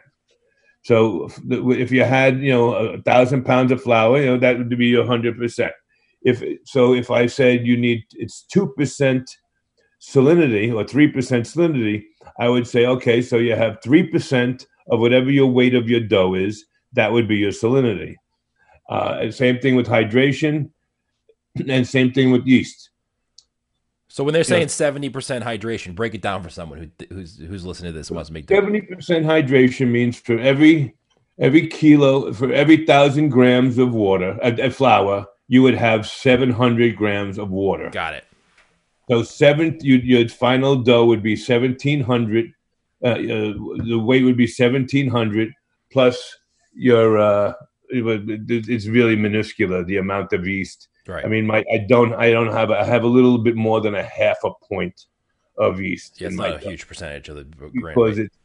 So 0.83 1.27
if 1.27 1.79
if 1.85 1.91
you 1.91 2.03
had, 2.03 2.39
you 2.41 2.51
know, 2.51 2.73
a 2.73 3.01
thousand 3.01 3.45
pounds 3.45 3.71
of 3.71 3.81
flour, 3.81 4.19
you 4.19 4.25
know, 4.25 4.37
that 4.37 4.57
would 4.57 4.69
be 4.77 5.01
hundred 5.01 5.37
percent. 5.37 5.71
If 6.23 6.43
so, 6.65 6.93
if 6.93 7.09
I 7.09 7.27
said 7.27 7.65
you 7.65 7.77
need 7.77 8.03
it's 8.13 8.43
two 8.43 8.67
percent 8.77 9.29
salinity 9.99 10.73
or 10.73 10.85
three 10.85 11.07
percent 11.07 11.45
salinity, 11.45 12.05
I 12.39 12.49
would 12.49 12.67
say, 12.67 12.85
okay, 12.85 13.21
so 13.21 13.37
you 13.37 13.55
have 13.55 13.81
three 13.83 14.03
percent 14.03 14.67
of 14.89 14.99
whatever 14.99 15.29
your 15.29 15.47
weight 15.47 15.75
of 15.75 15.89
your 15.89 16.01
dough 16.01 16.33
is. 16.33 16.65
That 16.93 17.11
would 17.11 17.27
be 17.27 17.37
your 17.37 17.51
salinity. 17.51 18.15
Uh, 18.89 19.29
same 19.29 19.59
thing 19.59 19.75
with 19.75 19.87
hydration, 19.87 20.71
and 21.67 21.87
same 21.87 22.11
thing 22.11 22.31
with 22.31 22.45
yeast. 22.47 22.89
So 24.07 24.23
when 24.23 24.33
they're 24.33 24.43
saying 24.43 24.69
seventy 24.69 25.09
percent 25.09 25.45
hydration, 25.45 25.93
break 25.93 26.15
it 26.15 26.21
down 26.21 26.41
for 26.41 26.49
someone 26.49 26.91
who 26.99 27.05
who's 27.15 27.37
who's 27.37 27.63
listening 27.63 27.93
to 27.93 27.97
this 27.97 28.09
and 28.09 28.15
wants 28.15 28.29
to 28.29 28.33
make 28.33 28.47
dough. 28.47 28.55
Seventy 28.55 28.81
percent 28.81 29.25
hydration 29.25 29.91
means 29.91 30.17
for 30.19 30.39
every 30.39 30.95
every 31.37 31.67
kilo 31.67 32.33
for 32.33 32.51
every 32.51 32.85
thousand 32.85 33.29
grams 33.29 33.77
of 33.77 33.93
water 33.93 34.37
uh, 34.43 34.51
uh, 34.61 34.69
flour, 34.71 35.27
you 35.47 35.61
would 35.61 35.75
have 35.75 36.07
seven 36.07 36.49
hundred 36.49 36.95
grams 36.95 37.37
of 37.37 37.51
water. 37.51 37.91
Got 37.91 38.15
it. 38.15 38.25
So 39.09 39.23
seven, 39.23 39.77
you, 39.81 39.95
your 39.97 40.27
final 40.29 40.75
dough 40.75 41.05
would 41.05 41.23
be 41.23 41.35
seventeen 41.35 42.01
hundred. 42.01 42.53
Uh, 43.03 43.07
uh, 43.07 43.53
the 43.87 43.97
weight 43.97 44.23
would 44.23 44.37
be 44.37 44.47
seventeen 44.47 45.09
hundred 45.09 45.53
plus 45.91 46.37
your. 46.73 47.17
Uh, 47.17 47.53
it 47.89 48.03
it's 48.69 48.85
really 48.85 49.15
minuscule 49.15 49.83
the 49.83 49.97
amount 49.97 50.31
of 50.33 50.47
yeast. 50.47 50.89
Right. 51.07 51.25
I 51.25 51.27
mean, 51.27 51.47
my 51.47 51.65
I 51.73 51.85
don't 51.89 52.13
I 52.13 52.29
don't 52.29 52.53
have 52.53 52.69
I 52.69 52.83
have 52.83 53.03
a 53.03 53.07
little 53.07 53.39
bit 53.39 53.55
more 53.55 53.81
than 53.81 53.95
a 53.95 54.03
half 54.03 54.37
a 54.43 54.51
point 54.67 55.07
of 55.57 55.81
yeast 55.81 56.21
yeah, 56.21 56.27
it's 56.27 56.37
not 56.37 56.55
a 56.55 56.57
dough 56.59 56.69
huge 56.69 56.87
percentage 56.87 57.27
of 57.29 57.35
the 57.35 57.43
grain. 57.43 57.95
because 57.95 58.17
it's 58.17 58.37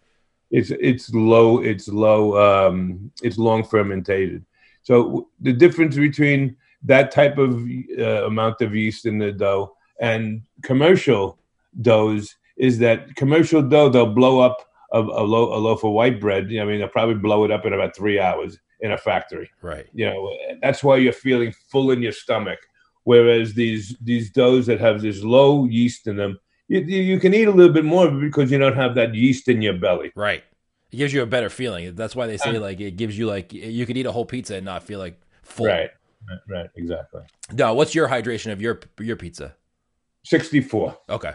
it's 0.50 0.70
it's 0.70 1.14
low 1.14 1.62
it's 1.62 1.88
low 1.88 2.68
um, 2.68 3.10
it's 3.22 3.38
long 3.38 3.64
fermented. 3.64 4.44
So 4.82 5.04
w- 5.04 5.26
the 5.40 5.52
difference 5.52 5.96
between 5.96 6.56
that 6.82 7.10
type 7.10 7.38
of 7.38 7.66
uh, 7.98 8.26
amount 8.26 8.60
of 8.62 8.74
yeast 8.74 9.06
in 9.06 9.18
the 9.18 9.32
dough 9.32 9.76
and 10.00 10.42
commercial 10.62 11.38
doughs 11.80 12.36
is 12.56 12.78
that 12.78 13.14
commercial 13.16 13.62
dough 13.62 13.88
they'll 13.88 14.06
blow 14.14 14.40
up 14.40 14.56
a, 14.92 15.00
a, 15.00 15.24
lo- 15.24 15.52
a 15.56 15.58
loaf 15.58 15.82
of 15.84 15.90
white 15.92 16.20
bread. 16.20 16.44
I 16.46 16.64
mean, 16.64 16.78
they'll 16.78 16.88
probably 16.88 17.16
blow 17.16 17.44
it 17.44 17.50
up 17.50 17.66
in 17.66 17.72
about 17.72 17.96
three 17.96 18.18
hours 18.20 18.58
in 18.80 18.92
a 18.92 18.98
factory 18.98 19.48
Right. 19.62 19.86
you 19.94 20.04
know 20.04 20.30
that's 20.60 20.84
why 20.84 20.96
you're 20.98 21.12
feeling 21.12 21.54
full 21.70 21.90
in 21.90 22.02
your 22.02 22.12
stomach 22.12 22.58
whereas 23.04 23.54
these 23.54 23.96
these 24.02 24.30
doughs 24.30 24.66
that 24.66 24.78
have 24.80 25.00
this 25.00 25.22
low 25.22 25.64
yeast 25.64 26.06
in 26.06 26.16
them 26.16 26.38
you, 26.68 26.80
you 26.80 27.18
can 27.20 27.32
eat 27.32 27.48
a 27.48 27.50
little 27.50 27.72
bit 27.72 27.84
more 27.84 28.10
because 28.10 28.50
you 28.50 28.58
don't 28.58 28.74
have 28.76 28.94
that 28.96 29.14
yeast 29.14 29.48
in 29.48 29.62
your 29.62 29.72
belly 29.74 30.12
Right. 30.14 30.42
It 30.92 30.96
gives 30.98 31.12
you 31.14 31.22
a 31.22 31.26
better 31.26 31.48
feeling. 31.48 31.94
That's 31.94 32.14
why 32.14 32.26
they 32.26 32.36
say 32.36 32.58
like 32.58 32.78
it 32.80 32.96
gives 32.96 33.16
you 33.18 33.26
like 33.26 33.52
you 33.54 33.86
could 33.86 33.96
eat 33.96 34.06
a 34.06 34.12
whole 34.12 34.26
pizza 34.26 34.56
and 34.56 34.64
not 34.66 34.82
feel 34.82 34.98
like 34.98 35.18
full. 35.42 35.66
right 35.66 35.90
right, 36.28 36.38
right 36.48 36.70
exactly 36.76 37.22
No, 37.52 37.72
what's 37.74 37.94
your 37.94 38.08
hydration 38.08 38.52
of 38.52 38.60
your 38.60 38.80
your 39.00 39.16
pizza? 39.16 39.54
64 40.24 40.96
Okay. 41.10 41.32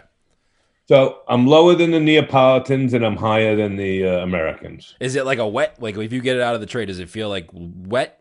so 0.86 1.20
i'm 1.28 1.46
lower 1.46 1.74
than 1.74 1.90
the 1.92 2.00
neapolitans 2.00 2.92
and 2.94 3.04
i'm 3.04 3.16
higher 3.16 3.56
than 3.56 3.76
the 3.76 4.04
uh, 4.06 4.18
americans 4.22 4.94
Is 5.00 5.14
it 5.16 5.24
like 5.24 5.38
a 5.38 5.46
wet? 5.48 5.80
Like 5.80 5.96
if 5.96 6.12
you 6.12 6.20
get 6.20 6.36
it 6.36 6.42
out 6.42 6.54
of 6.54 6.60
the 6.60 6.66
tray, 6.66 6.84
does 6.86 6.98
it 6.98 7.08
feel 7.08 7.28
like 7.28 7.48
wet? 7.52 8.16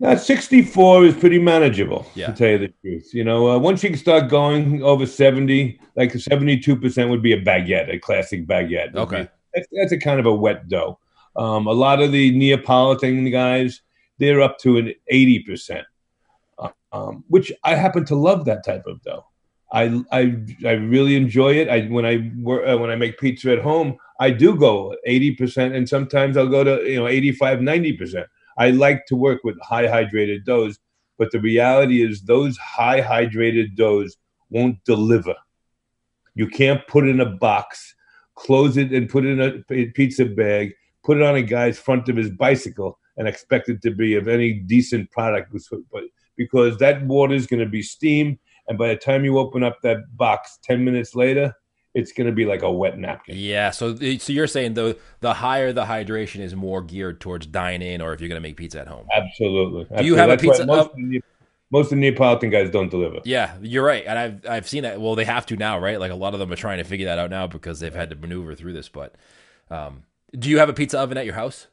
now 0.00 0.14
64 0.14 1.04
is 1.06 1.14
pretty 1.14 1.38
manageable 1.38 2.06
Yeah. 2.14 2.26
to 2.28 2.32
tell 2.34 2.48
you 2.50 2.58
the 2.58 2.72
truth 2.82 3.14
you 3.14 3.24
know 3.24 3.50
uh, 3.50 3.58
once 3.58 3.82
you 3.84 3.96
start 3.96 4.28
going 4.28 4.82
over 4.82 5.06
70 5.06 5.78
like 5.96 6.12
72% 6.12 7.08
would 7.10 7.22
be 7.22 7.32
a 7.32 7.40
baguette 7.42 7.92
a 7.94 7.98
classic 7.98 8.46
baguette 8.46 8.94
Okay. 8.94 9.28
that's, 9.54 9.68
that's 9.72 9.92
a 9.92 9.98
kind 9.98 10.20
of 10.20 10.26
a 10.26 10.34
wet 10.34 10.68
dough. 10.68 10.98
Um, 11.36 11.66
a 11.66 11.72
lot 11.72 12.00
of 12.00 12.12
the 12.12 12.30
Neapolitan 12.36 13.30
guys, 13.30 13.82
they're 14.18 14.40
up 14.40 14.58
to 14.60 14.78
an 14.78 14.94
80%. 15.12 15.82
Um, 16.96 17.24
which 17.28 17.52
I 17.64 17.74
happen 17.74 18.04
to 18.06 18.16
love 18.16 18.44
that 18.46 18.64
type 18.64 18.86
of 18.86 19.02
dough. 19.02 19.24
I 19.72 20.02
I 20.12 20.36
I 20.64 20.72
really 20.72 21.16
enjoy 21.16 21.54
it. 21.54 21.68
I 21.68 21.82
when 21.86 22.06
I 22.06 22.32
work, 22.40 22.68
uh, 22.68 22.78
when 22.78 22.90
I 22.90 22.96
make 22.96 23.18
pizza 23.18 23.52
at 23.52 23.62
home, 23.62 23.96
I 24.20 24.30
do 24.30 24.56
go 24.56 24.94
80% 25.06 25.74
and 25.74 25.88
sometimes 25.88 26.36
I'll 26.36 26.48
go 26.48 26.64
to, 26.64 26.88
you 26.88 26.96
know, 26.96 27.06
85, 27.06 27.58
90%. 27.58 28.24
I 28.58 28.70
like 28.70 29.06
to 29.06 29.16
work 29.16 29.44
with 29.44 29.60
high 29.60 29.86
hydrated 29.86 30.44
doughs, 30.44 30.78
but 31.18 31.30
the 31.30 31.40
reality 31.40 32.02
is 32.02 32.22
those 32.22 32.56
high 32.56 33.02
hydrated 33.02 33.76
doughs 33.76 34.16
won't 34.48 34.82
deliver. 34.84 35.34
You 36.34 36.48
can't 36.48 36.86
put 36.86 37.06
it 37.06 37.10
in 37.10 37.20
a 37.20 37.26
box, 37.26 37.94
close 38.34 38.76
it 38.76 38.92
and 38.92 39.08
put 39.08 39.26
it 39.26 39.38
in 39.38 39.64
a 39.70 39.86
pizza 39.92 40.24
bag, 40.24 40.74
put 41.04 41.18
it 41.18 41.22
on 41.22 41.34
a 41.34 41.42
guy's 41.42 41.78
front 41.78 42.08
of 42.08 42.16
his 42.16 42.30
bicycle 42.30 42.98
and 43.16 43.26
expect 43.26 43.68
it 43.68 43.82
to 43.82 43.90
be 43.90 44.14
of 44.14 44.28
any 44.28 44.52
decent 44.52 45.10
product 45.10 45.52
because 46.36 46.76
that 46.78 47.04
water 47.06 47.34
is 47.34 47.46
going 47.46 47.60
to 47.60 47.68
be 47.68 47.82
steam. 47.82 48.38
and 48.68 48.78
by 48.78 48.88
the 48.88 48.96
time 48.96 49.24
you 49.24 49.38
open 49.38 49.62
up 49.62 49.80
that 49.82 49.98
box 50.16 50.58
10 50.64 50.84
minutes 50.84 51.14
later 51.14 51.54
it's 51.96 52.12
going 52.12 52.26
to 52.26 52.32
be 52.32 52.44
like 52.44 52.60
a 52.60 52.70
wet 52.70 52.98
napkin. 52.98 53.36
Yeah, 53.38 53.70
so 53.70 53.96
so 53.96 54.32
you're 54.32 54.46
saying 54.46 54.74
the 54.74 54.98
the 55.20 55.32
higher 55.32 55.72
the 55.72 55.86
hydration 55.86 56.40
is 56.40 56.54
more 56.54 56.82
geared 56.82 57.22
towards 57.22 57.46
dine 57.46 57.80
in, 57.80 58.02
or 58.02 58.12
if 58.12 58.20
you're 58.20 58.28
going 58.28 58.40
to 58.40 58.46
make 58.46 58.58
pizza 58.58 58.80
at 58.80 58.86
home. 58.86 59.06
Absolutely. 59.14 59.86
Do 59.96 60.04
you 60.04 60.14
have 60.16 60.28
That's 60.28 60.42
a 60.42 60.46
pizza? 60.46 60.66
Most, 60.66 60.90
of 60.90 60.96
the, 60.96 61.22
most 61.70 61.86
of 61.86 61.90
the 61.90 61.96
Neapolitan 61.96 62.50
guys 62.50 62.68
don't 62.68 62.90
deliver. 62.90 63.20
Yeah, 63.24 63.56
you're 63.62 63.82
right, 63.82 64.04
and 64.06 64.18
I've 64.18 64.46
I've 64.46 64.68
seen 64.68 64.82
that. 64.82 65.00
Well, 65.00 65.14
they 65.14 65.24
have 65.24 65.46
to 65.46 65.56
now, 65.56 65.78
right? 65.78 65.98
Like 65.98 66.12
a 66.12 66.16
lot 66.16 66.34
of 66.34 66.38
them 66.38 66.52
are 66.52 66.56
trying 66.56 66.78
to 66.78 66.84
figure 66.84 67.06
that 67.06 67.18
out 67.18 67.30
now 67.30 67.46
because 67.46 67.80
they've 67.80 67.94
had 67.94 68.10
to 68.10 68.16
maneuver 68.16 68.54
through 68.54 68.74
this. 68.74 68.90
But 68.90 69.14
um, 69.70 70.02
do 70.38 70.50
you 70.50 70.58
have 70.58 70.68
a 70.68 70.74
pizza 70.74 71.00
oven 71.00 71.16
at 71.16 71.24
your 71.24 71.34
house? 71.34 71.66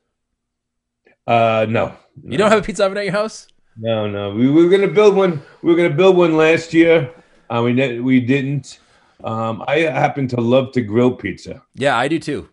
Uh, 1.28 1.66
no. 1.68 1.98
You 2.24 2.38
don't 2.38 2.50
have 2.50 2.60
a 2.60 2.66
pizza 2.66 2.86
oven 2.86 2.98
at 2.98 3.04
your 3.04 3.14
house? 3.14 3.48
No, 3.78 4.08
no. 4.08 4.32
We, 4.32 4.50
we 4.50 4.64
were 4.64 4.70
going 4.70 4.88
to 4.88 4.94
build 4.94 5.16
one. 5.16 5.42
We 5.62 5.72
were 5.72 5.78
going 5.78 5.90
to 5.90 5.96
build 5.96 6.18
one 6.18 6.38
last 6.38 6.74
year. 6.74 7.14
Uh, 7.50 7.62
we 7.64 8.00
we 8.00 8.20
didn't. 8.20 8.80
Um, 9.24 9.64
I 9.68 9.80
happen 9.80 10.28
to 10.30 10.42
love 10.42 10.72
to 10.74 10.82
grill 10.82 11.16
pizza. 11.16 11.62
Yeah, 11.76 11.98
I 11.98 12.08
do 12.08 12.20
too. 12.20 12.50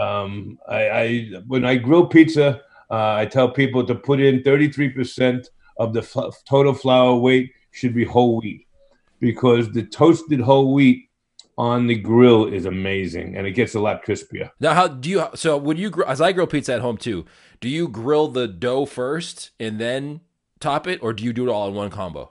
Um, 0.00 0.58
I, 0.68 0.88
I 0.90 1.24
when 1.46 1.64
I 1.64 1.76
grill 1.76 2.06
pizza, 2.06 2.62
uh, 2.90 3.14
I 3.14 3.26
tell 3.26 3.50
people 3.50 3.84
to 3.86 3.94
put 3.94 4.20
in 4.20 4.42
33% 4.42 5.46
of 5.78 5.92
the 5.92 6.00
f- 6.00 6.34
total 6.48 6.72
flour 6.72 7.16
weight 7.16 7.52
should 7.72 7.94
be 7.94 8.04
whole 8.04 8.40
wheat 8.40 8.66
because 9.20 9.70
the 9.72 9.82
toasted 9.82 10.40
whole 10.40 10.72
wheat 10.72 11.08
on 11.58 11.88
the 11.88 11.96
grill 11.96 12.46
is 12.46 12.64
amazing 12.64 13.36
and 13.36 13.46
it 13.46 13.50
gets 13.52 13.74
a 13.74 13.80
lot 13.80 14.04
crispier. 14.04 14.50
Now, 14.60 14.74
how 14.74 14.88
do 14.88 15.10
you? 15.10 15.26
So, 15.34 15.56
when 15.56 15.76
you 15.76 15.92
as 16.06 16.20
I 16.20 16.32
grill 16.32 16.46
pizza 16.46 16.74
at 16.74 16.80
home 16.80 16.96
too, 16.96 17.26
do 17.60 17.68
you 17.68 17.88
grill 17.88 18.28
the 18.28 18.46
dough 18.46 18.86
first 18.86 19.50
and 19.58 19.80
then 19.80 20.20
top 20.60 20.86
it, 20.86 21.02
or 21.02 21.12
do 21.12 21.24
you 21.24 21.32
do 21.32 21.48
it 21.48 21.50
all 21.50 21.68
in 21.68 21.74
one 21.74 21.90
combo? 21.90 22.30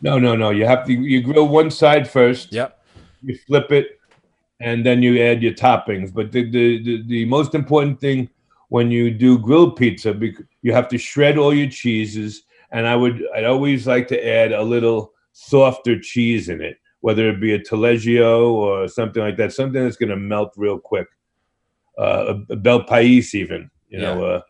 No, 0.00 0.18
no, 0.18 0.34
no. 0.34 0.50
You 0.50 0.66
have 0.66 0.84
to 0.86 0.92
you 0.92 1.22
grill 1.22 1.48
one 1.48 1.70
side 1.70 2.08
first. 2.08 2.52
Yep 2.52 2.78
you 3.22 3.36
flip 3.46 3.72
it, 3.72 3.98
and 4.60 4.84
then 4.84 5.02
you 5.02 5.22
add 5.22 5.42
your 5.42 5.54
toppings. 5.54 6.12
But 6.12 6.32
the 6.32 6.50
the, 6.50 6.82
the, 6.82 7.02
the 7.06 7.24
most 7.26 7.54
important 7.54 8.00
thing 8.00 8.28
when 8.68 8.90
you 8.90 9.10
do 9.10 9.38
grilled 9.38 9.76
pizza, 9.76 10.18
you 10.62 10.72
have 10.72 10.88
to 10.88 10.98
shred 10.98 11.38
all 11.38 11.54
your 11.54 11.68
cheeses, 11.68 12.42
and 12.70 12.86
I 12.86 12.96
would 12.96 13.22
I'd 13.34 13.44
always 13.44 13.86
like 13.86 14.08
to 14.08 14.26
add 14.28 14.52
a 14.52 14.62
little 14.62 15.12
softer 15.32 15.98
cheese 15.98 16.48
in 16.48 16.60
it, 16.60 16.78
whether 17.00 17.28
it 17.28 17.40
be 17.40 17.54
a 17.54 17.58
Taleggio 17.58 18.50
or 18.52 18.88
something 18.88 19.22
like 19.22 19.36
that, 19.36 19.52
something 19.52 19.82
that's 19.82 19.96
going 19.96 20.10
to 20.10 20.16
melt 20.16 20.52
real 20.56 20.78
quick. 20.78 21.08
Uh, 21.98 22.34
a, 22.48 22.52
a 22.54 22.56
Bel 22.56 22.82
Paese, 22.84 23.34
even 23.34 23.70
you 23.88 24.00
yeah. 24.00 24.14
know. 24.14 24.24
Uh, 24.24 24.40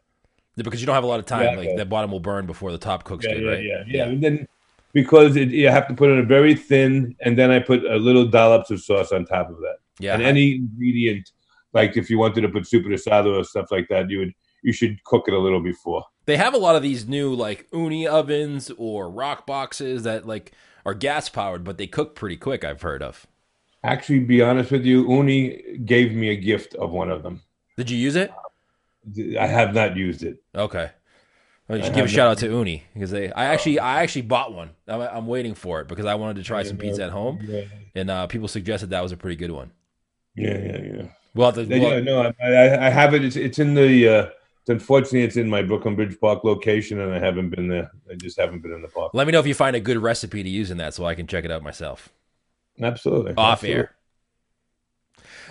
because 0.56 0.80
you 0.80 0.86
don't 0.86 0.94
have 0.94 1.04
a 1.04 1.08
lot 1.08 1.20
of 1.20 1.26
time, 1.26 1.56
like 1.56 1.76
the 1.76 1.84
bottom 1.86 2.10
will 2.10 2.20
burn 2.20 2.46
before 2.46 2.72
the 2.72 2.78
top 2.78 3.04
cooks 3.04 3.24
yeah, 3.24 3.34
good, 3.34 3.42
yeah, 3.42 3.50
right? 3.50 3.64
Yeah, 3.64 3.84
yeah, 3.86 3.96
yeah. 3.96 4.04
And 4.04 4.22
then 4.22 4.48
because 4.92 5.36
it, 5.36 5.48
you 5.48 5.68
have 5.68 5.88
to 5.88 5.94
put 5.94 6.10
it 6.10 6.18
a 6.18 6.22
very 6.22 6.54
thin, 6.54 7.16
and 7.20 7.38
then 7.38 7.50
I 7.50 7.58
put 7.58 7.84
a 7.84 7.96
little 7.96 8.26
dollops 8.26 8.70
of 8.70 8.80
sauce 8.80 9.12
on 9.12 9.24
top 9.24 9.48
of 9.48 9.56
that. 9.58 9.76
Yeah. 9.98 10.14
And 10.14 10.22
any 10.22 10.56
ingredient, 10.56 11.30
like 11.72 11.96
if 11.96 12.10
you 12.10 12.18
wanted 12.18 12.42
to 12.42 12.48
put 12.48 12.64
soppressata 12.64 13.38
or 13.38 13.44
stuff 13.44 13.70
like 13.70 13.88
that, 13.88 14.10
you 14.10 14.18
would 14.18 14.32
you 14.62 14.72
should 14.72 15.02
cook 15.04 15.24
it 15.26 15.34
a 15.34 15.38
little 15.38 15.62
before. 15.62 16.04
They 16.26 16.36
have 16.36 16.54
a 16.54 16.58
lot 16.58 16.76
of 16.76 16.82
these 16.82 17.06
new 17.06 17.34
like 17.34 17.68
Ooni 17.70 18.06
ovens 18.06 18.70
or 18.76 19.10
Roccboxes 19.10 20.02
that 20.02 20.26
like 20.26 20.52
are 20.84 20.94
gas 20.94 21.28
powered, 21.28 21.64
but 21.64 21.78
they 21.78 21.86
cook 21.86 22.14
pretty 22.14 22.36
quick. 22.36 22.64
I've 22.64 22.82
heard 22.82 23.02
of. 23.02 23.26
Actually, 23.84 24.20
be 24.20 24.40
honest 24.40 24.70
with 24.70 24.84
you, 24.84 25.04
Ooni 25.06 25.84
gave 25.84 26.12
me 26.12 26.28
a 26.30 26.36
gift 26.36 26.74
of 26.76 26.92
one 26.92 27.10
of 27.10 27.22
them. 27.24 27.42
Did 27.76 27.90
you 27.90 27.98
use 27.98 28.14
it? 28.14 28.30
I 29.38 29.46
have 29.46 29.74
not 29.74 29.96
used 29.96 30.22
it. 30.22 30.42
Okay. 30.54 30.90
I 31.68 31.80
should 31.80 31.94
give 31.94 32.04
a 32.04 32.08
shout 32.08 32.28
out 32.28 32.38
to 32.38 32.48
Ooni 32.48 32.82
because 32.92 33.10
they. 33.10 33.32
I 33.32 33.46
actually, 33.46 33.78
I 33.78 34.02
actually 34.02 34.22
bought 34.22 34.52
one. 34.52 34.70
I'm, 34.86 35.00
I'm 35.00 35.26
waiting 35.26 35.54
for 35.54 35.80
it 35.80 35.88
because 35.88 36.04
I 36.04 36.14
wanted 36.16 36.36
to 36.36 36.42
try 36.42 36.62
some 36.64 36.76
pizza 36.76 37.04
at 37.04 37.10
home, 37.10 37.38
yeah. 37.42 37.62
and 37.94 38.10
uh, 38.10 38.26
people 38.26 38.48
suggested 38.48 38.90
that 38.90 39.02
was 39.02 39.12
a 39.12 39.16
pretty 39.16 39.36
good 39.36 39.50
one. 39.50 39.70
Yeah, 40.34 40.58
yeah, 40.58 40.82
yeah. 40.82 41.02
Well, 41.34 41.52
the, 41.52 41.64
well, 41.64 41.78
yeah, 41.78 42.00
no, 42.00 42.32
I, 42.42 42.86
I 42.86 42.90
have 42.90 43.14
it. 43.14 43.24
It's, 43.24 43.36
it's 43.36 43.58
in 43.58 43.74
the. 43.74 44.08
Uh, 44.08 44.26
it's 44.60 44.70
unfortunately 44.70 45.22
it's 45.22 45.36
in 45.36 45.48
my 45.48 45.62
Brooklyn 45.62 45.96
Bridge 45.96 46.18
Park 46.20 46.44
location, 46.44 47.00
and 47.00 47.12
I 47.12 47.18
haven't 47.18 47.50
been 47.50 47.68
there. 47.68 47.90
I 48.10 48.14
just 48.14 48.38
haven't 48.38 48.60
been 48.60 48.72
in 48.72 48.82
the 48.82 48.88
park. 48.88 49.12
Let 49.14 49.26
me 49.26 49.32
know 49.32 49.40
if 49.40 49.46
you 49.46 49.54
find 49.54 49.74
a 49.74 49.80
good 49.80 49.98
recipe 49.98 50.42
to 50.42 50.48
use 50.48 50.70
in 50.70 50.76
that, 50.76 50.94
so 50.94 51.04
I 51.04 51.14
can 51.14 51.26
check 51.26 51.44
it 51.44 51.50
out 51.50 51.62
myself. 51.62 52.10
Absolutely. 52.80 53.32
Off 53.36 53.58
Absolutely. 53.58 53.80
air. 53.80 53.94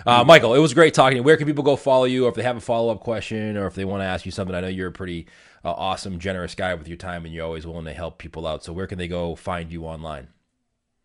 Uh, 0.06 0.24
Michael, 0.24 0.54
it 0.54 0.58
was 0.58 0.74
great 0.74 0.94
talking 0.94 1.12
to 1.12 1.16
you. 1.18 1.22
Where 1.22 1.36
can 1.36 1.46
people 1.46 1.64
go 1.64 1.76
follow 1.76 2.04
you, 2.04 2.26
or 2.26 2.28
if 2.28 2.34
they 2.34 2.42
have 2.42 2.56
a 2.56 2.60
follow 2.60 2.92
up 2.92 3.00
question, 3.00 3.56
or 3.56 3.66
if 3.66 3.74
they 3.74 3.84
want 3.84 4.00
to 4.02 4.06
ask 4.06 4.26
you 4.26 4.32
something? 4.32 4.54
I 4.54 4.60
know 4.60 4.68
you're 4.68 4.88
a 4.88 4.92
pretty 4.92 5.26
uh, 5.64 5.72
awesome, 5.72 6.18
generous 6.18 6.54
guy 6.54 6.74
with 6.74 6.88
your 6.88 6.96
time, 6.96 7.24
and 7.24 7.34
you're 7.34 7.44
always 7.44 7.66
willing 7.66 7.84
to 7.86 7.94
help 7.94 8.18
people 8.18 8.46
out. 8.46 8.64
So, 8.64 8.72
where 8.72 8.86
can 8.86 8.98
they 8.98 9.08
go 9.08 9.34
find 9.34 9.70
you 9.72 9.84
online? 9.84 10.28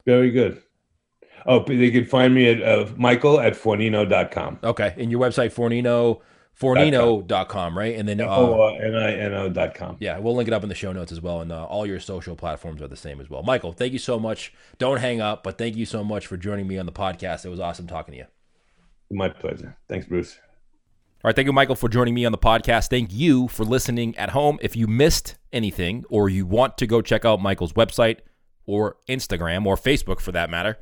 Very 0.06 0.32
good. 0.32 0.62
Oh, 1.46 1.64
they 1.64 1.92
can 1.92 2.06
find 2.06 2.34
me 2.34 2.50
at 2.50 2.62
uh, 2.62 2.92
Michael 2.98 3.40
at 3.40 3.54
Fornino.com. 3.54 4.60
Okay, 4.64 4.94
and 4.98 5.12
your 5.12 5.22
website 5.22 5.54
Fornino 5.54 6.22
fornino.com, 6.60 7.78
right? 7.78 7.96
And 7.96 8.08
then 8.08 8.20
uh, 8.20 8.26
F-O-R-N-I-N-O.com. 8.26 9.98
Yeah, 10.00 10.18
we'll 10.20 10.36
link 10.36 10.48
it 10.48 10.54
up 10.54 10.64
in 10.64 10.70
the 10.70 10.76
show 10.76 10.92
notes 10.92 11.12
as 11.12 11.22
well. 11.22 11.42
And 11.42 11.52
uh, 11.52 11.66
all 11.66 11.86
your 11.86 12.00
social 12.00 12.36
platforms 12.36 12.82
are 12.82 12.88
the 12.88 12.98
same 12.98 13.22
as 13.22 13.30
well. 13.30 13.44
Michael, 13.44 13.74
thank 13.74 13.94
you 13.94 14.00
so 14.00 14.20
much. 14.20 14.54
Don't 14.78 15.00
hang 15.00 15.22
up, 15.22 15.44
but 15.44 15.58
thank 15.58 15.76
you 15.76 15.86
so 15.86 16.04
much 16.04 16.26
for 16.26 16.38
joining 16.38 16.68
me 16.68 16.78
on 16.78 16.86
the 16.86 16.92
podcast. 16.92 17.46
It 17.46 17.50
was 17.50 17.60
awesome 17.60 17.88
talking 17.88 18.14
to 18.14 18.18
you. 18.20 18.37
My 19.10 19.30
pleasure. 19.30 19.78
Thanks, 19.88 20.08
Bruce. 20.08 20.38
All 21.24 21.30
right. 21.30 21.36
Thank 21.36 21.48
you, 21.48 21.54
Michael, 21.54 21.76
for 21.76 21.90
joining 21.90 22.14
me 22.14 22.26
on 22.26 22.32
the 22.32 22.38
podcast. 22.38 22.90
Thank 22.90 23.12
you 23.12 23.48
for 23.48 23.66
listening 23.66 24.16
at 24.18 24.30
home. 24.30 24.60
If 24.62 24.76
you 24.76 24.88
missed 24.88 25.36
anything 25.52 26.06
or 26.10 26.30
you 26.30 26.46
want 26.46 26.78
to 26.78 26.88
go 26.88 27.02
check 27.02 27.26
out 27.26 27.42
Michael's 27.42 27.74
website 27.74 28.20
or 28.66 28.98
Instagram 29.10 29.66
or 29.66 29.76
Facebook 29.76 30.20
for 30.20 30.32
that 30.34 30.50
matter, 30.50 30.78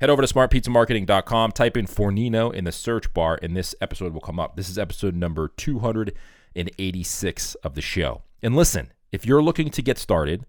head 0.00 0.10
over 0.10 0.20
to 0.20 0.32
smartpizzamarketing.com, 0.32 1.52
type 1.52 1.76
in 1.76 1.86
Fornino 1.86 2.52
in 2.52 2.64
the 2.64 2.72
search 2.72 3.12
bar, 3.14 3.38
and 3.42 3.56
this 3.56 3.74
episode 3.80 4.12
will 4.12 4.20
come 4.20 4.38
up. 4.38 4.56
This 4.56 4.68
is 4.68 4.78
episode 4.78 5.14
number 5.14 5.48
286 5.48 7.54
of 7.56 7.74
the 7.74 7.80
show. 7.80 8.22
And 8.42 8.54
listen, 8.54 8.92
if 9.12 9.24
you're 9.24 9.42
looking 9.42 9.70
to 9.70 9.80
get 9.80 9.96
started 9.96 10.44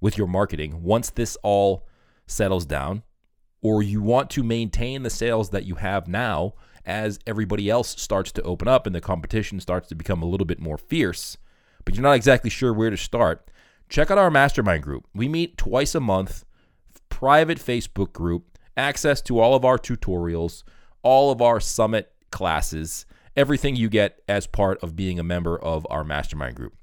with 0.00 0.18
your 0.18 0.26
marketing 0.26 0.82
once 0.82 1.10
this 1.10 1.36
all 1.42 1.86
settles 2.26 2.66
down, 2.66 3.04
or 3.62 3.82
you 3.82 4.00
want 4.00 4.30
to 4.30 4.42
maintain 4.42 5.02
the 5.02 5.10
sales 5.10 5.50
that 5.50 5.64
you 5.64 5.76
have 5.76 6.08
now 6.08 6.54
as 6.84 7.18
everybody 7.26 7.68
else 7.68 8.00
starts 8.00 8.32
to 8.32 8.42
open 8.42 8.66
up 8.66 8.86
and 8.86 8.94
the 8.94 9.00
competition 9.00 9.60
starts 9.60 9.88
to 9.88 9.94
become 9.94 10.22
a 10.22 10.26
little 10.26 10.46
bit 10.46 10.60
more 10.60 10.78
fierce, 10.78 11.36
but 11.84 11.94
you're 11.94 12.02
not 12.02 12.16
exactly 12.16 12.50
sure 12.50 12.72
where 12.72 12.90
to 12.90 12.96
start, 12.96 13.50
check 13.88 14.10
out 14.10 14.18
our 14.18 14.30
mastermind 14.30 14.82
group. 14.82 15.06
We 15.14 15.28
meet 15.28 15.58
twice 15.58 15.94
a 15.94 16.00
month, 16.00 16.44
private 17.08 17.58
Facebook 17.58 18.12
group, 18.12 18.58
access 18.76 19.20
to 19.22 19.38
all 19.38 19.54
of 19.54 19.64
our 19.64 19.78
tutorials, 19.78 20.62
all 21.02 21.30
of 21.30 21.42
our 21.42 21.60
summit 21.60 22.12
classes, 22.30 23.04
everything 23.36 23.76
you 23.76 23.88
get 23.88 24.22
as 24.28 24.46
part 24.46 24.82
of 24.82 24.96
being 24.96 25.18
a 25.18 25.24
member 25.24 25.58
of 25.58 25.86
our 25.90 26.04
mastermind 26.04 26.56
group. 26.56 26.74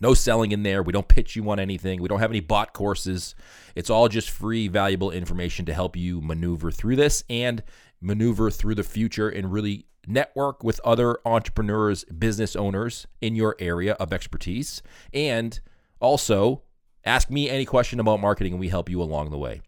No 0.00 0.14
selling 0.14 0.52
in 0.52 0.62
there. 0.62 0.82
We 0.82 0.92
don't 0.92 1.08
pitch 1.08 1.36
you 1.36 1.48
on 1.50 1.60
anything. 1.60 2.00
We 2.00 2.08
don't 2.08 2.20
have 2.20 2.30
any 2.30 2.40
bot 2.40 2.72
courses. 2.72 3.34
It's 3.74 3.90
all 3.90 4.08
just 4.08 4.30
free, 4.30 4.66
valuable 4.66 5.10
information 5.10 5.66
to 5.66 5.74
help 5.74 5.96
you 5.96 6.20
maneuver 6.20 6.70
through 6.70 6.96
this 6.96 7.22
and 7.28 7.62
maneuver 8.00 8.50
through 8.50 8.76
the 8.76 8.82
future 8.82 9.28
and 9.28 9.52
really 9.52 9.86
network 10.06 10.64
with 10.64 10.80
other 10.84 11.18
entrepreneurs, 11.26 12.04
business 12.04 12.56
owners 12.56 13.06
in 13.20 13.36
your 13.36 13.56
area 13.58 13.92
of 13.94 14.12
expertise. 14.12 14.82
And 15.12 15.60
also 16.00 16.62
ask 17.04 17.30
me 17.30 17.50
any 17.50 17.66
question 17.66 18.00
about 18.00 18.20
marketing 18.20 18.54
and 18.54 18.60
we 18.60 18.68
help 18.68 18.88
you 18.88 19.02
along 19.02 19.30
the 19.30 19.38
way. 19.38 19.60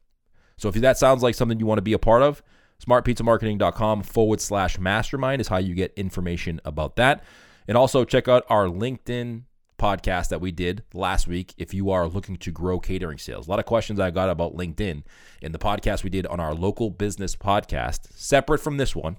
So 0.57 0.68
if 0.68 0.74
that 0.76 0.99
sounds 0.99 1.22
like 1.22 1.35
something 1.35 1.59
you 1.59 1.66
want 1.66 1.78
to 1.78 1.83
be 1.83 1.93
a 1.93 1.99
part 1.99 2.22
of, 2.22 2.43
smartpizzamarketing.com 2.85 4.03
forward 4.03 4.41
slash 4.41 4.78
mastermind 4.78 5.41
is 5.41 5.49
how 5.49 5.59
you 5.59 5.74
get 5.74 5.93
information 5.97 6.61
about 6.64 6.97
that. 6.97 7.22
And 7.68 7.76
also 7.76 8.05
check 8.05 8.28
out 8.28 8.45
our 8.49 8.66
LinkedIn 8.66 9.43
podcast 9.83 10.28
that 10.28 10.41
we 10.41 10.53
did 10.53 10.85
last 10.95 11.26
week 11.26 11.53
if 11.59 11.74
you 11.74 11.91
are 11.91 12.07
looking 12.07 12.37
to 12.37 12.53
grow 12.53 12.78
catering 12.78 13.18
sales. 13.18 13.49
A 13.49 13.51
lot 13.51 13.59
of 13.59 13.64
questions 13.64 13.99
I 13.99 14.12
got 14.12 14.30
about 14.30 14.57
LinkedIn 14.57 15.03
in 15.41 15.51
the 15.51 15.59
podcast 15.59 16.05
we 16.05 16.11
did 16.11 16.24
on 16.28 16.39
our 16.39 16.55
local 16.55 16.89
business 16.89 17.35
podcast, 17.35 18.16
separate 18.16 18.61
from 18.61 18.76
this 18.76 18.95
one, 18.95 19.16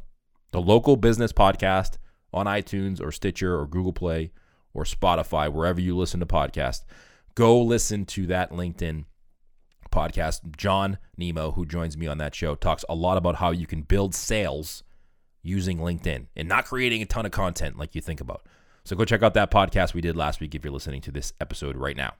the 0.54 0.62
local 0.62 0.96
business 0.96 1.34
podcast 1.34 1.98
on 2.32 2.46
iTunes 2.46 3.02
or 3.02 3.12
Stitcher 3.12 3.60
or 3.60 3.68
Google 3.68 3.92
Play 3.92 4.32
or 4.74 4.86
Spotify, 4.86 5.52
wherever 5.52 5.82
you 5.82 5.98
listen 5.98 6.22
to 6.22 6.26
podcasts. 6.26 6.86
Go 7.36 7.62
listen 7.62 8.06
to 8.06 8.26
that 8.28 8.52
LinkedIn 8.52 9.04
podcast. 9.92 10.56
John 10.56 10.98
Nemo, 11.18 11.52
who 11.52 11.66
joins 11.66 11.98
me 11.98 12.08
on 12.08 12.20
that 12.20 12.34
show, 12.34 12.56
talks 12.56 12.86
a 12.88 12.96
lot 12.96 13.18
about 13.18 13.36
how 13.36 13.52
you 13.52 13.68
can 13.68 13.82
build 13.82 14.16
sales 14.16 14.82
using 15.42 15.80
LinkedIn 15.80 16.28
and 16.38 16.48
not 16.48 16.64
creating 16.64 17.02
a 17.02 17.06
ton 17.06 17.26
of 17.26 17.34
content 17.34 17.78
like 17.78 17.96
you 17.96 18.02
think 18.02 18.22
about. 18.22 18.48
So 18.86 18.96
go 18.96 19.06
check 19.06 19.24
out 19.24 19.34
that 19.36 19.50
podcast 19.50 19.94
we 19.94 20.02
did 20.02 20.18
last 20.18 20.42
week 20.42 20.56
if 20.56 20.64
you're 20.64 20.74
listening 20.74 21.02
to 21.02 21.12
this 21.12 21.34
episode 21.40 21.78
right 21.78 21.96
now. 21.96 22.14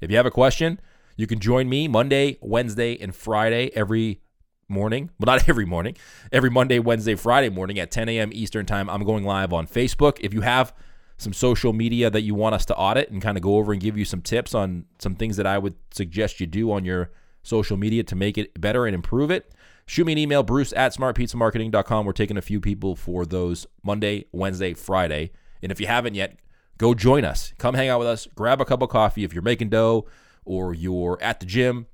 If 0.00 0.10
you 0.10 0.16
have 0.18 0.26
a 0.26 0.30
question, 0.30 0.80
you 1.16 1.26
can 1.26 1.38
join 1.38 1.68
me 1.68 1.88
Monday, 1.88 2.38
Wednesday, 2.40 2.98
and 3.00 3.14
Friday 3.14 3.70
every 3.74 4.20
morning. 4.68 5.10
Well, 5.18 5.34
not 5.34 5.48
every 5.48 5.64
morning, 5.64 5.96
every 6.30 6.50
Monday, 6.50 6.78
Wednesday, 6.78 7.14
Friday 7.14 7.48
morning 7.48 7.78
at 7.78 7.90
10 7.90 8.08
a.m. 8.10 8.30
Eastern 8.32 8.66
Time. 8.66 8.90
I'm 8.90 9.04
going 9.04 9.24
live 9.24 9.52
on 9.52 9.66
Facebook. 9.66 10.18
If 10.20 10.34
you 10.34 10.42
have 10.42 10.74
some 11.16 11.32
social 11.32 11.72
media 11.72 12.10
that 12.10 12.22
you 12.22 12.34
want 12.34 12.54
us 12.54 12.66
to 12.66 12.76
audit 12.76 13.10
and 13.10 13.22
kind 13.22 13.38
of 13.38 13.42
go 13.42 13.56
over 13.56 13.72
and 13.72 13.80
give 13.80 13.96
you 13.96 14.04
some 14.04 14.20
tips 14.20 14.54
on 14.54 14.84
some 14.98 15.14
things 15.14 15.36
that 15.36 15.46
I 15.46 15.56
would 15.56 15.74
suggest 15.92 16.40
you 16.40 16.46
do 16.46 16.72
on 16.72 16.84
your 16.84 17.10
social 17.42 17.76
media 17.76 18.02
to 18.04 18.16
make 18.16 18.36
it 18.36 18.60
better 18.60 18.86
and 18.86 18.94
improve 18.94 19.30
it, 19.30 19.52
shoot 19.86 20.04
me 20.04 20.12
an 20.12 20.18
email, 20.18 20.42
bruce 20.42 20.72
at 20.74 20.94
smartpizzamarketing.com. 20.94 22.06
We're 22.06 22.12
taking 22.12 22.36
a 22.36 22.42
few 22.42 22.60
people 22.60 22.96
for 22.96 23.24
those 23.24 23.66
Monday, 23.82 24.26
Wednesday, 24.32 24.74
Friday. 24.74 25.30
And 25.62 25.70
if 25.70 25.80
you 25.80 25.86
haven't 25.86 26.14
yet, 26.14 26.36
go 26.78 26.94
join 26.94 27.24
us. 27.24 27.52
Come 27.58 27.74
hang 27.74 27.88
out 27.88 27.98
with 27.98 28.08
us. 28.08 28.26
Grab 28.34 28.60
a 28.60 28.64
cup 28.64 28.82
of 28.82 28.88
coffee 28.88 29.24
if 29.24 29.32
you're 29.32 29.42
making 29.42 29.68
dough 29.68 30.06
or 30.44 30.74
you're 30.74 31.18
at 31.22 31.40
the 31.40 31.46
gym. 31.46 31.86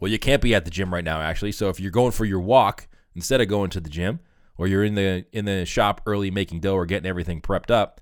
Well, 0.00 0.10
you 0.10 0.18
can't 0.18 0.42
be 0.42 0.54
at 0.54 0.64
the 0.64 0.70
gym 0.70 0.92
right 0.92 1.04
now, 1.04 1.20
actually. 1.20 1.52
So 1.52 1.68
if 1.68 1.80
you're 1.80 1.90
going 1.90 2.12
for 2.12 2.24
your 2.24 2.40
walk 2.40 2.88
instead 3.14 3.40
of 3.40 3.48
going 3.48 3.70
to 3.70 3.80
the 3.80 3.90
gym, 3.90 4.20
or 4.56 4.66
you're 4.66 4.84
in 4.84 4.96
the 4.96 5.24
in 5.32 5.44
the 5.44 5.64
shop 5.64 6.00
early 6.04 6.30
making 6.30 6.60
dough 6.60 6.74
or 6.74 6.84
getting 6.84 7.08
everything 7.08 7.40
prepped 7.40 7.70
up, 7.70 8.00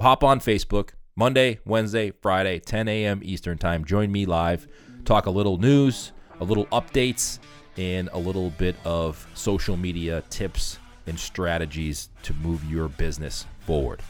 hop 0.00 0.24
on 0.24 0.40
Facebook 0.40 0.90
Monday, 1.14 1.60
Wednesday, 1.64 2.10
Friday, 2.10 2.58
10 2.58 2.88
a.m. 2.88 3.20
Eastern 3.22 3.58
Time. 3.58 3.84
Join 3.84 4.10
me 4.10 4.24
live. 4.24 4.66
Talk 5.04 5.26
a 5.26 5.30
little 5.30 5.58
news, 5.58 6.12
a 6.40 6.44
little 6.44 6.66
updates, 6.66 7.38
and 7.76 8.08
a 8.12 8.18
little 8.18 8.50
bit 8.50 8.76
of 8.84 9.26
social 9.34 9.76
media 9.76 10.22
tips 10.30 10.78
and 11.08 11.18
strategies 11.18 12.10
to 12.22 12.34
move 12.34 12.64
your 12.70 12.88
business 12.88 13.46
forward. 13.60 14.02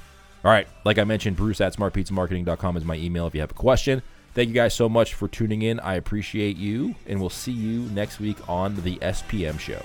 All 0.44 0.50
right, 0.50 0.68
like 0.84 0.98
I 0.98 1.04
mentioned, 1.04 1.36
Bruce 1.36 1.60
at 1.60 1.74
smartpizzamarketing.com 1.76 2.76
is 2.76 2.84
my 2.84 2.96
email 2.96 3.26
if 3.26 3.34
you 3.34 3.40
have 3.40 3.50
a 3.50 3.54
question. 3.54 4.02
Thank 4.34 4.48
you 4.48 4.54
guys 4.54 4.74
so 4.74 4.88
much 4.88 5.14
for 5.14 5.26
tuning 5.26 5.62
in. 5.62 5.80
I 5.80 5.94
appreciate 5.94 6.56
you, 6.56 6.94
and 7.06 7.20
we'll 7.20 7.30
see 7.30 7.52
you 7.52 7.80
next 7.90 8.20
week 8.20 8.36
on 8.48 8.76
the 8.82 8.96
SPM 8.96 9.58
show. 9.58 9.84